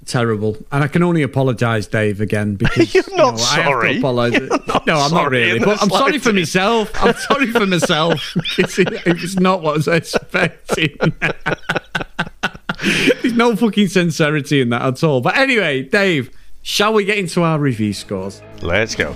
Terrible. 0.04 0.56
And 0.72 0.82
I 0.82 0.88
can 0.88 1.02
only 1.02 1.22
apologise, 1.22 1.86
Dave, 1.86 2.20
again 2.20 2.54
because 2.56 2.92
You're 2.92 3.04
you 3.08 3.16
not 3.16 3.24
know, 3.24 3.30
have 3.30 3.38
to 3.38 3.62
sorry. 3.62 3.92
You're 3.94 4.48
not 4.66 4.86
no, 4.86 4.96
I'm 4.98 5.12
not 5.12 5.30
really. 5.30 5.60
But 5.60 5.80
I'm 5.80 5.90
sorry 5.90 6.18
for 6.18 6.32
myself. 6.32 6.90
I'm 7.02 7.14
sorry 7.14 7.46
for 7.52 7.66
myself. 7.66 8.34
It's, 8.58 8.78
it's 8.78 9.36
not 9.38 9.62
what 9.62 9.72
I 9.72 9.76
was 9.76 9.88
expecting. 9.88 10.96
There's 13.22 13.34
no 13.34 13.54
fucking 13.56 13.88
sincerity 13.88 14.60
in 14.60 14.70
that 14.70 14.82
at 14.82 15.04
all. 15.04 15.20
But 15.20 15.36
anyway, 15.36 15.84
Dave, 15.84 16.30
shall 16.62 16.92
we 16.92 17.04
get 17.04 17.18
into 17.18 17.42
our 17.42 17.58
review 17.58 17.92
scores? 17.92 18.42
Let's 18.60 18.94
go. 18.94 19.14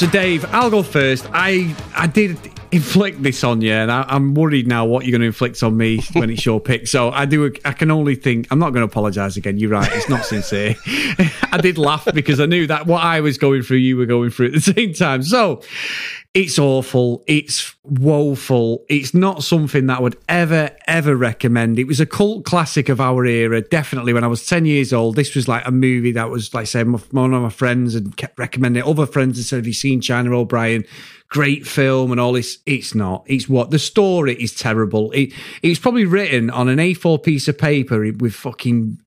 So, 0.00 0.06
Dave, 0.06 0.46
I'll 0.46 0.70
go 0.70 0.82
first. 0.82 1.26
I 1.30 1.76
I 1.94 2.06
did 2.06 2.38
inflict 2.72 3.22
this 3.22 3.44
on 3.44 3.60
you, 3.60 3.74
and 3.74 3.92
I, 3.92 4.06
I'm 4.08 4.32
worried 4.32 4.66
now 4.66 4.86
what 4.86 5.04
you're 5.04 5.10
going 5.10 5.20
to 5.20 5.26
inflict 5.26 5.62
on 5.62 5.76
me 5.76 6.00
when 6.14 6.30
it's 6.30 6.46
your 6.46 6.58
pick. 6.58 6.86
So, 6.88 7.10
I 7.10 7.26
do. 7.26 7.52
I 7.66 7.72
can 7.72 7.90
only 7.90 8.14
think. 8.14 8.48
I'm 8.50 8.58
not 8.58 8.70
going 8.70 8.80
to 8.80 8.90
apologise 8.90 9.36
again. 9.36 9.58
You're 9.58 9.72
right. 9.72 9.90
It's 9.92 10.08
not 10.08 10.24
sincere. 10.24 10.74
I 11.52 11.58
did 11.60 11.76
laugh 11.76 12.08
because 12.14 12.40
I 12.40 12.46
knew 12.46 12.66
that 12.68 12.86
what 12.86 13.04
I 13.04 13.20
was 13.20 13.36
going 13.36 13.60
through, 13.60 13.76
you 13.76 13.98
were 13.98 14.06
going 14.06 14.30
through 14.30 14.46
at 14.46 14.52
the 14.52 14.60
same 14.62 14.94
time. 14.94 15.22
So, 15.22 15.60
it's 16.32 16.60
awful. 16.60 17.24
It's 17.26 17.74
woeful. 17.82 18.84
It's 18.88 19.12
not 19.12 19.42
something 19.42 19.86
that 19.86 19.98
I 19.98 20.00
would 20.00 20.16
ever, 20.28 20.70
ever 20.86 21.16
recommend. 21.16 21.76
It 21.76 21.88
was 21.88 21.98
a 21.98 22.06
cult 22.06 22.44
classic 22.44 22.88
of 22.88 23.00
our 23.00 23.26
era. 23.26 23.60
Definitely 23.62 24.12
when 24.12 24.22
I 24.22 24.28
was 24.28 24.46
10 24.46 24.64
years 24.64 24.92
old, 24.92 25.16
this 25.16 25.34
was 25.34 25.48
like 25.48 25.66
a 25.66 25.72
movie 25.72 26.12
that 26.12 26.30
was, 26.30 26.54
like 26.54 26.62
I 26.62 26.64
said, 26.64 26.88
one 27.12 27.34
of 27.34 27.42
my 27.42 27.50
friends 27.50 27.96
and 27.96 28.16
kept 28.16 28.38
recommending 28.38 28.84
it. 28.84 28.86
Other 28.86 29.06
friends 29.06 29.38
and 29.38 29.44
said, 29.44 29.56
Have 29.56 29.66
you 29.66 29.72
seen 29.72 30.00
China 30.00 30.38
O'Brien? 30.38 30.84
Great 31.30 31.66
film 31.66 32.12
and 32.12 32.20
all 32.20 32.32
this. 32.32 32.58
It's 32.64 32.94
not. 32.94 33.24
It's 33.26 33.48
what? 33.48 33.72
The 33.72 33.80
story 33.80 34.34
is 34.40 34.54
terrible. 34.54 35.10
It, 35.10 35.32
it's 35.62 35.80
probably 35.80 36.04
written 36.04 36.48
on 36.50 36.68
an 36.68 36.78
A4 36.78 37.24
piece 37.24 37.48
of 37.48 37.58
paper 37.58 38.08
with 38.12 38.34
fucking, 38.34 39.00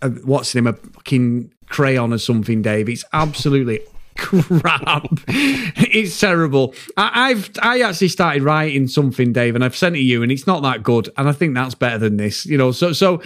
uh, 0.00 0.10
what's 0.10 0.52
the 0.52 0.60
name? 0.60 0.68
A 0.68 0.74
fucking 0.74 1.52
crayon 1.68 2.12
or 2.12 2.18
something, 2.18 2.62
Dave. 2.62 2.88
It's 2.88 3.04
absolutely 3.12 3.80
crap. 4.18 5.06
it's 5.28 6.18
terrible. 6.18 6.74
I, 6.96 7.30
I've 7.30 7.50
I 7.62 7.80
actually 7.80 8.08
started 8.08 8.42
writing 8.42 8.88
something, 8.88 9.32
Dave, 9.32 9.54
and 9.54 9.64
I've 9.64 9.76
sent 9.76 9.94
it 9.94 10.00
to 10.00 10.04
you, 10.04 10.22
and 10.22 10.32
it's 10.32 10.46
not 10.46 10.62
that 10.64 10.82
good. 10.82 11.08
And 11.16 11.28
I 11.28 11.32
think 11.32 11.54
that's 11.54 11.76
better 11.76 11.98
than 11.98 12.16
this. 12.16 12.44
You 12.44 12.58
know, 12.58 12.72
so 12.72 12.92
so 12.92 13.22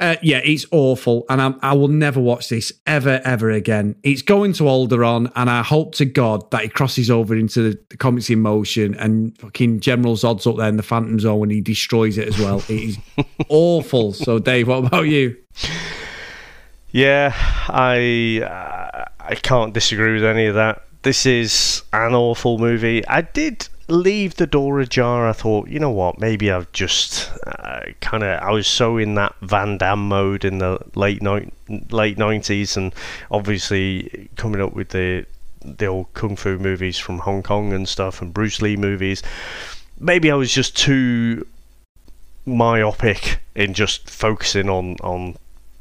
uh, 0.00 0.16
yeah, 0.22 0.40
it's 0.44 0.66
awful, 0.70 1.24
and 1.30 1.40
I'm, 1.40 1.58
I 1.62 1.72
will 1.72 1.88
never 1.88 2.20
watch 2.20 2.50
this 2.50 2.72
ever 2.86 3.22
ever 3.24 3.50
again. 3.50 3.96
It's 4.02 4.22
going 4.22 4.52
to 4.54 4.64
Alderaan, 4.64 5.32
and 5.34 5.48
I 5.48 5.62
hope 5.62 5.94
to 5.96 6.04
God 6.04 6.50
that 6.50 6.62
he 6.62 6.68
crosses 6.68 7.10
over 7.10 7.34
into 7.34 7.70
the, 7.70 7.78
the 7.88 7.96
comics 7.96 8.28
in 8.28 8.40
motion 8.40 8.94
and 8.96 9.36
fucking 9.38 9.80
General 9.80 10.14
Zod's 10.14 10.46
up 10.46 10.56
there 10.56 10.68
in 10.68 10.76
the 10.76 10.82
Phantom 10.82 11.18
Zone 11.18 11.40
when 11.40 11.50
he 11.50 11.62
destroys 11.62 12.18
it 12.18 12.28
as 12.28 12.38
well. 12.38 12.58
It 12.68 12.70
is 12.70 12.98
awful. 13.48 14.12
So, 14.12 14.38
Dave, 14.38 14.68
what 14.68 14.84
about 14.84 15.08
you? 15.08 15.36
Yeah, 16.90 17.32
I 17.68 18.42
uh, 18.44 19.13
I 19.26 19.34
can't 19.34 19.72
disagree 19.72 20.14
with 20.14 20.24
any 20.24 20.46
of 20.46 20.54
that. 20.54 20.82
This 21.02 21.26
is 21.26 21.82
an 21.92 22.14
awful 22.14 22.58
movie. 22.58 23.06
I 23.06 23.22
did 23.22 23.68
leave 23.88 24.36
the 24.36 24.46
door 24.46 24.80
ajar. 24.80 25.28
I 25.28 25.32
thought, 25.32 25.68
you 25.68 25.78
know 25.78 25.90
what, 25.90 26.18
maybe 26.18 26.50
I've 26.50 26.70
just 26.72 27.30
uh, 27.46 27.80
kind 28.00 28.22
of 28.22 28.42
I 28.42 28.50
was 28.50 28.66
so 28.66 28.96
in 28.96 29.14
that 29.14 29.34
Van 29.42 29.78
Damme 29.78 30.08
mode 30.08 30.44
in 30.44 30.58
the 30.58 30.78
late 30.94 31.22
late 31.90 32.18
nineties, 32.18 32.76
and 32.76 32.94
obviously 33.30 34.28
coming 34.36 34.60
up 34.60 34.74
with 34.74 34.90
the 34.90 35.26
the 35.64 35.86
old 35.86 36.12
kung 36.14 36.36
fu 36.36 36.58
movies 36.58 36.98
from 36.98 37.18
Hong 37.20 37.42
Kong 37.42 37.72
and 37.72 37.88
stuff, 37.88 38.22
and 38.22 38.32
Bruce 38.32 38.60
Lee 38.62 38.76
movies. 38.76 39.22
Maybe 39.98 40.30
I 40.30 40.34
was 40.34 40.52
just 40.52 40.76
too 40.76 41.46
myopic 42.46 43.38
in 43.54 43.72
just 43.74 44.10
focusing 44.10 44.68
on 44.68 44.96
on 45.02 45.36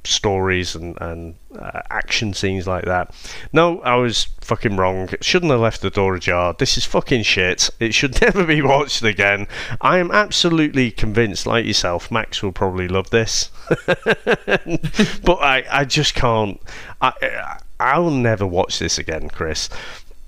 stories 0.05 0.75
and, 0.75 0.97
and 1.01 1.35
uh, 1.57 1.81
action 1.89 2.33
scenes 2.33 2.67
like 2.67 2.85
that. 2.85 3.13
No, 3.51 3.79
I 3.81 3.95
was 3.95 4.25
fucking 4.41 4.75
wrong. 4.75 5.09
Shouldn't 5.21 5.51
have 5.51 5.61
left 5.61 5.81
the 5.81 5.89
door 5.89 6.15
ajar. 6.15 6.55
This 6.57 6.77
is 6.77 6.85
fucking 6.85 7.23
shit. 7.23 7.69
It 7.79 7.93
should 7.93 8.21
never 8.21 8.43
be 8.43 8.61
watched 8.61 9.03
again. 9.03 9.47
I 9.81 9.97
am 9.97 10.11
absolutely 10.11 10.91
convinced, 10.91 11.45
like 11.45 11.65
yourself, 11.65 12.11
Max 12.11 12.41
will 12.43 12.51
probably 12.51 12.87
love 12.87 13.09
this. 13.09 13.49
but 13.87 15.39
I, 15.39 15.63
I 15.71 15.85
just 15.85 16.15
can't. 16.15 16.61
I, 17.01 17.57
I'll 17.79 18.11
never 18.11 18.45
watch 18.45 18.79
this 18.79 18.97
again, 18.97 19.29
Chris. 19.29 19.69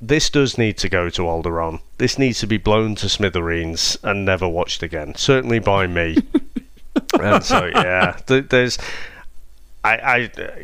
This 0.01 0.30
does 0.30 0.57
need 0.57 0.78
to 0.80 0.89
go 0.89 1.09
to 1.09 1.21
Alderaan. 1.23 1.80
This 1.97 2.19
needs 2.19 2.39
to 2.41 2.47
be 2.47 2.57
blown 2.57 2.95
to 2.95 3.09
smithereens 3.09 3.97
and 4.03 4.26
never 4.26 4.47
watched 4.47 4.84
again. 4.84 5.15
Certainly 5.15 5.59
by 5.59 5.88
me. 5.88 6.17
and 7.19 7.43
so, 7.43 7.65
yeah, 7.73 8.17
th- 8.28 8.49
there's 8.49 8.78
I, 9.86 9.97
I 9.97 10.15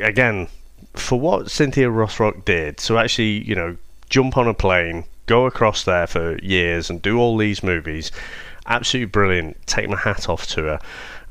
again 0.04 0.48
for 0.94 1.20
what 1.20 1.52
Cynthia 1.52 1.90
Rothrock 1.90 2.44
did. 2.46 2.80
So 2.80 2.98
actually, 2.98 3.44
you 3.44 3.56
know, 3.56 3.78
jump 4.10 4.38
on 4.38 4.48
a 4.48 4.54
plane, 4.54 5.06
go 5.26 5.46
across 5.46 5.84
there 5.84 6.08
for 6.08 6.38
years, 6.40 6.90
and 6.90 7.02
do 7.02 7.20
all 7.20 7.38
these 7.38 7.64
movies. 7.64 8.12
Absolutely 8.66 9.10
brilliant. 9.10 9.68
Take 9.68 9.90
my 9.90 9.98
hat 9.98 10.28
off 10.28 10.48
to 10.48 10.64
her 10.64 10.80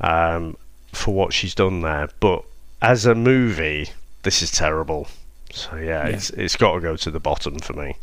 um, 0.00 0.56
for 0.92 1.14
what 1.14 1.32
she's 1.32 1.54
done 1.54 1.82
there. 1.82 2.08
But 2.20 2.44
as 2.80 3.06
a 3.06 3.14
movie, 3.14 3.90
this 4.22 4.42
is 4.42 4.50
terrible. 4.50 5.08
So 5.52 5.76
yeah, 5.76 6.08
yeah. 6.08 6.14
it's 6.14 6.30
it's 6.30 6.56
got 6.56 6.74
to 6.74 6.80
go 6.80 6.96
to 6.96 7.10
the 7.10 7.20
bottom 7.20 7.58
for 7.58 7.72
me. 7.72 7.96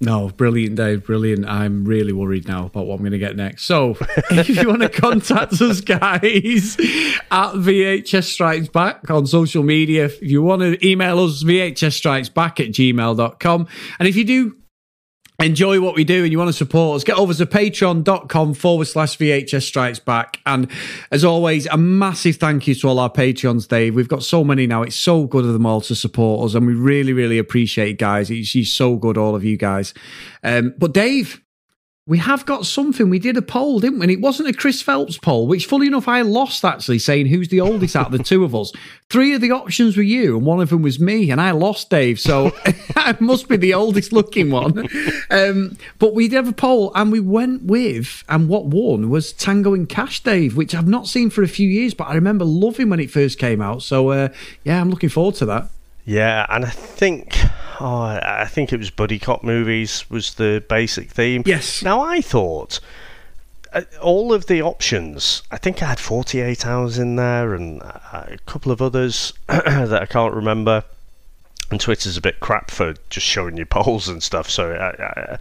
No, 0.00 0.28
brilliant, 0.28 0.76
Dave. 0.76 1.04
Brilliant. 1.04 1.44
I'm 1.46 1.84
really 1.84 2.12
worried 2.12 2.46
now 2.46 2.66
about 2.66 2.86
what 2.86 2.94
I'm 2.94 3.00
going 3.00 3.12
to 3.12 3.18
get 3.18 3.34
next. 3.34 3.64
So, 3.64 3.96
if 4.30 4.48
you 4.48 4.68
want 4.68 4.82
to 4.82 4.88
contact 4.88 5.60
us, 5.60 5.80
guys, 5.80 6.76
at 7.30 7.54
VHS 7.54 8.24
Strikes 8.24 8.68
Back 8.68 9.10
on 9.10 9.26
social 9.26 9.64
media, 9.64 10.04
if 10.04 10.22
you 10.22 10.42
want 10.42 10.62
to 10.62 10.86
email 10.86 11.18
us, 11.18 11.42
VHS 11.42 11.94
Strikes 11.94 12.28
Back 12.28 12.60
at 12.60 12.68
gmail.com. 12.68 13.66
And 13.98 14.08
if 14.08 14.14
you 14.14 14.24
do 14.24 14.56
enjoy 15.40 15.80
what 15.80 15.94
we 15.94 16.02
do 16.02 16.24
and 16.24 16.32
you 16.32 16.38
want 16.38 16.48
to 16.48 16.52
support 16.52 16.96
us, 16.96 17.04
get 17.04 17.16
over 17.16 17.32
to 17.32 17.46
patreon.com 17.46 18.54
forward 18.54 18.86
slash 18.86 19.16
VHS 19.18 19.62
Strikes 19.62 20.00
Back. 20.00 20.40
And 20.46 20.68
as 21.12 21.24
always, 21.24 21.66
a 21.66 21.76
massive 21.76 22.36
thank 22.36 22.66
you 22.66 22.74
to 22.74 22.88
all 22.88 22.98
our 22.98 23.10
Patreons, 23.10 23.68
Dave. 23.68 23.94
We've 23.94 24.08
got 24.08 24.24
so 24.24 24.42
many 24.42 24.66
now. 24.66 24.82
It's 24.82 24.96
so 24.96 25.26
good 25.26 25.44
of 25.44 25.52
them 25.52 25.64
all 25.64 25.80
to 25.82 25.94
support 25.94 26.44
us. 26.44 26.54
And 26.54 26.66
we 26.66 26.74
really, 26.74 27.12
really 27.12 27.38
appreciate 27.38 27.90
it, 27.90 27.98
guys. 27.98 28.30
It's, 28.30 28.54
it's 28.56 28.72
so 28.72 28.96
good, 28.96 29.16
all 29.16 29.36
of 29.36 29.44
you 29.44 29.56
guys. 29.56 29.94
Um, 30.42 30.74
but 30.76 30.92
Dave, 30.92 31.40
we 32.08 32.16
have 32.16 32.46
got 32.46 32.64
something. 32.64 33.10
We 33.10 33.18
did 33.18 33.36
a 33.36 33.42
poll, 33.42 33.80
didn't 33.80 33.98
we? 33.98 34.04
And 34.04 34.10
it 34.10 34.22
wasn't 34.22 34.48
a 34.48 34.54
Chris 34.54 34.80
Phelps 34.80 35.18
poll, 35.18 35.46
which, 35.46 35.66
fully 35.66 35.88
enough, 35.88 36.08
I 36.08 36.22
lost 36.22 36.64
actually 36.64 37.00
saying 37.00 37.26
who's 37.26 37.48
the 37.48 37.60
oldest 37.60 37.94
out 37.94 38.06
of 38.06 38.12
the 38.12 38.24
two 38.24 38.44
of 38.44 38.54
us. 38.54 38.72
Three 39.10 39.34
of 39.34 39.42
the 39.42 39.50
options 39.50 39.94
were 39.94 40.02
you, 40.02 40.38
and 40.38 40.46
one 40.46 40.62
of 40.62 40.70
them 40.70 40.80
was 40.80 40.98
me, 40.98 41.30
and 41.30 41.38
I 41.38 41.50
lost 41.50 41.90
Dave. 41.90 42.18
So 42.18 42.52
I 42.96 43.14
must 43.20 43.46
be 43.46 43.58
the 43.58 43.74
oldest 43.74 44.14
looking 44.14 44.50
one. 44.50 44.88
Um, 45.30 45.76
but 45.98 46.14
we 46.14 46.28
did 46.28 46.36
have 46.36 46.48
a 46.48 46.52
poll, 46.52 46.92
and 46.94 47.12
we 47.12 47.20
went 47.20 47.64
with, 47.64 48.24
and 48.26 48.48
what 48.48 48.64
won 48.64 49.10
was 49.10 49.34
Tango 49.34 49.74
and 49.74 49.86
Cash, 49.86 50.22
Dave, 50.22 50.56
which 50.56 50.74
I've 50.74 50.88
not 50.88 51.08
seen 51.08 51.28
for 51.28 51.42
a 51.42 51.48
few 51.48 51.68
years, 51.68 51.92
but 51.92 52.08
I 52.08 52.14
remember 52.14 52.46
loving 52.46 52.88
when 52.88 53.00
it 53.00 53.10
first 53.10 53.38
came 53.38 53.60
out. 53.60 53.82
So 53.82 54.08
uh, 54.08 54.28
yeah, 54.64 54.80
I'm 54.80 54.88
looking 54.88 55.10
forward 55.10 55.34
to 55.36 55.46
that. 55.46 55.68
Yeah, 56.08 56.46
and 56.48 56.64
I 56.64 56.70
think 56.70 57.36
oh, 57.80 58.00
I 58.00 58.46
think 58.46 58.72
it 58.72 58.78
was 58.78 58.88
buddy 58.88 59.18
cop 59.18 59.44
movies 59.44 60.08
was 60.08 60.34
the 60.34 60.64
basic 60.66 61.10
theme. 61.10 61.42
Yes. 61.44 61.82
Now 61.82 62.00
I 62.00 62.22
thought 62.22 62.80
uh, 63.74 63.82
all 64.00 64.32
of 64.32 64.46
the 64.46 64.62
options. 64.62 65.42
I 65.50 65.58
think 65.58 65.82
I 65.82 65.86
had 65.86 66.00
48 66.00 66.64
hours 66.64 66.98
in 66.98 67.16
there 67.16 67.54
and 67.54 67.82
uh, 67.82 68.24
a 68.28 68.38
couple 68.46 68.72
of 68.72 68.80
others 68.80 69.34
that 69.48 70.00
I 70.00 70.06
can't 70.06 70.32
remember. 70.32 70.82
And 71.70 71.78
Twitter's 71.78 72.16
a 72.16 72.22
bit 72.22 72.40
crap 72.40 72.70
for 72.70 72.94
just 73.10 73.26
showing 73.26 73.58
you 73.58 73.66
polls 73.66 74.08
and 74.08 74.22
stuff. 74.22 74.48
So 74.48 74.72
I, 74.72 75.38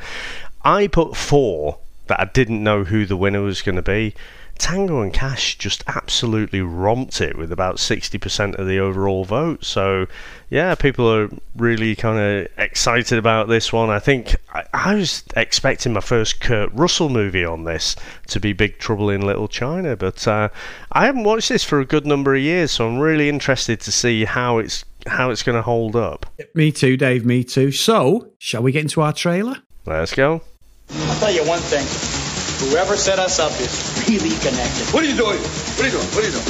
I, 0.65 0.79
I 0.81 0.87
put 0.87 1.15
four 1.15 1.77
that 2.07 2.19
I 2.19 2.25
didn't 2.25 2.61
know 2.61 2.83
who 2.83 3.05
the 3.05 3.15
winner 3.15 3.41
was 3.41 3.61
going 3.61 3.77
to 3.77 3.81
be. 3.81 4.15
Tango 4.57 5.01
and 5.01 5.13
Cash 5.13 5.57
just 5.57 5.83
absolutely 5.87 6.61
romped 6.61 7.21
it 7.21 7.37
with 7.37 7.51
about 7.51 7.77
60% 7.77 8.55
of 8.55 8.67
the 8.67 8.79
overall 8.79 9.25
vote. 9.25 9.63
So, 9.63 10.07
yeah, 10.49 10.75
people 10.75 11.11
are 11.11 11.29
really 11.55 11.95
kind 11.95 12.19
of 12.19 12.47
excited 12.57 13.17
about 13.17 13.47
this 13.47 13.71
one. 13.71 13.89
I 13.89 13.99
think 13.99 14.35
I, 14.53 14.63
I, 14.73 14.95
was 14.95 15.23
expecting 15.35 15.93
my 15.93 16.01
first 16.01 16.39
Kurt 16.39 16.71
Russell 16.73 17.09
movie 17.09 17.45
on 17.45 17.63
this 17.63 17.95
to 18.27 18.39
be 18.39 18.53
Big 18.53 18.79
Trouble 18.79 19.09
in 19.09 19.21
Little 19.21 19.47
China, 19.47 19.95
but 19.95 20.27
uh, 20.27 20.49
I 20.91 21.05
haven't 21.05 21.23
watched 21.23 21.49
this 21.49 21.63
for 21.63 21.79
a 21.79 21.85
good 21.85 22.05
number 22.05 22.35
of 22.35 22.41
years, 22.41 22.71
so 22.71 22.87
I'm 22.87 22.99
really 22.99 23.29
interested 23.29 23.79
to 23.81 23.91
see 23.91 24.25
how 24.25 24.57
it's 24.57 24.83
how 25.05 25.29
it's 25.29 25.43
going 25.43 25.55
to 25.55 25.61
hold 25.61 25.95
up. 25.95 26.25
Me 26.53 26.71
too, 26.71 26.97
Dave. 26.97 27.25
Me 27.25 27.43
too. 27.43 27.71
So, 27.71 28.31
shall 28.39 28.61
we 28.61 28.71
get 28.71 28.81
into 28.81 29.01
our 29.01 29.13
trailer? 29.13 29.57
Let's 29.85 30.13
go. 30.13 30.41
I'll 30.89 31.19
tell 31.19 31.31
you 31.31 31.47
one 31.47 31.59
thing. 31.59 32.26
Whoever 32.59 32.97
set 32.97 33.19
us 33.19 33.37
up 33.39 33.51
is 33.61 34.05
really 34.09 34.35
connected. 34.39 34.91
What 34.91 35.03
are 35.03 35.07
you 35.07 35.15
doing? 35.15 35.37
What 35.37 35.81
are 35.81 35.85
you 35.85 35.91
doing? 35.91 36.07
What 36.07 36.23
are 36.23 36.27
you 36.27 36.33
doing? 36.33 36.45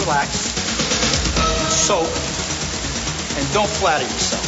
Relax. 0.00 0.30
Soak. 1.70 2.08
And 3.38 3.52
don't 3.54 3.70
flatter 3.70 4.02
yourself. 4.04 4.44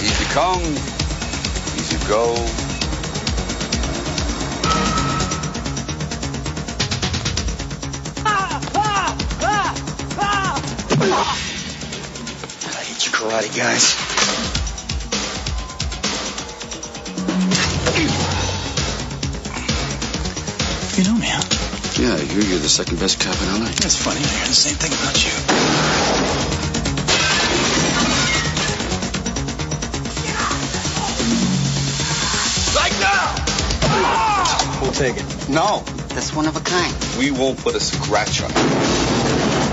Easy 0.00 0.24
come, 0.32 0.62
easy 1.76 1.98
go. 2.06 2.34
Ah, 8.24 8.60
ah, 8.76 9.16
ah, 11.00 11.38
I 12.64 12.82
hate 12.84 13.06
you 13.06 13.12
karate 13.12 13.56
guys. 13.56 14.07
Yeah, 22.28 22.34
I 22.34 22.48
you're 22.50 22.58
the 22.58 22.68
second 22.68 23.00
best 23.00 23.20
cop 23.20 23.34
in 23.40 23.48
LA. 23.48 23.66
That's 23.80 23.96
funny. 23.96 24.20
I 24.20 24.28
hear 24.28 24.46
the 24.48 24.54
same 24.54 24.76
thing 24.76 24.92
about 24.92 25.16
you. 25.24 25.32
Like 32.76 32.92
now! 33.00 34.80
We'll 34.82 34.92
take 34.92 35.16
it. 35.16 35.48
No, 35.48 35.82
That's 36.14 36.34
one 36.34 36.46
of 36.46 36.56
a 36.56 36.60
kind. 36.60 36.94
we 37.18 37.30
won't 37.30 37.58
put 37.58 37.74
a 37.74 37.80
scratch 37.80 38.42
on 38.42 38.50
it. 38.50 39.68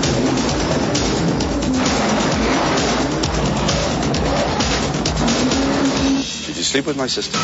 Did 6.46 6.56
you 6.56 6.62
sleep 6.62 6.86
with 6.86 6.96
my 6.96 7.06
sister? 7.06 7.36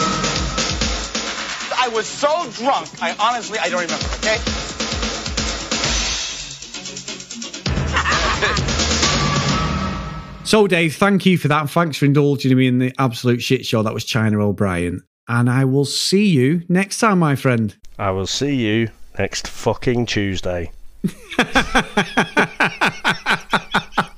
I 1.78 1.88
was 1.88 2.06
so 2.06 2.28
drunk, 2.52 2.88
I 3.02 3.14
honestly, 3.18 3.58
I 3.58 3.68
don't 3.68 3.82
remember, 3.82 4.06
okay? 4.16 4.38
So, 10.52 10.66
Dave, 10.66 10.94
thank 10.96 11.24
you 11.24 11.38
for 11.38 11.48
that. 11.48 11.70
Thanks 11.70 11.96
for 11.96 12.04
indulging 12.04 12.54
me 12.54 12.66
in 12.66 12.76
the 12.78 12.92
absolute 12.98 13.40
shit 13.40 13.64
show 13.64 13.82
that 13.82 13.94
was 13.94 14.04
China 14.04 14.46
O'Brien. 14.46 15.02
And 15.26 15.48
I 15.48 15.64
will 15.64 15.86
see 15.86 16.26
you 16.26 16.60
next 16.68 16.98
time, 16.98 17.20
my 17.20 17.36
friend. 17.36 17.74
I 17.98 18.10
will 18.10 18.26
see 18.26 18.56
you 18.56 18.90
next 19.18 19.48
fucking 19.48 20.04
Tuesday. 20.04 20.70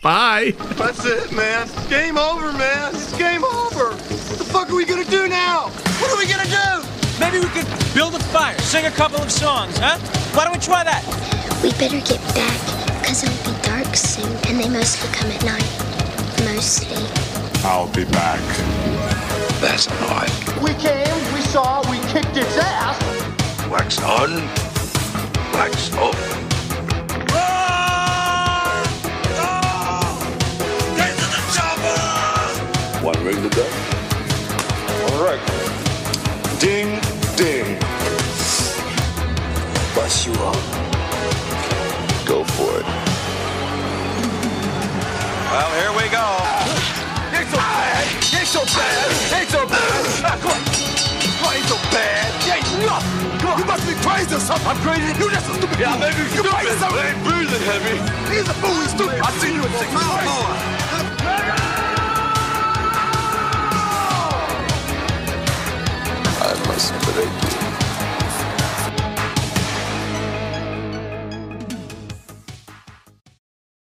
Bye. 0.03 0.55
That's 0.74 1.05
it, 1.05 1.30
man. 1.30 1.68
Game 1.89 2.18
over, 2.18 2.53
man. 2.55 2.93
It's 2.97 3.16
game 3.16 3.45
over. 3.45 3.91
What 3.91 4.39
the 4.39 4.45
fuck 4.45 4.70
are 4.70 4.74
we 4.74 4.85
gonna 4.85 5.05
do 5.05 5.28
now? 5.28 5.68
What 6.01 6.11
are 6.11 6.18
we 6.18 6.26
gonna 6.26 6.51
do? 6.51 6.82
Maybe 7.20 7.39
we 7.39 7.47
could 7.51 7.68
build 7.95 8.16
a 8.16 8.18
fire, 8.18 8.59
sing 8.59 8.87
a 8.87 8.91
couple 8.91 9.22
of 9.22 9.30
songs, 9.30 9.78
huh? 9.78 10.01
Why 10.37 10.43
don't 10.43 10.55
we 10.55 10.59
try 10.59 10.82
that? 10.82 11.05
We 11.62 11.70
better 11.78 12.01
get 12.01 12.20
back, 12.35 12.59
because 13.01 13.22
it'll 13.22 13.55
be 13.55 13.62
dark 13.62 13.95
soon, 13.95 14.37
and 14.49 14.59
they 14.59 14.68
mostly 14.68 15.09
come 15.14 15.30
at 15.30 15.45
night. 15.45 15.93
Mostly. 16.55 16.96
I'll 17.64 17.88
be 17.88 18.05
back. 18.05 18.38
That's 19.61 19.88
not. 20.00 20.30
We 20.62 20.72
came, 20.74 21.34
we 21.34 21.40
saw, 21.40 21.82
we 21.90 21.98
kicked 22.12 22.36
its 22.36 22.57
ass. 22.57 22.96
Wax 23.68 24.00
on, 24.00 24.36
wax 25.52 25.92
off. 25.94 26.14
One 33.02 33.24
ring 33.24 33.42
to 33.42 33.57
go. 33.57 33.66
All 35.09 35.24
right. 35.24 35.40
Ding, 36.61 37.00
ding. 37.36 37.78
Bust 39.92 40.26
you 40.28 40.32
up. 40.34 40.55
Go 42.24 42.44
for 42.44 42.78
it. 42.78 42.86
Well, 45.50 45.70
here 45.80 46.02
we 46.02 46.09
go. 46.11 46.43
So 48.55 48.62
bad. 48.70 49.34
Ain't 49.34 49.50
so 49.50 49.66
bad. 49.66 50.07
Ah, 50.22 50.38
come 50.38 50.55
on. 50.55 50.62
Come 50.62 51.46
on, 51.50 51.55
ain't 51.59 51.66
so 51.66 51.78
bad. 51.90 52.30
Ain't 52.55 52.62
nothing. 52.86 53.38
Come 53.42 53.50
on. 53.50 53.59
You 53.59 53.66
must 53.66 53.82
be 53.82 53.94
crazy 53.98 54.30
or 54.30 54.38
something. 54.38 54.68
I'm 54.70 54.78
crazy. 54.86 55.11
You 55.18 55.26
just 55.26 55.50
a 55.50 55.55
stupid. 55.59 55.78
Yeah, 55.82 55.98
maybe 55.98 56.22
you 56.30 56.42
crazy 56.46 56.78
something. 56.78 57.02
I 57.02 57.11
ain't 57.11 57.22
breathing 57.26 57.64
heavy. 57.66 57.98
He's 58.30 58.46
a 58.46 58.55
fool. 58.62 58.78
He's 58.78 58.94
stupid. 58.94 59.18
I 59.18 59.30
see 59.42 59.50
you 59.59 59.62
in 59.66 59.72
six 59.74 59.90